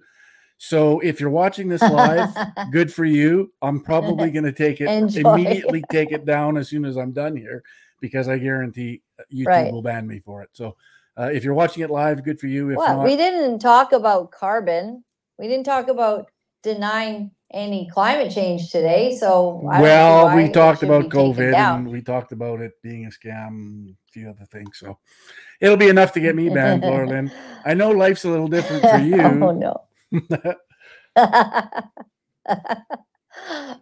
So 0.59 0.99
if 0.99 1.21
you're 1.21 1.29
watching 1.29 1.69
this 1.69 1.81
live, 1.81 2.29
good 2.69 2.93
for 2.93 3.05
you. 3.05 3.51
I'm 3.61 3.79
probably 3.79 4.29
going 4.31 4.43
to 4.43 4.51
take 4.51 4.81
it 4.81 4.89
Enjoy. 4.89 5.33
immediately, 5.33 5.83
take 5.89 6.11
it 6.11 6.25
down 6.25 6.57
as 6.57 6.67
soon 6.67 6.85
as 6.85 6.97
I'm 6.97 7.13
done 7.13 7.35
here 7.35 7.63
because 8.01 8.27
I 8.27 8.37
guarantee 8.37 9.01
uh, 9.17 9.23
YouTube 9.33 9.47
Right. 9.47 9.71
will 9.71 9.81
ban 9.81 10.05
me 10.05 10.19
for 10.19 10.43
it. 10.43 10.49
So 10.51 10.75
uh, 11.17 11.29
if 11.33 11.45
you're 11.45 11.53
watching 11.53 11.83
it 11.83 11.89
live, 11.89 12.23
good 12.25 12.39
for 12.41 12.47
you. 12.47 12.69
If 12.71 12.77
what 12.77 12.91
not, 12.91 13.05
we 13.05 13.15
didn't 13.15 13.59
talk 13.59 13.93
about 13.93 14.31
carbon. 14.31 15.03
We 15.37 15.47
didn't 15.47 15.65
talk 15.65 15.87
about 15.87 16.29
denying 16.61 17.31
any 17.51 17.89
climate 17.89 18.31
change 18.31 18.69
today. 18.69 19.15
So 19.15 19.65
I 19.71 19.81
well, 19.81 20.35
we 20.35 20.49
talked 20.49 20.83
about 20.83 21.05
COVID 21.05 21.55
and 21.55 21.87
we 21.87 22.01
talked 22.01 22.33
about 22.33 22.59
it 22.59 22.73
being 22.83 23.05
a 23.05 23.09
scam, 23.09 23.91
a 23.91 23.95
few 24.11 24.29
other 24.29 24.45
things. 24.51 24.77
So 24.77 24.99
it'll 25.61 25.77
be 25.77 25.87
enough 25.87 26.11
to 26.13 26.19
get 26.19 26.35
me 26.35 26.49
banned, 26.49 26.83
Laura 26.83 27.07
Lynn. 27.07 27.31
I 27.63 27.73
know 27.75 27.91
life's 27.91 28.25
a 28.25 28.29
little 28.29 28.49
different 28.49 28.83
for 28.83 28.97
you. 28.97 29.21
oh 29.21 29.51
no. 29.51 29.85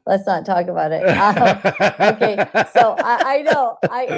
Let's 0.05 0.25
not 0.27 0.45
talk 0.45 0.67
about 0.67 0.91
it. 0.91 1.07
Um, 1.17 1.63
okay, 2.05 2.45
so 2.65 2.99
I, 3.01 3.37
I 3.37 3.41
know 3.43 3.77
I 3.89 4.15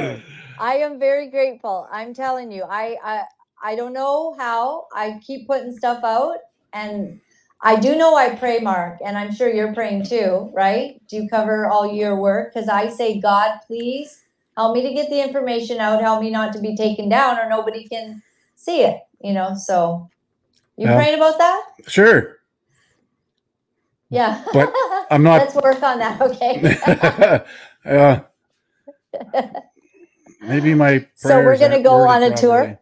I 0.58 0.76
am 0.78 1.00
very 1.00 1.30
grateful. 1.30 1.88
I'm 1.92 2.14
telling 2.14 2.52
you, 2.52 2.64
I, 2.64 2.98
I 3.04 3.24
I 3.64 3.76
don't 3.76 3.94
know 3.94 4.36
how 4.38 4.88
I 4.94 5.20
keep 5.26 5.48
putting 5.48 5.76
stuff 5.76 6.04
out, 6.04 6.38
and 6.74 7.20
I 7.62 7.80
do 7.80 7.96
know 7.98 8.16
I 8.16 8.36
pray, 8.36 8.60
Mark, 8.60 9.00
and 9.06 9.18
I'm 9.18 9.34
sure 9.34 9.50
you're 9.54 9.74
praying 9.74 10.06
too, 10.06 10.52
right? 10.54 11.02
Do 11.10 11.18
you 11.18 11.30
cover 11.30 11.68
all 11.68 11.92
your 11.94 12.16
work? 12.18 12.54
Because 12.54 12.70
I 12.70 12.90
say, 12.90 13.20
God, 13.20 13.60
please 13.68 14.22
help 14.58 14.76
me 14.76 14.84
to 14.84 14.94
get 14.94 15.10
the 15.10 15.24
information 15.24 15.80
out. 15.80 16.02
Help 16.02 16.22
me 16.22 16.32
not 16.32 16.54
to 16.54 16.60
be 16.60 16.76
taken 16.76 17.10
down, 17.10 17.40
or 17.40 17.50
nobody 17.50 17.88
can 17.88 18.24
see 18.56 18.82
it. 18.84 19.00
You 19.22 19.34
know, 19.34 19.56
so 19.56 20.10
you 20.80 20.88
Yeah. 20.88 20.96
praying 20.96 21.16
about 21.16 21.38
that? 21.38 21.62
sure. 21.88 22.38
Yeah. 24.10 24.44
But 24.54 24.74
I'm 25.12 25.24
not- 25.24 25.42
Let's 25.42 25.56
work 25.56 25.84
on 25.84 26.00
that. 26.00 26.22
Okay. 26.22 27.44
uh, 27.86 28.20
maybe 30.42 30.74
my 30.74 31.06
So 31.16 31.44
we're 31.44 31.58
gonna 31.58 31.82
go 31.82 32.08
on 32.08 32.24
a 32.24 32.36
tour? 32.36 32.80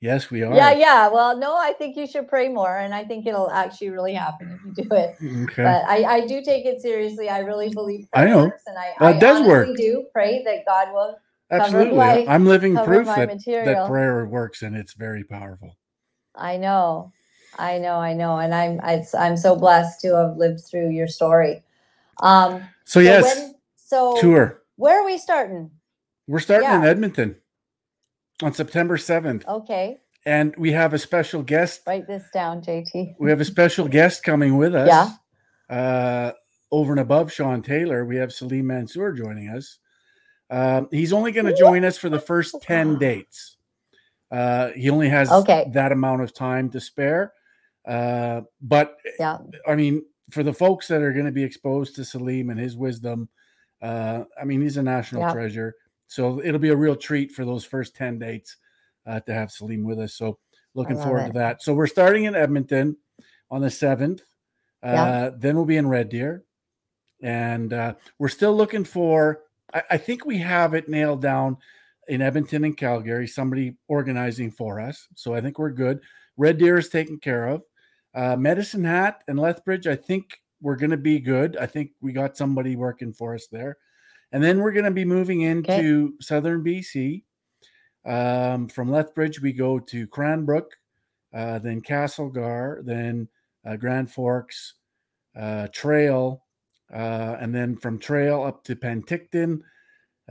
Yes, 0.00 0.32
we 0.32 0.42
are. 0.42 0.52
Yeah, 0.52 0.72
yeah. 0.72 1.06
Well, 1.08 1.38
no, 1.38 1.56
I 1.56 1.72
think 1.74 1.96
you 1.96 2.08
should 2.08 2.26
pray 2.26 2.48
more, 2.48 2.76
and 2.76 2.92
I 2.92 3.04
think 3.04 3.24
it'll 3.24 3.48
actually 3.52 3.90
really 3.90 4.14
happen 4.14 4.50
if 4.50 4.76
you 4.76 4.84
do 4.84 4.94
it. 4.96 5.14
Okay. 5.44 5.62
But 5.62 5.84
I, 5.86 6.02
I 6.16 6.26
do 6.26 6.42
take 6.42 6.66
it 6.66 6.82
seriously. 6.82 7.28
I 7.28 7.38
really 7.38 7.68
believe 7.70 8.08
I 8.12 8.24
know. 8.24 8.46
works, 8.46 8.64
and 8.66 8.76
I, 8.76 8.94
Well, 8.98 9.14
I 9.14 9.18
does 9.18 9.46
work. 9.46 9.76
do 9.76 10.06
pray 10.12 10.42
that 10.42 10.66
God 10.66 10.92
will. 10.92 11.16
Absolutely. 11.52 11.96
my- 11.98 12.26
I'm 12.28 12.46
living 12.46 12.74
proof 12.76 13.06
that, 13.06 13.28
that 13.46 13.86
prayer 13.86 14.26
works 14.26 14.62
and 14.62 14.74
it's 14.74 14.94
very 14.94 15.22
powerful. 15.22 15.76
I 16.34 16.56
know, 16.56 17.12
I 17.58 17.78
know, 17.78 17.96
I 17.96 18.14
know, 18.14 18.38
and 18.38 18.54
I'm 18.54 18.80
I, 18.82 19.04
I'm 19.18 19.36
so 19.36 19.56
blessed 19.56 20.00
to 20.02 20.14
have 20.16 20.36
lived 20.36 20.60
through 20.64 20.90
your 20.90 21.06
story. 21.08 21.62
Um, 22.22 22.62
So, 22.84 23.00
yes, 23.00 23.24
when- 23.24 23.54
so 23.76 24.16
tour. 24.20 24.62
Where 24.76 25.00
are 25.00 25.04
we 25.04 25.18
starting? 25.18 25.70
We're 26.26 26.38
starting 26.40 26.68
in. 26.70 26.84
Edmonton 26.84 27.36
on 28.42 28.52
September 28.54 28.96
7th. 28.96 29.46
Okay, 29.46 29.98
And 30.24 30.54
we 30.56 30.72
have 30.72 30.94
a 30.94 30.98
special 30.98 31.42
guest. 31.42 31.82
write 31.86 32.06
this 32.06 32.24
down, 32.32 32.62
JT. 32.62 33.16
We 33.20 33.28
have 33.30 33.40
a 33.40 33.44
special 33.44 33.86
guest 33.88 34.22
coming 34.24 34.56
with 34.56 34.74
us. 34.74 34.88
Yeah. 34.88 35.10
Uh, 35.76 36.32
over 36.70 36.92
and 36.92 37.00
above 37.00 37.30
Sean 37.32 37.60
Taylor, 37.62 38.04
we 38.06 38.16
have 38.16 38.32
Salim 38.32 38.66
Mansur 38.68 39.12
joining 39.12 39.48
us. 39.48 39.78
Um, 40.50 40.88
he's 40.90 41.12
only 41.12 41.32
going 41.32 41.46
to 41.46 41.54
join 41.56 41.84
us 41.84 41.98
for 41.98 42.08
the 42.08 42.18
first 42.20 42.56
10 42.62 42.98
dates. 42.98 43.56
Uh, 44.32 44.70
he 44.70 44.88
only 44.90 45.08
has 45.10 45.30
Okay. 45.30 45.70
that 45.72 45.92
amount 45.92 46.22
of 46.22 46.32
time 46.32 46.70
to 46.70 46.80
spare. 46.80 47.32
Uh, 47.86 48.40
but 48.62 48.96
Yeah. 49.20 49.38
I 49.66 49.74
mean, 49.76 50.04
for 50.30 50.42
the 50.42 50.54
folks 50.54 50.88
that 50.88 51.02
are 51.02 51.12
going 51.12 51.26
to 51.26 51.32
be 51.32 51.44
exposed 51.44 51.94
to 51.96 52.04
Salim 52.04 52.48
and 52.48 52.58
his 52.58 52.74
wisdom, 52.76 53.28
uh, 53.82 54.24
I 54.40 54.44
mean, 54.44 54.62
he's 54.62 54.78
a 54.78 54.82
national 54.82 55.22
Yeah. 55.22 55.32
treasure. 55.32 55.74
so 56.08 56.42
it'll 56.44 56.60
be 56.60 56.68
a 56.68 56.76
real 56.76 56.94
treat 56.94 57.32
for 57.32 57.42
those 57.46 57.64
first 57.64 57.96
10 57.96 58.18
dates 58.18 58.58
uh, 59.06 59.18
to 59.20 59.32
have 59.32 59.50
Salim 59.50 59.82
with 59.82 59.98
us. 59.98 60.12
So 60.14 60.38
looking 60.74 60.96
forward 60.98 61.20
it. 61.22 61.26
to 61.28 61.32
that. 61.38 61.62
So 61.62 61.72
we're 61.72 61.86
starting 61.86 62.24
in 62.24 62.34
Edmonton 62.34 62.98
on 63.50 63.62
the 63.62 63.70
7th. 63.70 64.20
Uh, 64.82 64.88
Yeah. 64.92 65.30
Then 65.34 65.56
we'll 65.56 65.64
be 65.64 65.78
in 65.78 65.88
Red 65.88 66.10
Deer. 66.10 66.44
And 67.22 67.72
uh, 67.72 67.94
we're 68.18 68.28
still 68.28 68.54
looking 68.54 68.84
for, 68.84 69.40
I, 69.72 69.82
I 69.92 69.96
think 69.96 70.26
we 70.26 70.36
have 70.38 70.74
it 70.74 70.86
nailed 70.88 71.22
down 71.22 71.56
in 72.08 72.22
Edmonton 72.22 72.64
and 72.64 72.76
Calgary, 72.76 73.26
somebody 73.26 73.76
organizing 73.88 74.50
for 74.50 74.80
us. 74.80 75.08
So 75.14 75.34
I 75.34 75.40
think 75.40 75.58
we're 75.58 75.70
good. 75.70 76.00
Red 76.36 76.58
Deer 76.58 76.78
is 76.78 76.88
taken 76.88 77.18
care 77.18 77.46
of. 77.46 77.62
Uh, 78.14 78.36
Medicine 78.36 78.84
Hat 78.84 79.22
and 79.28 79.38
Lethbridge, 79.38 79.86
I 79.86 79.96
think 79.96 80.38
we're 80.60 80.76
going 80.76 80.90
to 80.90 80.96
be 80.96 81.18
good. 81.18 81.56
I 81.56 81.66
think 81.66 81.92
we 82.00 82.12
got 82.12 82.36
somebody 82.36 82.76
working 82.76 83.12
for 83.12 83.34
us 83.34 83.46
there. 83.50 83.78
And 84.32 84.42
then 84.42 84.60
we're 84.60 84.72
going 84.72 84.84
to 84.84 84.90
be 84.90 85.04
moving 85.04 85.42
into 85.42 86.14
southern 86.20 86.64
BC. 86.64 87.22
Um, 88.04 88.68
from 88.68 88.90
Lethbridge, 88.90 89.40
we 89.40 89.52
go 89.52 89.78
to 89.78 90.06
Cranbrook, 90.06 90.72
uh, 91.34 91.58
then 91.58 91.80
Castlegar, 91.80 92.84
then 92.84 93.28
uh, 93.64 93.76
Grand 93.76 94.10
Forks, 94.10 94.74
uh, 95.36 95.68
Trail, 95.72 96.44
uh, 96.92 97.36
and 97.40 97.54
then 97.54 97.76
from 97.76 97.98
Trail 97.98 98.42
up 98.42 98.64
to 98.64 98.76
Penticton, 98.76 99.60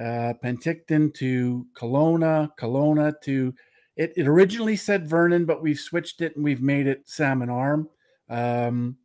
uh, 0.02 0.34
Penticton 0.44 1.14
to 1.16 1.66
Kelowna, 1.74 2.50
Kelowna 2.58 3.14
to 3.24 3.54
it, 3.96 4.14
it 4.16 4.28
originally 4.28 4.76
said 4.76 5.08
Vernon, 5.08 5.46
but 5.46 5.62
we've 5.62 5.80
switched 5.80 6.22
it 6.22 6.36
and 6.36 6.44
we've 6.44 6.62
made 6.62 6.88
it 6.88 7.08
Salmon 7.08 7.50
Arm. 7.50 7.88
Um, 8.30 8.98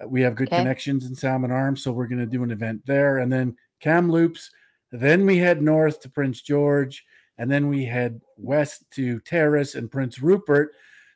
uh, 0.00 0.06
we 0.06 0.20
have 0.20 0.36
good 0.36 0.48
Okay. 0.48 0.58
connections 0.58 1.06
in 1.06 1.14
Salmon 1.14 1.50
Arm, 1.50 1.76
so 1.76 1.90
we're 1.90 2.06
going 2.06 2.20
to 2.20 2.26
do 2.26 2.42
an 2.42 2.50
event 2.50 2.82
there, 2.86 3.18
and 3.18 3.32
then 3.32 3.56
Kamloops. 3.80 4.50
Then 4.92 5.24
we 5.24 5.38
head 5.38 5.62
north 5.62 6.00
to 6.00 6.08
Prince 6.10 6.42
George, 6.42 7.04
and 7.38 7.50
then 7.50 7.68
we 7.68 7.84
head 7.84 8.20
west 8.36 8.84
to 8.92 9.20
Terrace 9.20 9.74
and 9.74 9.90
Prince 9.90 10.20
Rupert, 10.20 10.72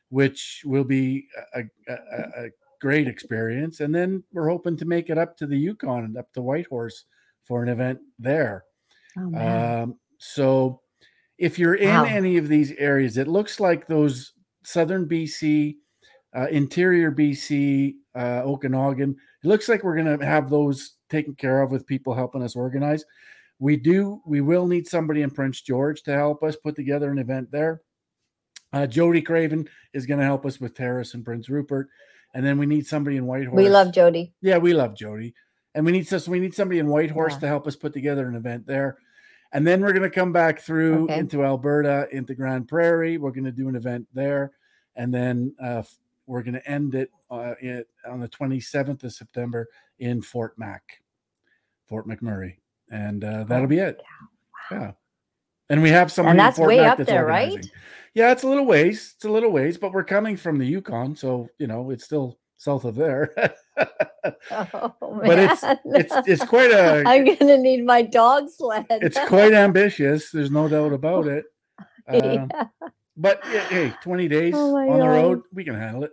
which 0.08 0.62
will 0.64 0.84
be 0.84 1.26
a, 1.54 1.60
a, 1.88 1.92
a, 1.92 2.46
a 2.46 2.50
great 2.80 3.08
experience. 3.08 3.80
And 3.80 3.94
then 3.94 4.22
we're 4.32 4.48
hoping 4.48 4.76
to 4.78 4.84
make 4.84 5.10
it 5.10 5.18
up 5.18 5.36
to 5.38 5.46
the 5.46 5.58
Yukon 5.58 6.04
and 6.04 6.16
up 6.16 6.32
to 6.32 6.42
Whitehorse 6.42 7.04
for 7.42 7.62
an 7.62 7.68
event 7.68 7.98
there. 8.18 8.64
Oh. 9.18 9.34
Um, 9.82 9.98
so 10.18 10.80
if 11.38 11.58
you're 11.58 11.74
in 11.74 11.88
Wow. 11.88 12.04
any 12.04 12.36
of 12.36 12.48
these 12.48 12.72
areas, 12.72 13.16
it 13.18 13.28
looks 13.28 13.60
like 13.60 13.86
those 13.86 14.32
southern 14.64 15.06
BC, 15.06 15.76
uh, 16.36 16.46
interior 16.50 17.10
BC, 17.12 17.94
uh, 18.14 18.42
Okanagan, 18.44 19.16
it 19.42 19.46
looks 19.46 19.68
like 19.68 19.84
we're 19.84 19.96
going 19.96 20.18
to 20.18 20.24
have 20.24 20.48
those 20.48 20.94
taken 21.10 21.34
care 21.34 21.60
of 21.62 21.70
with 21.70 21.86
people 21.86 22.14
helping 22.14 22.42
us 22.42 22.56
organize. 22.56 23.04
We 23.58 23.76
do, 23.76 24.20
we 24.26 24.40
will 24.40 24.66
need 24.66 24.86
somebody 24.86 25.22
in 25.22 25.30
Prince 25.30 25.60
George 25.60 26.02
to 26.04 26.12
help 26.12 26.42
us 26.42 26.56
put 26.56 26.74
together 26.76 27.10
an 27.10 27.18
event 27.18 27.50
there. 27.50 27.82
Uh, 28.72 28.86
Jody 28.86 29.22
Craven 29.22 29.68
is 29.92 30.06
going 30.06 30.18
to 30.18 30.26
help 30.26 30.44
us 30.44 30.60
with 30.60 30.74
Terrace 30.74 31.14
and 31.14 31.24
Prince 31.24 31.48
Rupert. 31.48 31.88
And 32.34 32.44
then 32.44 32.58
we 32.58 32.66
need 32.66 32.84
somebody 32.86 33.16
in 33.16 33.26
Whitehorse. 33.26 33.56
we 33.56 33.68
love 33.68 33.92
Jody. 33.92 34.32
Yeah, 34.40 34.58
we 34.58 34.74
love 34.74 34.96
Jody, 34.96 35.34
and 35.74 35.84
we 35.84 35.92
need 35.92 36.06
so, 36.06 36.20
we 36.30 36.40
need 36.40 36.54
somebody 36.54 36.78
in 36.78 36.86
Whitehorse 36.86 37.34
Yeah. 37.34 37.40
to 37.40 37.46
help 37.48 37.66
us 37.66 37.76
put 37.76 37.92
together 37.92 38.28
an 38.28 38.34
event 38.34 38.66
there, 38.66 38.98
and 39.52 39.66
then 39.66 39.80
we're 39.82 39.92
going 39.92 40.02
to 40.02 40.10
come 40.10 40.32
back 40.32 40.60
through 40.60 41.04
Okay. 41.04 41.18
into 41.18 41.44
Alberta, 41.44 42.08
into 42.12 42.34
Grande 42.34 42.66
Prairie. 42.68 43.18
We're 43.18 43.30
going 43.32 43.44
to 43.44 43.52
do 43.52 43.68
an 43.68 43.76
event 43.76 44.06
there, 44.14 44.52
and 44.96 45.12
then 45.12 45.54
uh, 45.62 45.82
we're 46.26 46.42
going 46.42 46.54
to 46.54 46.68
end 46.70 46.94
it 46.94 47.10
uh, 47.30 47.54
it, 47.60 47.88
on 48.08 48.20
the 48.20 48.28
27th 48.28 49.04
of 49.04 49.12
September 49.12 49.68
in 49.98 50.22
Fort 50.22 50.58
Mac, 50.58 50.82
Fort 51.86 52.06
McMurray, 52.08 52.56
and 52.90 53.24
uh, 53.24 53.44
that'll 53.44 53.66
be 53.66 53.78
it. 53.78 54.00
Yeah, 54.70 54.92
and 55.68 55.82
we 55.82 55.90
have 55.90 56.10
somebody. 56.12 56.32
in 56.32 56.36
that's 56.38 56.58
way 56.58 56.78
Mac 56.78 57.00
up 57.00 57.06
there, 57.06 57.26
right? 57.26 57.64
Yeah, 58.14 58.30
it's 58.30 58.44
a 58.44 58.48
little 58.48 58.66
ways. 58.66 59.14
It's 59.16 59.24
a 59.24 59.30
little 59.30 59.50
ways, 59.50 59.76
but 59.76 59.92
we're 59.92 60.04
coming 60.04 60.36
from 60.36 60.58
the 60.58 60.66
Yukon, 60.66 61.16
so 61.16 61.48
you 61.58 61.66
know 61.66 61.90
it's 61.90 62.04
still 62.04 62.38
south 62.56 62.84
of 62.84 62.94
there. 62.94 63.34
Oh, 64.50 64.94
But 65.00 65.38
it's- 65.38 65.76
it's 65.84 66.14
it's 66.26 66.44
quite 66.44 66.70
a 66.70 67.02
I'm 67.06 67.24
gonna 67.24 67.58
need 67.58 67.84
my 67.84 68.00
dog 68.02 68.48
sled. 68.48 68.86
it's 68.90 69.18
quite 69.28 69.52
ambitious. 69.52 70.30
There's 70.30 70.50
no 70.50 70.66
doubt 70.68 70.92
about 70.94 71.26
it. 71.26 71.44
Um, 72.08 72.20
Yeah. 72.22 72.46
But 73.16 73.44
hey, 73.44 73.92
20 74.02 74.28
days 74.28 74.54
Oh 74.56 74.76
on 74.76 74.98
the 74.98 75.06
road, 75.06 75.42
we 75.52 75.62
can 75.64 75.74
handle 75.74 76.04
it. 76.04 76.12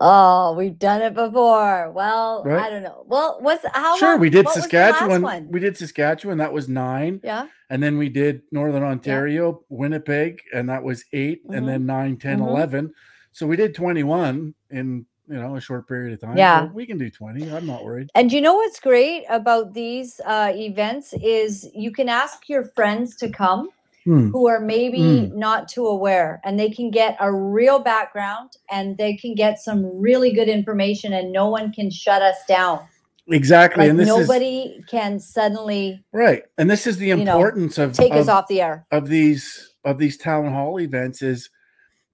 Oh, 0.00 0.54
we've 0.54 0.78
done 0.78 1.02
it 1.02 1.14
before. 1.14 1.90
Well, 1.92 2.42
Right. 2.44 2.62
I 2.64 2.70
don't 2.70 2.82
know. 2.82 3.04
Well, 3.06 3.38
what's 3.40 3.64
how 3.72 3.96
sure, 3.98 4.12
long- 4.12 4.20
we 4.20 4.30
did 4.30 4.46
what 4.46 4.56
was 4.56 4.66
the 4.66 4.76
last 4.76 4.98
Saskatchewan. 4.98 5.48
We 5.50 5.60
did 5.60 5.76
Saskatchewan. 5.76 6.38
That 6.38 6.52
was 6.52 6.68
nine, 6.68 7.20
Yeah. 7.22 7.46
and 7.70 7.82
then 7.82 7.98
we 7.98 8.08
did 8.08 8.42
Northern 8.50 8.82
Ontario, 8.82 9.64
Winnipeg, 9.68 10.40
and 10.52 10.68
that 10.70 10.82
was 10.82 11.04
8 11.12 11.46
Mhm. 11.46 11.56
and 11.56 11.68
then 11.68 11.86
nine, 11.86 12.16
10, 12.16 12.40
Mhm. 12.40 12.48
11. 12.48 12.92
So 13.32 13.46
we 13.46 13.56
did 13.56 13.74
21 13.74 14.54
in 14.70 15.06
you 15.28 15.34
know 15.36 15.56
a 15.56 15.60
short 15.60 15.88
period 15.88 16.12
of 16.14 16.20
time. 16.20 16.36
Yeah. 16.36 16.66
so 16.66 16.72
we 16.74 16.84
can 16.86 16.98
do 16.98 17.10
20. 17.10 17.50
I'm 17.50 17.66
not 17.66 17.84
worried. 17.84 18.10
And 18.14 18.32
you 18.32 18.40
know 18.40 18.54
what's 18.54 18.80
great 18.80 19.24
about 19.30 19.72
these 19.72 20.20
uh, 20.26 20.52
events 20.54 21.14
is 21.22 21.68
you 21.74 21.92
can 21.92 22.08
ask 22.08 22.48
your 22.48 22.64
friends 22.64 23.16
to 23.16 23.28
come 23.30 23.70
Hmm. 24.04 24.30
who 24.30 24.48
are 24.48 24.58
maybe 24.58 24.98
Mm. 24.98 25.34
not 25.36 25.68
too 25.68 25.86
aware 25.86 26.40
and 26.42 26.58
they 26.58 26.68
can 26.68 26.90
get 26.90 27.16
a 27.20 27.32
real 27.32 27.78
background 27.78 28.50
and 28.68 28.98
they 28.98 29.14
can 29.14 29.32
get 29.36 29.60
some 29.60 29.86
really 29.96 30.32
good 30.32 30.48
information 30.48 31.12
and 31.12 31.30
no 31.32 31.48
one 31.48 31.72
can 31.72 31.88
shut 31.88 32.20
us 32.20 32.38
down. 32.48 32.80
Exactly, 33.28 33.84
Like 33.84 33.90
and 33.90 34.00
this 34.00 34.08
is 34.08 34.26
nobody 34.28 34.82
can 34.88 35.20
suddenly 35.20 36.04
right. 36.10 36.42
And 36.58 36.68
this 36.68 36.88
is 36.88 36.96
the 36.96 37.06
you 37.06 37.14
know, 37.16 37.36
importance 37.36 37.78
of 37.78 37.92
take 37.92 38.12
us 38.12 38.26
off 38.26 38.48
the 38.48 38.60
air. 38.60 38.84
of 38.90 39.06
these 39.08 39.72
of 39.84 39.98
these 39.98 40.16
town 40.16 40.52
hall 40.52 40.80
events 40.80 41.22
is 41.22 41.48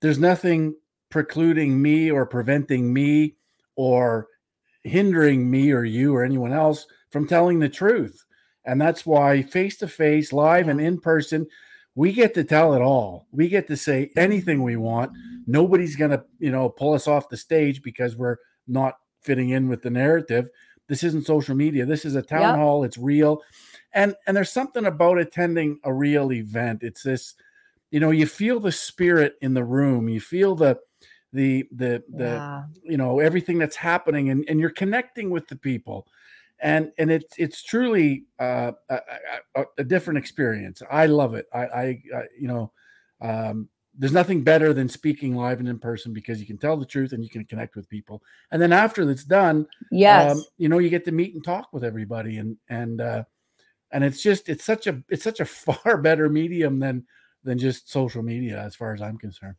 there's 0.03 0.19
nothing 0.19 0.75
precluding 1.11 1.81
me 1.81 2.11
or 2.11 2.27
preventing 2.27 2.93
me 2.93 3.37
or 3.77 4.29
hindering 4.85 5.51
me 5.51 5.73
or 5.73 5.85
you 5.85 6.15
or 6.15 6.25
anyone 6.25 6.53
else 6.53 6.87
from 7.11 7.27
telling 7.27 7.59
the 7.59 7.69
truth. 7.69 8.25
And 8.65 8.81
that's 8.81 9.07
why 9.07 9.43
face 9.43 9.79
to 9.79 9.89
face 9.89 10.33
live 10.33 10.69
and 10.69 10.81
in 10.81 11.01
person 11.01 11.47
we 11.99 12.13
get 12.13 12.33
to 12.35 12.45
tell 12.45 12.75
it 12.75 12.81
all. 12.81 13.27
We 13.33 13.49
get 13.49 13.67
to 13.67 13.77
say 13.77 14.05
mm-hmm. 14.05 14.21
anything 14.21 14.63
we 14.63 14.77
want. 14.77 15.11
Nobody's 15.49 15.97
going 15.97 16.13
to 16.13 16.25
you 16.39 16.53
know 16.53 16.69
pull 16.69 16.95
us 16.95 17.09
off 17.09 17.29
the 17.29 17.37
stage 17.37 17.83
because 17.83 18.15
we're 18.15 18.37
not 18.69 18.99
fitting 19.23 19.51
in 19.51 19.69
with 19.69 19.83
the 19.83 19.91
narrative. 19.91 20.49
This 20.87 21.03
isn't 21.03 21.27
social 21.27 21.57
media. 21.57 21.85
This 21.85 22.05
is 22.05 22.15
a 22.15 22.23
town 22.23 22.43
Yep. 22.43 22.57
hall. 22.57 22.85
It's 22.85 22.99
real. 22.99 23.43
And 23.93 24.15
and 24.29 24.37
there's 24.37 24.53
something 24.53 24.87
about 24.87 25.19
attending 25.19 25.81
a 25.83 25.93
real 25.93 26.33
event. 26.33 26.85
It's 26.85 27.03
this 27.03 27.35
you 27.91 27.99
know 27.99 28.13
you 28.13 28.27
feel 28.27 28.61
the 28.61 28.71
spirit 28.71 29.35
in 29.41 29.55
the 29.55 29.65
room. 29.65 30.09
You 30.09 30.21
feel 30.21 30.55
the 30.55 30.79
the 31.33 31.67
the 31.73 32.03
the 32.15 32.43
Yeah. 32.43 32.65
you 32.83 32.97
know 32.97 33.21
everything 33.21 33.59
that's 33.59 33.77
happening 33.77 34.31
and, 34.31 34.45
and 34.49 34.61
you're 34.61 34.71
connecting 34.71 35.31
with 35.31 35.47
the 35.49 35.57
people. 35.57 36.07
And 36.61 36.91
and 36.99 37.11
it's 37.11 37.35
it's 37.39 37.63
truly 37.63 38.25
uh, 38.41 38.73
a, 38.89 38.99
a, 39.55 39.65
a 39.79 39.85
different 39.85 40.19
experience. 40.19 40.83
I 40.91 41.07
love 41.07 41.35
it. 41.35 41.47
I 41.53 41.59
i, 41.61 42.03
I 42.17 42.23
you 42.39 42.49
know 42.49 42.73
um 43.21 43.69
there's 44.01 44.13
nothing 44.13 44.45
better 44.45 44.73
than 44.73 44.89
speaking 44.89 45.35
live 45.35 45.59
and 45.59 45.69
in 45.69 45.79
person 45.79 46.13
because 46.13 46.39
you 46.41 46.47
can 46.47 46.59
tell 46.59 46.77
the 46.77 46.87
truth 46.87 47.13
and 47.13 47.23
you 47.25 47.31
can 47.31 47.45
connect 47.45 47.75
with 47.75 47.89
people. 47.89 48.23
And 48.53 48.63
then 48.63 48.73
after 48.73 49.09
it's 49.11 49.25
done 49.25 49.67
Yes. 49.91 50.33
um, 50.33 50.45
you 50.57 50.69
know 50.69 50.79
you 50.79 50.89
get 50.89 51.05
to 51.05 51.13
meet 51.13 51.35
and 51.35 51.45
talk 51.45 51.69
with 51.73 51.85
everybody 51.85 52.39
and 52.39 52.57
and 52.69 53.01
uh 53.01 53.25
and 53.93 54.05
it's 54.05 54.23
just 54.23 54.49
it's 54.49 54.65
such 54.65 54.87
a 54.87 55.03
it's 55.09 55.25
such 55.25 55.41
a 55.41 55.45
far 55.45 55.97
better 55.99 56.29
medium 56.29 56.79
than 56.79 57.07
than 57.45 57.59
just 57.59 57.91
social 57.91 58.23
media 58.23 58.61
as 58.61 58.75
far 58.75 58.93
as 58.95 59.01
i'm 59.03 59.19
concerned 59.19 59.55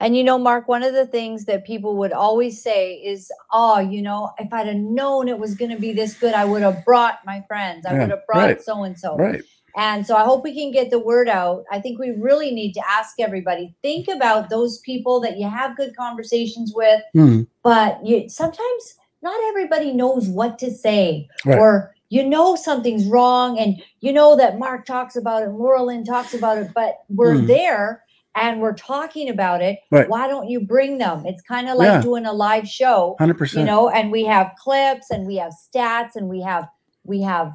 And 0.00 0.16
you 0.16 0.22
know, 0.22 0.38
Mark, 0.38 0.68
one 0.68 0.82
of 0.84 0.94
the 0.94 1.06
things 1.06 1.44
that 1.46 1.66
people 1.66 1.96
would 1.96 2.12
always 2.12 2.62
say 2.62 2.94
is, 2.94 3.30
"Oh, 3.52 3.78
you 3.80 4.00
know, 4.00 4.30
if 4.38 4.52
I'd 4.52 4.66
have 4.68 4.76
known 4.76 5.28
it 5.28 5.38
was 5.38 5.54
going 5.54 5.70
to 5.72 5.78
be 5.78 5.92
this 5.92 6.14
good, 6.14 6.34
I 6.34 6.44
would 6.44 6.62
have 6.62 6.84
brought 6.84 7.18
my 7.26 7.42
friends. 7.48 7.84
I 7.84 7.92
Yeah, 7.94 8.00
would 8.02 8.10
have 8.10 8.26
brought 8.26 8.62
so 8.62 8.84
and 8.84 8.96
so." 8.98 9.16
right 9.16 9.42
And 9.76 10.04
so 10.06 10.16
I 10.16 10.24
hope 10.24 10.42
we 10.44 10.54
can 10.54 10.70
get 10.72 10.90
the 10.90 10.98
word 10.98 11.28
out. 11.28 11.64
I 11.70 11.78
think 11.80 11.98
we 11.98 12.10
really 12.10 12.50
need 12.52 12.72
to 12.74 12.82
ask 12.90 13.20
everybody 13.20 13.74
think 13.82 14.08
about 14.08 14.50
those 14.50 14.78
people 14.78 15.20
that 15.20 15.38
you 15.38 15.48
have 15.48 15.76
good 15.76 15.94
conversations 15.96 16.72
with, 16.74 17.00
Hmm, 17.12 17.42
but 17.62 18.04
you 18.04 18.28
sometimes 18.28 18.94
not 19.22 19.38
everybody 19.48 19.92
knows 19.92 20.28
what 20.28 20.58
to 20.60 20.70
say 20.70 21.28
Right. 21.44 21.58
or 21.58 21.94
you 22.08 22.24
know 22.24 22.56
something's 22.56 23.04
wrong 23.06 23.58
and 23.58 23.82
you 24.00 24.12
know 24.12 24.36
that 24.36 24.58
Mark 24.58 24.86
talks 24.86 25.16
about 25.16 25.42
it, 25.42 25.50
Laura 25.50 25.82
Lynn 25.82 26.04
talks 26.04 26.34
about 26.34 26.58
it, 26.58 26.70
but 26.74 27.00
we're 27.08 27.36
Hmm. 27.36 27.46
there 27.46 28.04
and 28.34 28.60
we're 28.60 28.74
talking 28.74 29.28
about 29.30 29.62
it. 29.62 29.78
Right. 29.90 30.08
Why 30.08 30.28
don't 30.28 30.48
you 30.48 30.60
bring 30.60 30.98
them? 30.98 31.24
It's 31.26 31.42
kind 31.42 31.68
of 31.68 31.76
like 31.76 31.86
Yeah. 31.86 32.02
doing 32.02 32.26
a 32.26 32.32
live 32.32 32.68
show 32.68 33.16
100% 33.20 33.58
you 33.58 33.64
know 33.64 33.88
and 33.88 34.10
we 34.12 34.24
have 34.24 34.52
clips 34.58 35.10
and 35.10 35.26
we 35.26 35.36
have 35.36 35.52
stats 35.52 36.14
and 36.16 36.28
we 36.28 36.40
have 36.42 36.68
we 37.04 37.20
have 37.22 37.52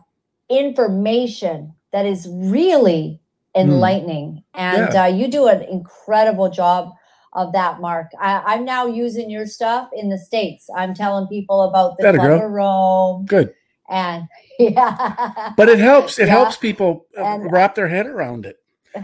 information 0.50 1.74
that 1.92 2.06
is 2.06 2.28
really 2.32 3.20
enlightening 3.56 4.44
and 4.56 4.96
uh, 4.96 5.04
you 5.04 5.28
do 5.28 5.48
an 5.48 5.62
incredible 5.64 6.50
job 6.50 6.90
of 7.34 7.52
that 7.54 7.80
mark 7.80 8.08
I, 8.20 8.42
i'm 8.48 8.66
now 8.66 8.88
using 8.88 9.30
your 9.30 9.46
stuff 9.46 9.90
in 9.96 10.10
the 10.10 10.18
states 10.18 10.68
i'm 10.76 10.94
telling 10.96 11.28
people 11.28 11.62
about 11.64 11.98
the 11.98 12.14
club 12.14 12.42
rome 12.52 13.26
good 13.26 13.54
And 13.90 14.24
yeah. 14.60 15.54
but 15.56 15.70
it 15.70 15.78
helps 15.80 16.18
it 16.18 16.28
Yeah. 16.28 16.34
helps 16.34 16.58
people 16.58 17.06
uh, 17.18 17.22
And- 17.24 17.52
wrap 17.52 17.76
their 17.76 17.88
head 17.88 18.08
around 18.08 18.46
it 18.48 18.58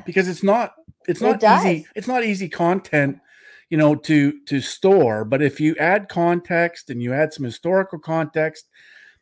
because 0.06 0.28
it's 0.28 0.42
not 0.44 0.74
it's 1.10 1.22
not 1.22 1.40
does. 1.40 1.66
easy 1.66 1.86
it's 1.96 2.08
not 2.08 2.24
easy 2.24 2.48
content 2.48 3.20
you 3.70 3.78
know 3.78 3.96
to 3.96 4.40
to 4.46 4.62
store 4.62 5.26
but 5.26 5.42
if 5.42 5.60
you 5.60 5.76
add 5.78 6.10
context 6.10 6.90
and 6.90 7.02
you 7.02 7.14
add 7.14 7.34
some 7.34 7.46
historical 7.46 8.00
context 8.00 8.70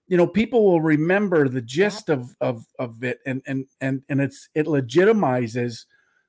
you 0.08 0.18
know 0.18 0.28
people 0.28 0.66
will 0.66 0.82
remember 0.82 1.48
the 1.48 1.62
gist 1.62 2.10
of 2.10 2.36
of 2.42 2.66
of 2.80 3.04
it 3.04 3.20
and 3.26 3.42
and 3.46 3.66
and 3.82 4.02
and 4.10 4.22
it's 4.22 4.50
it 4.56 4.66
legitimizes 4.66 5.86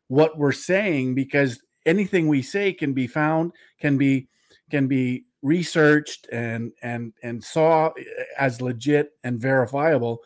what 0.09 0.39
we're 0.39 0.53
saying 0.53 1.15
because 1.15 1.61
anything 1.87 2.29
we 2.29 2.43
say 2.43 2.73
can 2.73 2.93
be 2.93 3.07
found 3.07 3.53
can 3.81 3.99
be 3.99 4.29
can 4.71 4.87
be 4.87 5.25
researched 5.43 6.29
and 6.33 6.73
and 6.83 7.13
and 7.23 7.43
saw 7.43 7.91
as 8.39 8.61
legit 8.61 9.13
and 9.23 9.39
verifiable 9.39 10.21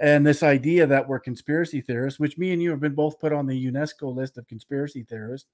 and 0.00 0.26
this 0.26 0.42
idea 0.42 0.86
that 0.86 1.06
we're 1.06 1.18
conspiracy 1.20 1.80
theorists 1.80 2.18
which 2.20 2.36
me 2.38 2.52
and 2.52 2.62
you 2.62 2.70
have 2.70 2.80
been 2.80 2.94
both 2.94 3.18
put 3.20 3.32
on 3.32 3.46
the 3.46 3.66
unesco 3.66 4.14
list 4.14 4.36
of 4.38 4.46
conspiracy 4.48 5.04
theorists 5.04 5.48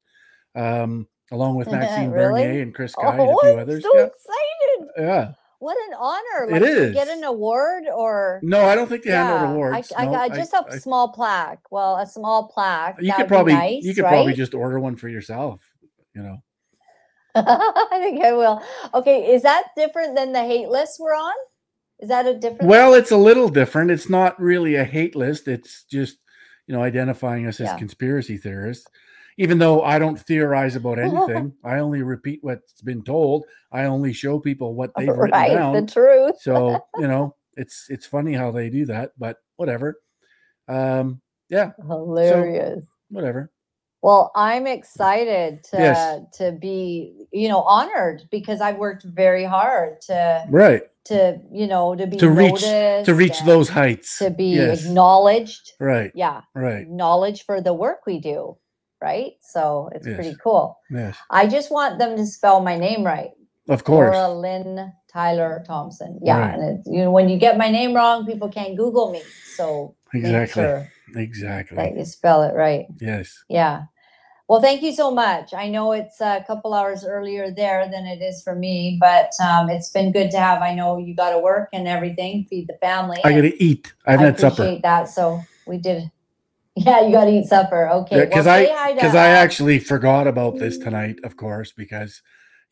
um 0.54 1.06
along 1.32 1.56
with 1.56 1.70
maxime 1.70 2.10
Really? 2.12 2.42
bernier 2.42 2.62
and 2.62 2.74
chris 2.74 2.92
sky 2.92 3.02
and 3.18 3.20
a 3.20 3.34
oh, 3.34 3.38
few 3.42 3.50
I'm 3.52 3.58
others 3.58 3.82
so 3.82 3.96
yeah, 3.96 4.06
excited. 4.06 4.88
yeah 4.98 5.32
What 5.58 5.76
an 5.88 5.94
honor. 5.98 6.48
It 6.48 6.52
Like, 6.52 6.62
do 6.62 6.68
you 6.86 6.92
get 6.94 7.08
an 7.08 7.24
award 7.24 7.84
or 7.94 8.40
no 8.42 8.64
i 8.64 8.74
don't 8.74 8.88
think 8.88 9.04
they 9.04 9.10
hand 9.10 9.30
out 9.30 9.42
Yeah, 9.42 9.52
awards 9.52 9.92
I, 9.96 10.02
I 10.02 10.04
No, 10.06 10.12
got 10.12 10.34
just 10.34 10.52
a 10.54 10.64
I- 10.70 10.78
small 10.78 11.08
plaque. 11.12 11.60
Well, 11.70 11.96
a 11.96 12.06
small 12.06 12.48
plaque. 12.48 12.96
you 13.00 13.12
could 13.12 13.28
probably 13.28 13.52
nice, 13.52 13.84
you 13.84 13.94
could 13.94 14.04
right? 14.04 14.10
probably 14.10 14.32
just 14.32 14.54
order 14.54 14.80
one 14.80 14.96
for 14.96 15.08
yourself 15.08 15.62
you 16.14 16.22
know 16.22 16.42
I 17.36 17.98
think 18.00 18.24
I 18.24 18.32
will. 18.32 18.60
Okay, 18.92 19.32
is 19.32 19.42
that 19.42 19.68
different 19.76 20.16
than 20.16 20.32
the 20.32 20.40
hate 20.40 20.68
list 20.68 20.98
we're 20.98 21.14
on? 21.14 21.32
Is 22.00 22.08
that 22.08 22.26
a 22.26 22.34
different? 22.34 22.62
Well, 22.68 22.94
it's 22.94 23.10
a 23.10 23.16
little 23.16 23.48
different. 23.48 23.90
It's 23.90 24.08
not 24.08 24.40
really 24.40 24.76
a 24.76 24.84
hate 24.84 25.14
list. 25.14 25.48
It's 25.48 25.84
just, 25.84 26.18
you 26.66 26.74
know, 26.74 26.82
identifying 26.82 27.46
us 27.46 27.60
as 27.60 27.78
conspiracy 27.78 28.36
theorists. 28.38 28.86
Even 29.36 29.58
though 29.58 29.82
I 29.82 29.98
don't 29.98 30.18
theorize 30.18 30.76
about 30.76 30.98
anything, 30.98 31.52
I 31.64 31.78
only 31.78 32.02
repeat 32.02 32.40
what's 32.42 32.80
been 32.82 33.02
told. 33.02 33.44
I 33.72 33.84
only 33.84 34.12
show 34.12 34.38
people 34.38 34.74
what 34.74 34.92
they've 34.96 35.08
written 35.08 35.30
right, 35.38 35.52
down. 35.54 35.74
the 35.74 35.92
truth. 35.92 36.40
so 36.40 36.78
you 36.98 37.06
know, 37.06 37.36
it's 37.56 37.86
it's 37.90 38.06
funny 38.06 38.32
how 38.32 38.50
they 38.50 38.70
do 38.70 38.86
that, 38.86 39.12
but 39.18 39.36
whatever. 39.56 40.00
Um, 40.68 41.20
yeah, 41.48 41.72
Hilarious. 41.86 42.84
whatever. 43.10 43.50
Well, 44.02 44.30
I'm 44.34 44.66
excited 44.66 45.62
to 45.64 45.76
Yes. 45.76 46.20
to 46.38 46.52
be, 46.52 47.26
you 47.32 47.48
know, 47.48 47.60
honored 47.62 48.22
because 48.30 48.62
I've 48.62 48.76
worked 48.78 49.02
very 49.02 49.44
hard 49.44 50.00
to 50.02 50.46
Right 50.48 50.82
to, 51.10 51.38
you 51.52 51.66
know, 51.66 51.94
to 51.94 52.06
be 52.06 52.16
to 52.16 52.30
reach 52.30 52.62
to 53.08 53.12
reach 53.14 53.38
those 53.44 53.68
heights. 53.68 54.18
to 54.18 54.30
be 54.30 54.50
yes. 54.56 54.84
acknowledged. 54.86 55.72
Right. 55.78 56.10
Yeah, 56.14 56.40
Right. 56.54 56.82
acknowledged 56.86 57.42
for 57.44 57.60
the 57.60 57.74
work 57.74 58.00
we 58.06 58.16
do, 58.20 58.56
right? 59.02 59.32
So 59.54 59.90
it's 59.94 60.06
pretty 60.06 60.34
cool. 60.42 60.78
Yes. 60.90 61.16
I 61.30 61.46
just 61.46 61.70
want 61.70 61.98
them 61.98 62.16
to 62.16 62.24
spell 62.26 62.60
my 62.60 62.76
name 62.78 63.04
right. 63.04 63.30
Of 63.68 63.84
course. 63.84 64.14
Laura 64.16 64.32
Lynn 64.32 64.92
Tyler 65.12 65.62
Thompson. 65.66 66.18
Yeah, 66.22 66.38
Right. 66.38 66.54
and 66.54 66.62
it's, 66.78 66.86
you 66.88 67.02
know 67.04 67.10
when 67.10 67.28
you 67.28 67.38
get 67.38 67.58
my 67.58 67.70
name 67.70 67.92
wrong, 67.94 68.24
people 68.26 68.48
can't 68.48 68.76
Google 68.76 69.10
me. 69.12 69.22
So 69.56 69.94
Exactly. 70.14 70.62
sure 70.62 70.88
Exactly. 71.16 71.76
that 71.76 71.96
you 71.96 72.04
spell 72.04 72.42
it 72.42 72.54
right. 72.54 72.86
Yes. 73.00 73.26
Yeah. 73.48 73.82
Well, 74.50 74.60
thank 74.60 74.82
you 74.82 74.92
so 74.92 75.12
much. 75.12 75.54
I 75.54 75.68
know 75.68 75.92
it's 75.92 76.20
a 76.20 76.42
couple 76.44 76.74
hours 76.74 77.04
earlier 77.04 77.52
there 77.52 77.88
than 77.88 78.04
it 78.04 78.20
is 78.20 78.42
for 78.42 78.56
me, 78.56 78.98
but 79.00 79.30
um, 79.40 79.70
it's 79.70 79.90
been 79.90 80.10
good 80.10 80.32
to 80.32 80.40
have. 80.40 80.60
I 80.60 80.74
know 80.74 80.98
you 80.98 81.14
got 81.14 81.30
to 81.30 81.38
work 81.38 81.68
and 81.72 81.86
everything, 81.86 82.46
feed 82.50 82.66
the 82.66 82.76
family. 82.80 83.20
I 83.22 83.32
gotta 83.32 83.54
eat. 83.62 83.92
I 84.06 84.10
haven't 84.10 84.24
I 84.24 84.28
had 84.30 84.40
supper. 84.40 84.56
appreciate 84.56 84.82
that. 84.82 85.08
So 85.08 85.46
we 85.66 85.78
did. 85.78 86.10
Yeah, 86.76 87.02
you 87.02 87.12
got 87.12 87.26
to 87.26 87.30
eat 87.30 87.46
supper. 87.46 87.88
Okay. 87.90 88.16
Yeah, 88.16 88.24
because 88.24 88.46
well, 88.46 88.56
I 88.56 88.64
to, 88.64 88.94
because 88.94 89.14
I 89.14 89.28
actually 89.28 89.78
forgot 89.78 90.26
about 90.26 90.58
this 90.58 90.78
tonight, 90.78 91.20
of 91.22 91.36
course, 91.36 91.72
because 91.72 92.22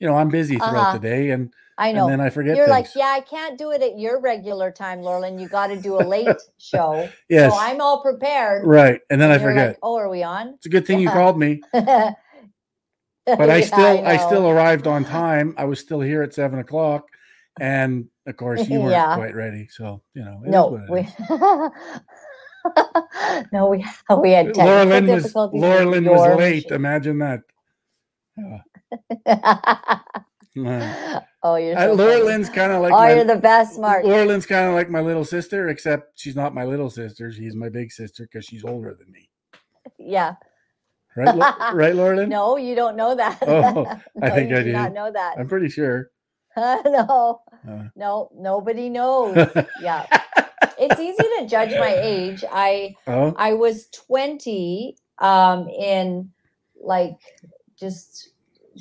you 0.01 0.09
know 0.09 0.17
I'm 0.17 0.31
busy 0.31 0.59
throughout 0.59 0.89
Uh-huh. 0.89 0.99
the 0.99 1.09
day, 1.09 1.31
and 1.31 1.53
I 1.79 1.93
know. 1.93 2.05
and 2.05 2.13
then 2.13 2.21
I 2.21 2.31
forget 2.31 2.57
You're 2.57 2.67
things. 2.67 2.95
like, 2.95 2.97
yeah, 2.97 3.07
I 3.17 3.21
can't 3.21 3.57
do 3.57 3.71
it 3.71 3.83
at 3.83 3.99
your 3.99 4.21
regular 4.21 4.73
time, 4.73 5.01
Laura 5.01 5.21
Lynn. 5.21 5.39
You 5.39 5.49
got 5.49 5.69
to 5.69 5.81
do 5.81 6.01
a 6.01 6.03
late 6.05 6.29
show. 6.59 7.09
yes, 7.29 7.53
So 7.53 7.59
I'm 7.59 7.81
all 7.81 8.03
prepared. 8.03 8.67
right, 8.67 9.01
and 9.11 9.21
then 9.21 9.31
I 9.31 9.35
and 9.35 9.43
you're 9.43 9.51
forget. 9.53 9.69
Like, 9.69 9.79
oh, 9.83 9.97
are 9.97 10.09
we 10.11 10.23
on? 10.25 10.49
it's 10.49 10.67
a 10.67 10.71
good 10.71 10.87
thing 10.87 10.99
you 11.01 11.09
called 11.09 11.39
me, 11.39 11.63
but 11.73 12.17
I 13.27 13.61
still 13.61 14.07
I, 14.07 14.17
still 14.17 14.49
arrived 14.49 14.87
on 14.89 15.05
time. 15.05 15.55
I 15.57 15.65
was 15.67 15.79
still 15.81 16.01
here 16.01 16.23
at 16.23 16.35
seven 16.35 16.59
o'clock, 16.59 17.09
and 17.61 18.09
of 18.27 18.37
course 18.37 18.69
you 18.69 18.81
weren't 18.81 18.91
Yeah. 18.93 19.15
quite 19.15 19.35
ready. 19.37 19.69
So 19.71 20.03
you 20.15 20.25
know, 20.25 20.41
no, 20.45 20.81
we 20.91 21.07
no, 23.53 23.67
we 23.69 23.85
we 24.21 24.31
had 24.33 24.57
Laura 24.57 24.85
Lynn 24.85 25.07
was. 25.07 25.35
Laura 25.35 25.87
Lynn 25.87 26.05
was 26.07 26.39
late. 26.39 26.67
Imagine 26.71 27.19
that. 27.21 27.43
Uh, 29.27 29.99
oh, 31.43 31.57
you're 31.57 31.79
uh, 31.79 31.93
Laura. 31.95 32.25
Lynn's 32.25 32.49
kind 32.51 32.73
of 32.73 32.83
like 32.83 32.93
oh, 32.93 32.97
my, 32.99 33.15
you're 33.15 33.25
the 33.25 33.37
best, 33.37 33.79
Mark. 33.79 34.05
Laura 34.05 34.25
Lynn's 34.25 34.47
kind 34.47 34.69
of 34.69 34.75
like 34.75 34.91
my 34.91 35.01
little 35.01 35.25
sister, 35.25 35.69
except 35.69 36.19
she's 36.19 36.37
not 36.37 36.55
my 36.55 36.65
little 36.65 36.91
sister. 36.91 37.31
She's 37.33 37.55
my 37.55 37.69
big 37.69 37.93
sister 37.93 38.25
because 38.31 38.45
she's 38.45 38.65
older 38.65 38.95
than 38.99 39.11
me. 39.13 39.29
Yeah. 39.99 40.35
Right, 41.17 41.35
Lo- 41.35 41.55
right, 41.75 41.95
Laura 41.95 42.17
Lynn? 42.17 42.29
No, 42.29 42.57
you 42.57 42.75
don't 42.75 42.97
know 42.97 43.15
that. 43.15 43.39
Oh, 43.43 43.87
I 44.23 44.31
think 44.31 44.53
I 44.53 44.63
do 44.63 44.73
not 44.73 44.93
know 44.93 45.11
that. 45.11 45.37
I'm 45.39 45.49
pretty 45.49 45.69
sure. 45.69 46.11
no, 46.57 47.41
Uh. 47.69 47.85
no, 47.97 48.31
nobody 48.35 48.89
knows. 48.89 49.37
yeah, 49.81 50.07
it's 50.79 50.99
easy 51.01 51.23
to 51.39 51.47
judge 51.47 51.71
my 51.71 51.95
age. 52.01 52.45
I 52.51 52.95
oh, 53.07 53.35
I 53.37 53.53
was 53.55 53.87
20 53.91 54.97
um 55.21 55.69
in 55.69 56.31
like 56.81 57.19
just 57.79 58.31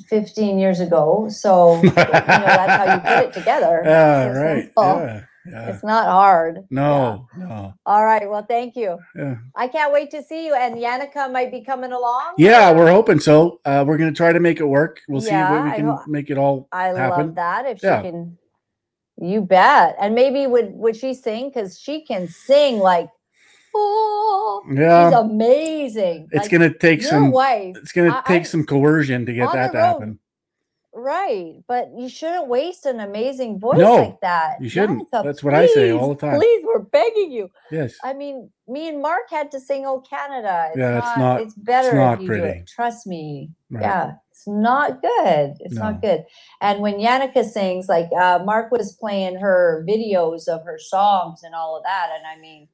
15 0.08 0.58
years 0.58 0.80
ago. 0.80 1.28
So 1.30 1.76
you 1.82 1.90
know 1.90 1.94
that's 1.94 2.72
how 2.72 2.94
you 2.94 3.00
put 3.00 3.28
it 3.28 3.32
together. 3.38 3.82
yeah, 3.84 4.24
It's 4.24 4.36
right. 4.38 4.72
Yeah, 4.76 5.24
yeah. 5.50 5.68
It's 5.70 5.82
not 5.84 6.06
hard. 6.06 6.64
No, 6.70 7.26
no. 7.36 7.72
All 7.86 8.04
right. 8.04 8.28
Well, 8.28 8.44
thank 8.46 8.76
you. 8.76 8.98
Yeah. 9.16 9.36
I 9.56 9.66
can't 9.68 9.92
wait 9.92 10.10
to 10.10 10.22
see 10.22 10.44
you. 10.46 10.54
And 10.54 10.76
Yannicka 10.76 11.32
might 11.32 11.50
be 11.50 11.62
coming 11.64 11.92
along. 11.92 12.34
Yeah, 12.36 12.70
we're 12.72 12.90
hoping 12.90 13.18
so. 13.18 13.60
Uh, 13.64 13.82
we're 13.86 13.96
going 13.96 14.12
to 14.12 14.16
try 14.16 14.32
to 14.32 14.40
make 14.40 14.60
it 14.60 14.66
work. 14.66 15.00
We'll 15.08 15.22
see 15.22 15.30
if 15.30 15.50
we 15.50 15.70
can 15.72 15.86
ho- 15.86 16.02
make 16.06 16.28
it 16.30 16.36
all 16.38 16.68
I 16.70 16.88
happen. 16.88 17.26
love 17.28 17.34
that. 17.36 17.64
If 17.66 17.82
Yeah. 17.82 18.02
she 18.02 18.10
can, 18.10 18.36
you 19.20 19.40
bet. 19.40 19.96
And 20.00 20.14
maybe 20.14 20.46
would 20.46 20.72
would 20.74 20.96
she 20.96 21.14
sing? 21.14 21.48
Because 21.48 21.78
she 21.80 22.04
can 22.04 22.28
sing 22.28 22.78
like, 22.78 23.08
oh, 23.74 24.62
she's 24.68 24.78
Yeah, 24.78 25.20
amazing. 25.20 26.28
it's 26.32 26.50
Like, 26.52 26.60
to 26.60 26.78
take 26.78 27.00
your 27.02 27.10
some. 27.10 27.30
wife, 27.30 27.76
It's 27.76 27.92
going 27.92 28.10
I- 28.10 28.22
take 28.26 28.42
I- 28.42 28.44
some 28.44 28.64
coercion 28.64 29.26
to 29.26 29.32
get 29.32 29.52
that 29.52 29.72
to 29.72 29.78
road. 29.78 29.84
happen. 29.84 30.18
right? 30.94 31.62
But 31.68 31.90
you 31.96 32.08
shouldn't 32.08 32.48
waste 32.48 32.84
an 32.84 32.98
amazing 32.98 33.60
voice 33.60 33.78
No, 33.78 33.94
like 33.96 34.20
that. 34.20 34.60
you 34.60 34.68
shouldn't. 34.68 35.08
That's 35.12 35.44
what 35.44 35.54
I 35.54 35.66
say 35.68 35.92
all 35.92 36.08
the 36.08 36.16
time. 36.16 36.36
Please, 36.40 36.64
we're 36.64 36.80
begging 36.80 37.30
you. 37.30 37.50
Yes. 37.70 37.94
I 38.02 38.14
mean, 38.14 38.50
me 38.66 38.88
and 38.88 39.00
Mark 39.00 39.30
had 39.30 39.52
to 39.52 39.60
sing 39.60 39.86
"Oh 39.86 40.00
Canada." 40.00 40.68
It's 40.70 40.78
Yeah, 40.78 40.90
not, 40.90 40.98
it's 41.12 41.18
not- 41.18 41.40
It's 41.42 41.54
better 41.54 41.94
not 41.94 42.14
if 42.14 42.20
you 42.22 42.26
do 42.26 42.40
pretty. 42.40 42.58
it. 42.60 42.66
Trust 42.66 43.06
me. 43.06 43.50
Right. 43.70 43.82
Yeah, 43.82 44.12
it's 44.32 44.48
not 44.48 45.00
good. 45.00 45.54
It's 45.60 45.74
No. 45.76 45.82
not 45.82 46.02
good. 46.02 46.24
And 46.60 46.80
when 46.80 46.94
Yannicka 46.94 47.44
sings, 47.44 47.88
like 47.88 48.08
uh, 48.18 48.40
Mark 48.44 48.72
was 48.72 48.92
playing 48.96 49.36
her 49.36 49.84
videos 49.88 50.48
of 50.48 50.64
her 50.64 50.78
songs 50.80 51.42
and 51.44 51.54
all 51.54 51.76
of 51.76 51.84
that, 51.84 52.10
and 52.16 52.26
I 52.26 52.40
mean, 52.40 52.66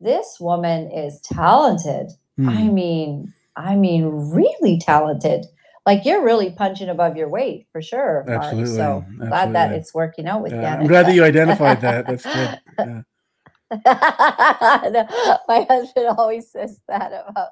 this 0.00 0.38
woman 0.40 0.90
is 0.90 1.20
talented. 1.20 2.10
Hmm. 2.36 2.48
I 2.48 2.62
mean, 2.64 3.32
I 3.56 3.74
mean, 3.76 4.06
really 4.06 4.78
talented. 4.78 5.46
Like 5.86 6.04
you're 6.04 6.24
really 6.24 6.50
punching 6.50 6.88
above 6.88 7.16
your 7.16 7.28
weight 7.28 7.66
for 7.72 7.80
sure. 7.80 8.24
Absolutely, 8.28 8.76
So 8.76 9.04
glad 9.18 9.54
that 9.54 9.72
it's 9.72 9.94
working 9.94 10.26
out 10.28 10.42
with 10.42 10.52
Yeah, 10.52 10.76
I'm 10.76 10.86
glad 10.86 11.06
that 11.06 11.14
you 11.14 11.24
identified 11.24 11.80
that. 11.80 12.06
That's 12.06 12.24
good. 12.24 12.60
Yeah. 12.78 13.02
My 15.48 15.66
husband 15.68 16.06
always 16.16 16.50
says 16.50 16.80
that 16.88 17.12
about 17.28 17.48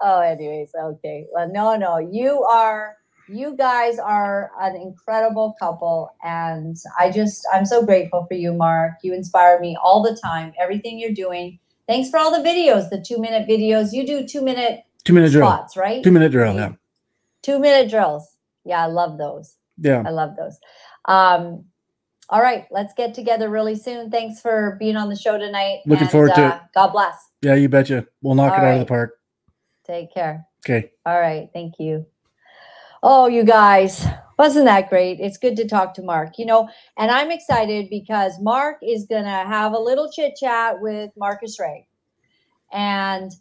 oh 0.00 0.20
anyways 0.20 0.70
okay 0.78 1.26
well 1.32 1.48
no 1.50 1.76
no 1.76 1.98
you 1.98 2.42
are 2.44 2.96
you 3.28 3.54
guys 3.56 3.98
are 3.98 4.50
an 4.60 4.76
incredible 4.76 5.54
couple 5.60 6.10
and 6.22 6.76
i 6.98 7.10
just 7.10 7.46
i'm 7.52 7.64
so 7.64 7.84
grateful 7.84 8.26
for 8.26 8.34
you 8.34 8.52
mark 8.52 8.92
you 9.02 9.12
inspire 9.12 9.60
me 9.60 9.76
all 9.82 10.02
the 10.02 10.18
time 10.22 10.52
everything 10.58 10.98
you're 10.98 11.12
doing 11.12 11.58
thanks 11.88 12.08
for 12.10 12.18
all 12.18 12.30
the 12.30 12.48
videos 12.48 12.88
the 12.90 13.00
two 13.04 13.18
minute 13.18 13.48
videos 13.48 13.92
you 13.92 14.06
do 14.06 14.24
two 14.26 14.42
minute 14.42 14.84
Two 15.04 15.12
minute 15.14 15.32
drill. 15.32 15.66
right 15.76 16.04
Two 16.04 16.12
minute 16.12 16.30
drill. 16.30 16.54
Yeah. 16.54 16.72
two 17.42 17.58
minute 17.58 17.90
drills 17.90 18.36
yeah 18.64 18.82
i 18.84 18.86
love 18.86 19.18
those 19.18 19.56
Yeah. 19.80 20.02
I 20.06 20.10
love 20.10 20.36
those. 20.36 20.58
Um, 21.06 21.64
all 22.30 22.42
right, 22.42 22.66
let's 22.70 22.92
get 22.94 23.14
together 23.14 23.48
really 23.48 23.74
soon. 23.76 24.10
Thanks 24.10 24.38
for 24.40 24.76
being 24.78 24.96
on 24.96 25.08
the 25.08 25.16
show 25.16 25.38
tonight. 25.38 25.78
Looking 25.86 26.08
forward 26.08 26.34
to 26.34 26.48
it. 26.48 26.60
God 26.74 26.88
bless. 26.88 27.14
Yeah, 27.40 27.54
you 27.54 27.70
betcha. 27.70 28.06
We'll 28.20 28.34
knock 28.34 28.52
All 28.52 28.58
it 28.58 28.66
out 28.68 28.74
of 28.74 28.80
the 28.80 28.84
park. 28.86 29.18
Take 29.86 30.12
care. 30.12 30.44
Okay. 30.66 30.90
All 31.06 31.18
right, 31.18 31.48
thank 31.54 31.74
you. 31.78 32.04
Oh, 33.02 33.28
you 33.28 33.44
guys, 33.44 34.04
wasn't 34.38 34.64
that 34.64 34.88
great? 34.88 35.20
It's 35.20 35.38
good 35.38 35.56
to 35.56 35.68
talk 35.68 35.94
to 35.94 36.02
Mark, 36.02 36.38
you 36.38 36.46
know, 36.46 36.68
and 36.96 37.10
I'm 37.10 37.30
excited 37.30 37.88
because 37.90 38.40
Mark 38.40 38.78
is 38.82 39.06
going 39.06 39.24
to 39.24 39.30
have 39.30 39.72
a 39.72 39.78
little 39.78 40.10
chit 40.10 40.34
chat 40.36 40.80
with 40.80 41.10
Marcus 41.16 41.60
Ray. 41.60 41.86
And 42.72 43.32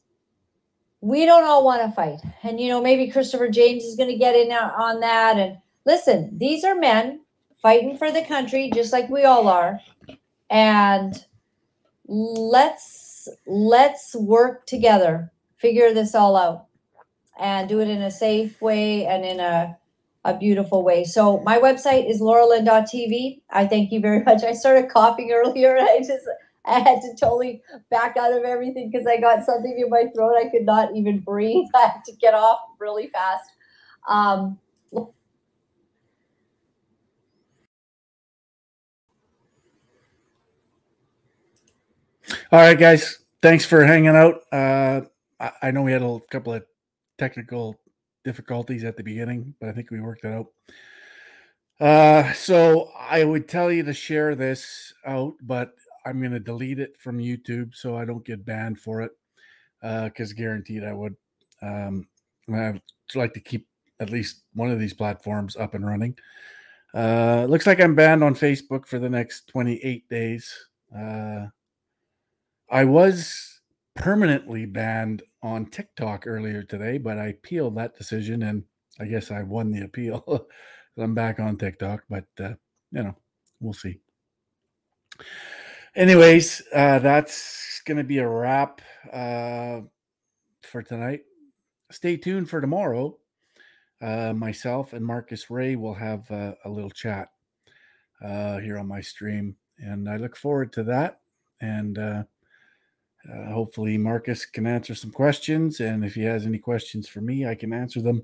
we 1.01 1.25
don't 1.25 1.43
all 1.43 1.63
want 1.65 1.81
to 1.81 1.91
fight. 1.91 2.19
And, 2.43 2.59
you 2.59 2.69
know, 2.69 2.81
maybe 2.81 3.09
Christopher 3.09 3.49
James 3.49 3.83
is 3.83 3.95
going 3.95 4.09
to 4.09 4.17
get 4.17 4.35
in 4.35 4.51
on 4.51 4.99
that. 4.99 5.37
And 5.37 5.57
listen, 5.85 6.37
these 6.37 6.63
are 6.63 6.75
men 6.75 7.21
fighting 7.61 7.97
for 7.97 8.11
the 8.11 8.23
country, 8.23 8.69
just 8.73 8.93
like 8.93 9.09
we 9.09 9.23
all 9.23 9.47
are. 9.47 9.79
And 10.49 11.25
let's 12.07 13.27
let's 13.45 14.15
work 14.15 14.65
together, 14.65 15.31
figure 15.57 15.93
this 15.93 16.15
all 16.15 16.37
out 16.37 16.66
and 17.39 17.69
do 17.69 17.81
it 17.81 17.89
in 17.89 18.01
a 18.01 18.11
safe 18.11 18.61
way 18.61 19.05
and 19.05 19.25
in 19.25 19.39
a, 19.39 19.77
a 20.25 20.37
beautiful 20.37 20.83
way. 20.83 21.03
So 21.03 21.39
my 21.41 21.59
website 21.59 22.09
is 22.09 22.21
lauralyn.tv. 22.21 23.41
I 23.51 23.67
thank 23.67 23.91
you 23.91 23.99
very 24.01 24.23
much. 24.25 24.43
I 24.43 24.53
started 24.53 24.89
coughing 24.89 25.31
earlier 25.33 25.75
and 25.77 25.87
I 25.91 25.99
just 25.99 26.25
I 26.65 26.79
had 26.79 27.01
to 27.01 27.15
totally 27.19 27.61
back 27.89 28.17
out 28.17 28.33
of 28.33 28.43
everything 28.43 28.91
because 28.91 29.07
I 29.07 29.19
got 29.19 29.45
something 29.45 29.77
in 29.79 29.89
my 29.89 30.05
throat. 30.15 30.35
I 30.37 30.49
could 30.49 30.65
not 30.65 30.95
even 30.95 31.19
breathe. 31.19 31.67
I 31.75 31.81
had 31.87 32.03
to 32.05 32.13
get 32.13 32.33
off 32.33 32.59
really 32.79 33.07
fast. 33.07 33.49
Um, 34.09 34.59
All 42.51 42.61
right, 42.61 42.79
guys. 42.79 43.19
Thanks 43.41 43.65
for 43.65 43.83
hanging 43.85 44.15
out. 44.15 44.41
Uh, 44.53 45.01
I, 45.39 45.51
I 45.63 45.71
know 45.71 45.83
we 45.83 45.91
had 45.91 46.01
a 46.01 46.19
couple 46.31 46.53
of 46.53 46.65
technical 47.17 47.75
difficulties 48.23 48.83
at 48.83 48.97
the 48.97 49.03
beginning, 49.03 49.53
but 49.59 49.69
I 49.69 49.71
think 49.71 49.91
we 49.91 50.01
worked 50.01 50.25
it 50.25 50.33
out. 50.33 50.47
Uh, 51.79 52.33
so 52.33 52.89
I 52.97 53.23
would 53.23 53.47
tell 53.47 53.71
you 53.71 53.83
to 53.83 53.93
share 53.93 54.35
this 54.35 54.93
out, 55.05 55.35
but 55.41 55.75
I'm 56.05 56.19
going 56.19 56.31
to 56.31 56.39
delete 56.39 56.79
it 56.79 56.95
from 56.99 57.19
YouTube 57.19 57.75
so 57.75 57.95
I 57.95 58.05
don't 58.05 58.25
get 58.25 58.45
banned 58.45 58.79
for 58.79 59.01
it. 59.01 59.11
Because 59.81 60.31
uh, 60.31 60.35
guaranteed 60.35 60.83
I 60.83 60.93
would. 60.93 61.15
Um, 61.61 62.07
I'd 62.51 62.81
like 63.13 63.33
to 63.33 63.39
keep 63.39 63.67
at 63.99 64.09
least 64.09 64.43
one 64.53 64.71
of 64.71 64.79
these 64.79 64.93
platforms 64.93 65.55
up 65.55 65.75
and 65.75 65.85
running. 65.85 66.17
Uh, 66.93 67.45
looks 67.47 67.67
like 67.67 67.79
I'm 67.79 67.95
banned 67.95 68.23
on 68.23 68.33
Facebook 68.33 68.87
for 68.87 68.97
the 68.97 69.09
next 69.09 69.47
28 69.47 70.09
days. 70.09 70.51
Uh, 70.95 71.47
I 72.69 72.85
was 72.85 73.56
permanently 73.97 74.65
banned 74.65 75.23
on 75.41 75.65
TikTok 75.65 76.25
earlier 76.25 76.63
today, 76.63 76.97
but 76.97 77.17
I 77.17 77.27
appealed 77.27 77.75
that 77.75 77.97
decision 77.97 78.43
and 78.43 78.63
I 78.99 79.05
guess 79.05 79.31
I 79.31 79.43
won 79.43 79.71
the 79.71 79.83
appeal. 79.83 80.47
I'm 80.97 81.13
back 81.13 81.39
on 81.39 81.57
TikTok, 81.57 82.03
but 82.09 82.25
uh, 82.39 82.53
you 82.91 83.03
know, 83.03 83.15
we'll 83.59 83.73
see. 83.73 83.99
Anyways, 85.95 86.61
uh, 86.73 86.99
that's 86.99 87.81
going 87.85 87.97
to 87.97 88.03
be 88.03 88.19
a 88.19 88.27
wrap 88.27 88.81
uh, 89.11 89.81
for 90.63 90.81
tonight. 90.81 91.21
Stay 91.91 92.17
tuned 92.17 92.49
for 92.49 92.61
tomorrow. 92.61 93.17
Uh, 94.01 94.33
myself 94.33 94.93
and 94.93 95.05
Marcus 95.05 95.49
Ray 95.49 95.75
will 95.75 95.95
have 95.95 96.29
uh, 96.29 96.53
a 96.65 96.69
little 96.69 96.89
chat 96.89 97.29
uh, 98.23 98.59
here 98.59 98.77
on 98.77 98.87
my 98.87 99.01
stream, 99.01 99.55
and 99.79 100.07
I 100.07 100.17
look 100.17 100.35
forward 100.35 100.71
to 100.73 100.83
that. 100.83 101.19
And 101.61 101.97
uh, 103.31 103.51
hopefully, 103.51 103.97
Marcus 103.97 104.45
can 104.45 104.65
answer 104.65 104.95
some 104.95 105.11
questions. 105.11 105.79
And 105.79 106.03
if 106.05 106.15
he 106.15 106.23
has 106.23 106.45
any 106.45 106.59
questions 106.59 107.07
for 107.07 107.21
me, 107.21 107.45
I 107.45 107.55
can 107.55 107.73
answer 107.73 108.01
them. 108.01 108.23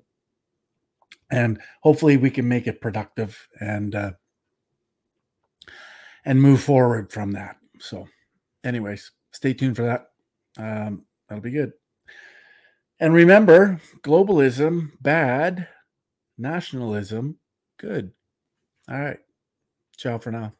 And 1.31 1.59
hopefully, 1.81 2.17
we 2.17 2.29
can 2.29 2.47
make 2.47 2.67
it 2.67 2.81
productive 2.81 3.47
and 3.59 3.95
uh, 3.95 4.11
and 6.25 6.41
move 6.41 6.61
forward 6.61 7.11
from 7.11 7.31
that. 7.31 7.57
So, 7.79 8.07
anyways, 8.63 9.11
stay 9.31 9.53
tuned 9.53 9.75
for 9.75 9.83
that. 9.83 10.11
Um, 10.57 11.05
that'll 11.27 11.41
be 11.41 11.51
good. 11.51 11.73
And 12.99 13.13
remember, 13.13 13.81
globalism 14.01 14.91
bad, 15.01 15.67
nationalism 16.37 17.37
good. 17.77 18.11
All 18.89 18.99
right. 18.99 19.19
Ciao 19.97 20.17
for 20.17 20.31
now. 20.31 20.53